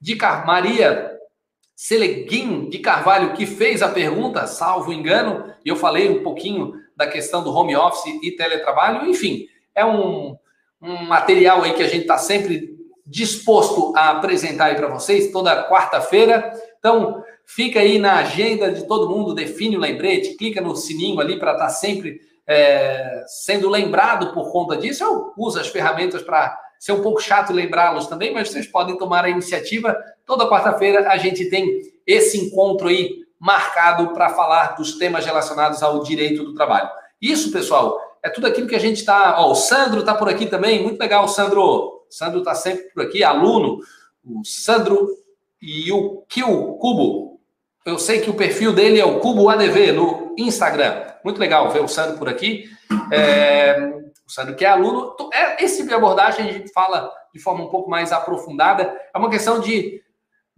de 0.01 0.17
Car 0.17 0.45
Maria 0.45 1.12
Seleguin 1.85 2.69
de 2.69 2.79
Carvalho 2.79 3.33
que 3.35 3.47
fez 3.47 3.83
a 3.83 3.89
pergunta, 3.89 4.47
salvo 4.47 4.93
engano, 4.93 5.53
e 5.65 5.69
eu 5.69 5.77
falei 5.77 6.09
um 6.09 6.23
pouquinho 6.23 6.75
da 6.97 7.07
questão 7.07 7.43
do 7.43 7.53
home 7.53 7.77
office 7.77 8.21
e 8.23 8.33
teletrabalho. 8.33 9.09
Enfim, 9.09 9.47
é 9.75 9.85
um, 9.85 10.37
um 10.81 11.05
material 11.05 11.63
aí 11.63 11.73
que 11.73 11.83
a 11.83 11.89
gente 11.89 12.03
está 12.03 12.19
sempre 12.19 12.71
disposto 13.07 13.93
a 13.97 14.11
apresentar 14.11 14.67
aí 14.67 14.75
para 14.75 14.89
vocês 14.89 15.33
toda 15.33 15.69
quarta-feira. 15.69 16.53
Então, 16.79 17.23
Fica 17.45 17.81
aí 17.81 17.99
na 17.99 18.17
agenda 18.17 18.73
de 18.73 18.87
todo 18.87 19.09
mundo, 19.09 19.35
define 19.35 19.77
o 19.77 19.81
lembrete, 19.81 20.37
clica 20.37 20.61
no 20.61 20.75
sininho 20.75 21.21
ali 21.21 21.39
para 21.39 21.53
estar 21.53 21.67
tá 21.67 21.71
sempre 21.71 22.21
é, 22.47 23.25
sendo 23.27 23.69
lembrado 23.69 24.33
por 24.33 24.51
conta 24.51 24.77
disso. 24.77 25.05
Eu 25.05 25.33
uso 25.37 25.61
as 25.61 25.69
ferramentas 25.69 26.23
para 26.23 26.59
ser 26.79 26.93
um 26.93 27.03
pouco 27.03 27.21
chato 27.21 27.53
lembrá-los 27.53 28.07
também, 28.07 28.33
mas 28.33 28.49
vocês 28.49 28.67
podem 28.67 28.97
tomar 28.97 29.25
a 29.25 29.29
iniciativa. 29.29 29.97
Toda 30.27 30.49
quarta-feira 30.49 31.11
a 31.11 31.17
gente 31.17 31.49
tem 31.51 31.81
esse 32.07 32.39
encontro 32.39 32.89
aí 32.89 33.23
marcado 33.39 34.13
para 34.13 34.31
falar 34.31 34.77
dos 34.77 34.99
temas 34.99 35.27
relacionados 35.27 35.83
ao 35.83 36.03
direito 36.03 36.45
do 36.45 36.55
trabalho. 36.55 36.89
Isso, 37.21 37.51
pessoal, 37.51 38.01
é 38.23 38.31
tudo 38.31 38.47
aquilo 38.47 38.69
que 38.69 38.77
a 38.77 38.81
gente 38.81 38.99
está. 38.99 39.45
O 39.45 39.55
Sandro 39.55 40.01
está 40.01 40.15
por 40.15 40.29
aqui 40.29 40.47
também, 40.47 40.83
muito 40.83 41.01
legal, 41.01 41.27
Sandro. 41.27 41.61
O 41.61 42.05
Sandro 42.09 42.39
está 42.39 42.55
sempre 42.55 42.85
por 42.91 43.03
aqui, 43.03 43.25
aluno. 43.25 43.81
O 44.25 44.45
Sandro 44.45 45.09
e 45.61 45.91
o 45.93 46.23
Kio 46.29 46.75
Cubo. 46.75 47.41
Eu 47.85 47.99
sei 47.99 48.21
que 48.21 48.31
o 48.31 48.35
perfil 48.35 48.73
dele 48.73 49.01
é 49.01 49.05
o 49.05 49.19
Cubo 49.19 49.49
ADV 49.49 49.93
no 49.93 50.35
Instagram. 50.39 51.05
Muito 51.25 51.41
legal 51.41 51.69
ver 51.71 51.83
o 51.83 51.89
Sandro 51.89 52.17
por 52.17 52.29
aqui. 52.29 52.71
É, 53.11 53.93
o 54.25 54.31
Sandro 54.31 54.55
que 54.55 54.65
é 54.65 54.69
aluno. 54.69 55.17
É, 55.33 55.65
esse 55.65 55.79
tipo 55.79 55.89
de 55.89 55.95
abordagem 55.95 56.49
a 56.49 56.53
gente 56.53 56.73
fala 56.73 57.11
de 57.35 57.41
forma 57.41 57.65
um 57.65 57.71
pouco 57.71 57.91
mais 57.91 58.13
aprofundada. 58.13 58.97
É 59.13 59.19
uma 59.19 59.31
questão 59.31 59.59
de, 59.59 60.01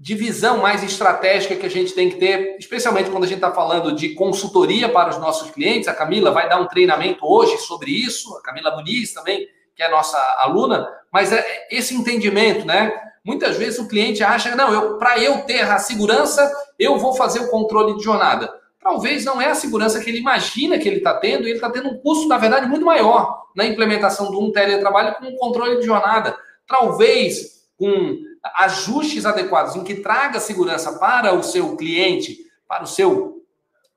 de 0.05 0.15
visão 0.15 0.59
mais 0.59 0.83
estratégica 0.83 1.57
que 1.57 1.65
a 1.65 1.71
gente 1.71 1.95
tem 1.95 2.11
que 2.11 2.17
ter, 2.17 2.59
especialmente 2.59 3.09
quando 3.09 3.25
a 3.25 3.27
gente 3.27 3.39
está 3.39 3.51
falando 3.51 3.91
de 3.91 4.11
consultoria 4.11 4.87
para 4.87 5.09
os 5.09 5.17
nossos 5.17 5.51
clientes. 5.51 5.89
A 5.89 5.95
Camila 5.95 6.31
vai 6.31 6.47
dar 6.47 6.61
um 6.61 6.69
treinamento 6.69 7.21
hoje 7.25 7.57
sobre 7.57 7.91
isso. 7.91 8.37
A 8.37 8.43
Camila 8.43 8.77
Muniz 8.77 9.15
também, 9.15 9.49
que 9.75 9.83
é 9.83 9.91
nossa 9.91 10.19
aluna. 10.41 10.87
Mas 11.11 11.33
é 11.33 11.43
esse 11.71 11.95
entendimento, 11.95 12.67
né? 12.67 12.93
Muitas 13.25 13.57
vezes 13.57 13.79
o 13.79 13.89
cliente 13.89 14.23
acha, 14.23 14.55
não, 14.55 14.99
para 14.99 15.19
eu 15.19 15.39
ter 15.45 15.63
a 15.63 15.79
segurança, 15.79 16.53
eu 16.79 16.99
vou 16.99 17.15
fazer 17.15 17.39
o 17.39 17.49
controle 17.49 17.97
de 17.97 18.05
jornada. 18.05 18.53
Talvez 18.83 19.25
não 19.25 19.41
é 19.41 19.47
a 19.47 19.55
segurança 19.55 20.01
que 20.01 20.11
ele 20.11 20.19
imagina 20.19 20.79
que 20.79 20.87
ele 20.87 20.99
está 20.99 21.15
tendo, 21.15 21.45
ele 21.45 21.55
está 21.55 21.71
tendo 21.71 21.89
um 21.89 21.97
custo, 21.97 22.29
na 22.29 22.37
verdade, 22.37 22.67
muito 22.67 22.85
maior 22.85 23.45
na 23.57 23.65
implementação 23.65 24.31
de 24.31 24.37
um 24.37 24.53
teletrabalho 24.53 25.15
com 25.15 25.25
um 25.25 25.37
controle 25.37 25.81
de 25.81 25.87
jornada. 25.87 26.37
Talvez 26.69 27.65
com 27.79 28.19
ajustes 28.57 29.25
adequados 29.25 29.75
em 29.75 29.85
que 29.85 29.97
traga 29.97 30.39
segurança 30.39 30.99
para 30.99 31.35
o 31.35 31.43
seu 31.43 31.77
cliente, 31.77 32.39
para 32.69 32.85
o 32.85 32.87
seu 32.87 33.35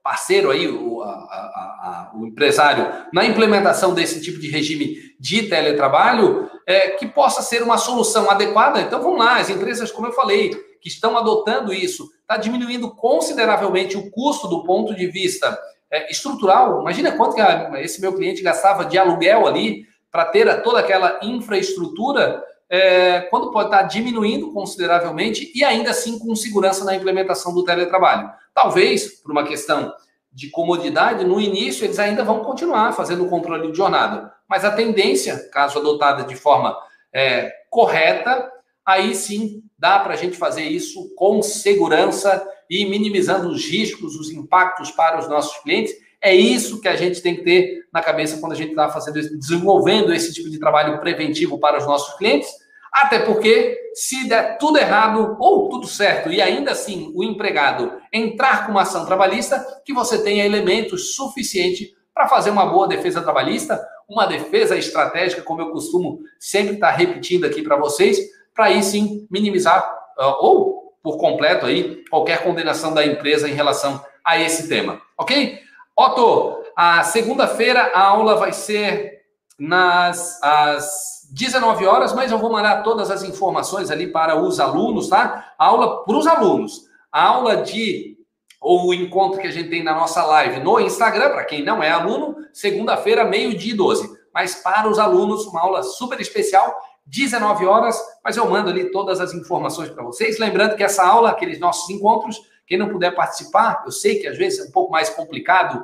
parceiro 0.03 0.49
aí, 0.51 0.69
o, 0.69 1.01
a, 1.01 1.09
a, 1.09 1.11
a, 1.11 2.11
o 2.15 2.25
empresário, 2.25 2.87
na 3.13 3.25
implementação 3.25 3.93
desse 3.93 4.21
tipo 4.21 4.39
de 4.39 4.49
regime 4.49 4.95
de 5.19 5.43
teletrabalho, 5.49 6.49
é, 6.65 6.91
que 6.91 7.05
possa 7.05 7.41
ser 7.41 7.61
uma 7.61 7.77
solução 7.77 8.31
adequada. 8.31 8.79
Então 8.79 9.01
vamos 9.01 9.19
lá, 9.19 9.37
as 9.37 9.49
empresas, 9.49 9.91
como 9.91 10.07
eu 10.07 10.13
falei, 10.13 10.55
que 10.79 10.87
estão 10.87 11.17
adotando 11.17 11.73
isso, 11.73 12.09
está 12.21 12.37
diminuindo 12.37 12.89
consideravelmente 12.95 13.97
o 13.97 14.09
custo 14.09 14.47
do 14.47 14.63
ponto 14.63 14.95
de 14.95 15.07
vista 15.07 15.59
é, 15.91 16.09
estrutural. 16.09 16.79
Imagina 16.79 17.11
quanto 17.11 17.35
que 17.35 17.41
esse 17.79 17.99
meu 17.99 18.13
cliente 18.13 18.41
gastava 18.41 18.85
de 18.85 18.97
aluguel 18.97 19.45
ali 19.45 19.85
para 20.09 20.23
ter 20.23 20.61
toda 20.61 20.79
aquela 20.79 21.19
infraestrutura, 21.21 22.41
é, 22.69 23.21
quando 23.29 23.51
pode 23.51 23.67
estar 23.67 23.83
tá 23.83 23.87
diminuindo 23.87 24.51
consideravelmente 24.51 25.51
e 25.55 25.63
ainda 25.63 25.91
assim 25.91 26.19
com 26.19 26.35
segurança 26.35 26.83
na 26.83 26.95
implementação 26.95 27.53
do 27.53 27.63
teletrabalho. 27.63 28.29
Talvez, 28.53 29.21
por 29.21 29.31
uma 29.31 29.45
questão 29.45 29.93
de 30.31 30.49
comodidade, 30.49 31.23
no 31.23 31.39
início 31.39 31.85
eles 31.85 31.99
ainda 31.99 32.23
vão 32.23 32.43
continuar 32.43 32.93
fazendo 32.93 33.25
o 33.25 33.29
controle 33.29 33.71
de 33.71 33.77
jornada, 33.77 34.33
mas 34.47 34.63
a 34.63 34.71
tendência, 34.71 35.49
caso 35.51 35.79
adotada 35.79 36.23
de 36.23 36.35
forma 36.35 36.77
é, 37.13 37.51
correta, 37.69 38.51
aí 38.85 39.15
sim 39.15 39.63
dá 39.77 39.99
para 39.99 40.13
a 40.13 40.17
gente 40.17 40.37
fazer 40.37 40.63
isso 40.63 41.13
com 41.15 41.41
segurança 41.41 42.45
e 42.69 42.85
minimizando 42.85 43.49
os 43.49 43.65
riscos, 43.65 44.15
os 44.15 44.31
impactos 44.31 44.91
para 44.91 45.19
os 45.19 45.27
nossos 45.27 45.57
clientes. 45.63 45.93
É 46.21 46.35
isso 46.35 46.81
que 46.81 46.87
a 46.87 46.95
gente 46.95 47.21
tem 47.21 47.35
que 47.35 47.43
ter 47.43 47.85
na 47.93 48.01
cabeça 48.01 48.39
quando 48.39 48.53
a 48.53 48.55
gente 48.55 48.71
está 48.71 48.89
fazendo, 48.89 49.37
desenvolvendo 49.37 50.13
esse 50.13 50.33
tipo 50.33 50.49
de 50.49 50.59
trabalho 50.59 50.99
preventivo 50.99 51.59
para 51.59 51.77
os 51.77 51.85
nossos 51.85 52.17
clientes 52.17 52.49
até 52.97 53.19
porque, 53.19 53.77
se 53.93 54.27
der 54.27 54.57
tudo 54.57 54.79
errado 54.79 55.37
ou 55.39 55.69
tudo 55.69 55.87
certo 55.87 56.31
e 56.31 56.41
ainda 56.41 56.71
assim 56.71 57.11
o 57.15 57.23
empregado 57.23 57.93
entrar 58.11 58.65
com 58.65 58.71
uma 58.71 58.81
ação 58.81 59.05
trabalhista, 59.05 59.63
que 59.85 59.93
você 59.93 60.23
tenha 60.23 60.45
elementos 60.45 61.15
suficientes 61.15 61.89
para 62.13 62.27
fazer 62.27 62.49
uma 62.49 62.65
boa 62.65 62.87
defesa 62.87 63.21
trabalhista, 63.21 63.79
uma 64.09 64.25
defesa 64.25 64.75
estratégica, 64.75 65.43
como 65.43 65.61
eu 65.61 65.69
costumo 65.69 66.21
sempre 66.39 66.73
estar 66.73 66.91
repetindo 66.91 67.45
aqui 67.45 67.61
para 67.61 67.77
vocês, 67.77 68.17
para 68.53 68.65
aí 68.65 68.81
sim 68.81 69.27
minimizar 69.29 69.87
uh, 70.17 70.43
ou 70.43 70.93
por 71.03 71.17
completo 71.17 71.67
aí 71.67 72.03
qualquer 72.09 72.43
condenação 72.43 72.93
da 72.93 73.05
empresa 73.05 73.47
em 73.47 73.53
relação 73.53 74.03
a 74.25 74.39
esse 74.39 74.67
tema, 74.67 74.99
ok? 75.17 75.59
Otto, 75.97 76.63
a 76.75 77.03
segunda-feira 77.03 77.91
a 77.93 78.01
aula 78.01 78.35
vai 78.35 78.53
ser 78.53 79.21
nas 79.57 80.39
as 80.43 81.27
19 81.31 81.87
horas, 81.87 82.13
mas 82.13 82.31
eu 82.31 82.37
vou 82.37 82.51
mandar 82.51 82.83
todas 82.83 83.09
as 83.09 83.23
informações 83.23 83.89
ali 83.89 84.05
para 84.07 84.39
os 84.39 84.59
alunos, 84.59 85.09
tá? 85.09 85.53
A 85.57 85.65
aula 85.65 86.05
para 86.05 86.15
os 86.15 86.27
alunos. 86.27 86.83
A 87.11 87.23
aula 87.23 87.57
de 87.57 88.15
ou 88.61 88.87
o 88.87 88.93
encontro 88.93 89.39
que 89.39 89.47
a 89.47 89.51
gente 89.51 89.69
tem 89.69 89.83
na 89.83 89.95
nossa 89.95 90.23
live 90.23 90.59
no 90.59 90.79
Instagram, 90.79 91.29
para 91.29 91.45
quem 91.45 91.63
não 91.63 91.81
é 91.81 91.89
aluno, 91.89 92.35
segunda-feira, 92.53 93.23
meio-dia 93.23 93.73
e 93.73 93.77
12. 93.77 94.17
Mas 94.33 94.55
para 94.55 94.87
os 94.87 94.99
alunos, 94.99 95.45
uma 95.47 95.61
aula 95.61 95.81
super 95.81 96.19
especial, 96.19 96.75
19 97.05 97.65
horas, 97.65 97.99
mas 98.23 98.37
eu 98.37 98.47
mando 98.49 98.69
ali 98.69 98.91
todas 98.91 99.19
as 99.19 99.33
informações 99.33 99.89
para 99.89 100.03
vocês. 100.03 100.37
Lembrando 100.37 100.75
que 100.75 100.83
essa 100.83 101.03
aula, 101.03 101.29
aqueles 101.29 101.59
nossos 101.59 101.89
encontros, 101.89 102.41
quem 102.67 102.77
não 102.77 102.89
puder 102.89 103.15
participar, 103.15 103.81
eu 103.85 103.91
sei 103.91 104.19
que 104.19 104.27
às 104.27 104.37
vezes 104.37 104.59
é 104.59 104.63
um 104.69 104.71
pouco 104.71 104.91
mais 104.91 105.09
complicado 105.09 105.83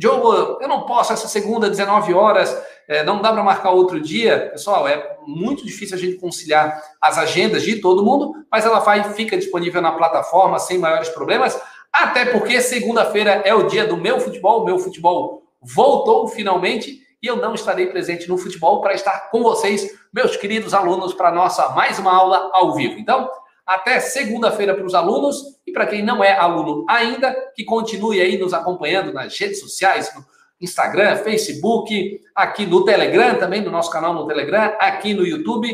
Diogo, 0.00 0.58
eu 0.62 0.68
não 0.68 0.86
posso 0.86 1.12
essa 1.12 1.28
segunda, 1.28 1.68
19 1.68 2.14
horas, 2.14 2.56
é, 2.88 3.02
não 3.02 3.20
dá 3.20 3.32
para 3.32 3.42
marcar 3.42 3.70
outro 3.70 4.00
dia. 4.00 4.48
Pessoal, 4.50 4.88
é 4.88 5.18
muito 5.26 5.62
difícil 5.62 5.96
a 5.96 6.00
gente 6.00 6.16
conciliar 6.16 6.80
as 7.00 7.18
agendas 7.18 7.62
de 7.62 7.80
todo 7.82 8.04
mundo, 8.04 8.34
mas 8.50 8.64
ela 8.64 8.78
vai 8.78 9.02
fica 9.12 9.36
disponível 9.36 9.82
na 9.82 9.92
plataforma 9.92 10.58
sem 10.58 10.78
maiores 10.78 11.08
problemas, 11.10 11.60
até 11.92 12.24
porque 12.24 12.60
segunda-feira 12.60 13.42
é 13.44 13.52
o 13.52 13.64
dia 13.64 13.86
do 13.86 13.96
meu 13.96 14.20
futebol, 14.20 14.64
meu 14.64 14.78
futebol 14.78 15.42
voltou 15.60 16.26
finalmente 16.28 17.00
e 17.22 17.26
eu 17.26 17.36
não 17.36 17.54
estarei 17.54 17.86
presente 17.86 18.26
no 18.26 18.38
futebol 18.38 18.80
para 18.80 18.94
estar 18.94 19.28
com 19.30 19.42
vocês, 19.42 19.86
meus 20.14 20.36
queridos 20.36 20.72
alunos, 20.72 21.12
para 21.12 21.30
nossa 21.30 21.70
mais 21.70 21.98
uma 21.98 22.16
aula 22.16 22.48
ao 22.54 22.74
vivo. 22.74 22.98
Então, 22.98 23.28
até 23.70 24.00
segunda-feira 24.00 24.74
para 24.74 24.84
os 24.84 24.94
alunos 24.96 25.60
e 25.64 25.70
para 25.70 25.86
quem 25.86 26.02
não 26.02 26.24
é 26.24 26.36
aluno 26.36 26.84
ainda, 26.88 27.32
que 27.54 27.64
continue 27.64 28.20
aí 28.20 28.36
nos 28.36 28.52
acompanhando 28.52 29.12
nas 29.12 29.38
redes 29.38 29.60
sociais, 29.60 30.12
no 30.12 30.24
Instagram, 30.60 31.16
Facebook, 31.18 32.20
aqui 32.34 32.66
no 32.66 32.84
Telegram, 32.84 33.38
também 33.38 33.62
no 33.62 33.70
nosso 33.70 33.88
canal 33.88 34.12
no 34.12 34.26
Telegram, 34.26 34.74
aqui 34.80 35.14
no 35.14 35.24
YouTube. 35.24 35.72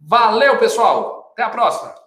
Valeu, 0.00 0.58
pessoal! 0.58 1.32
Até 1.34 1.42
a 1.42 1.50
próxima! 1.50 2.03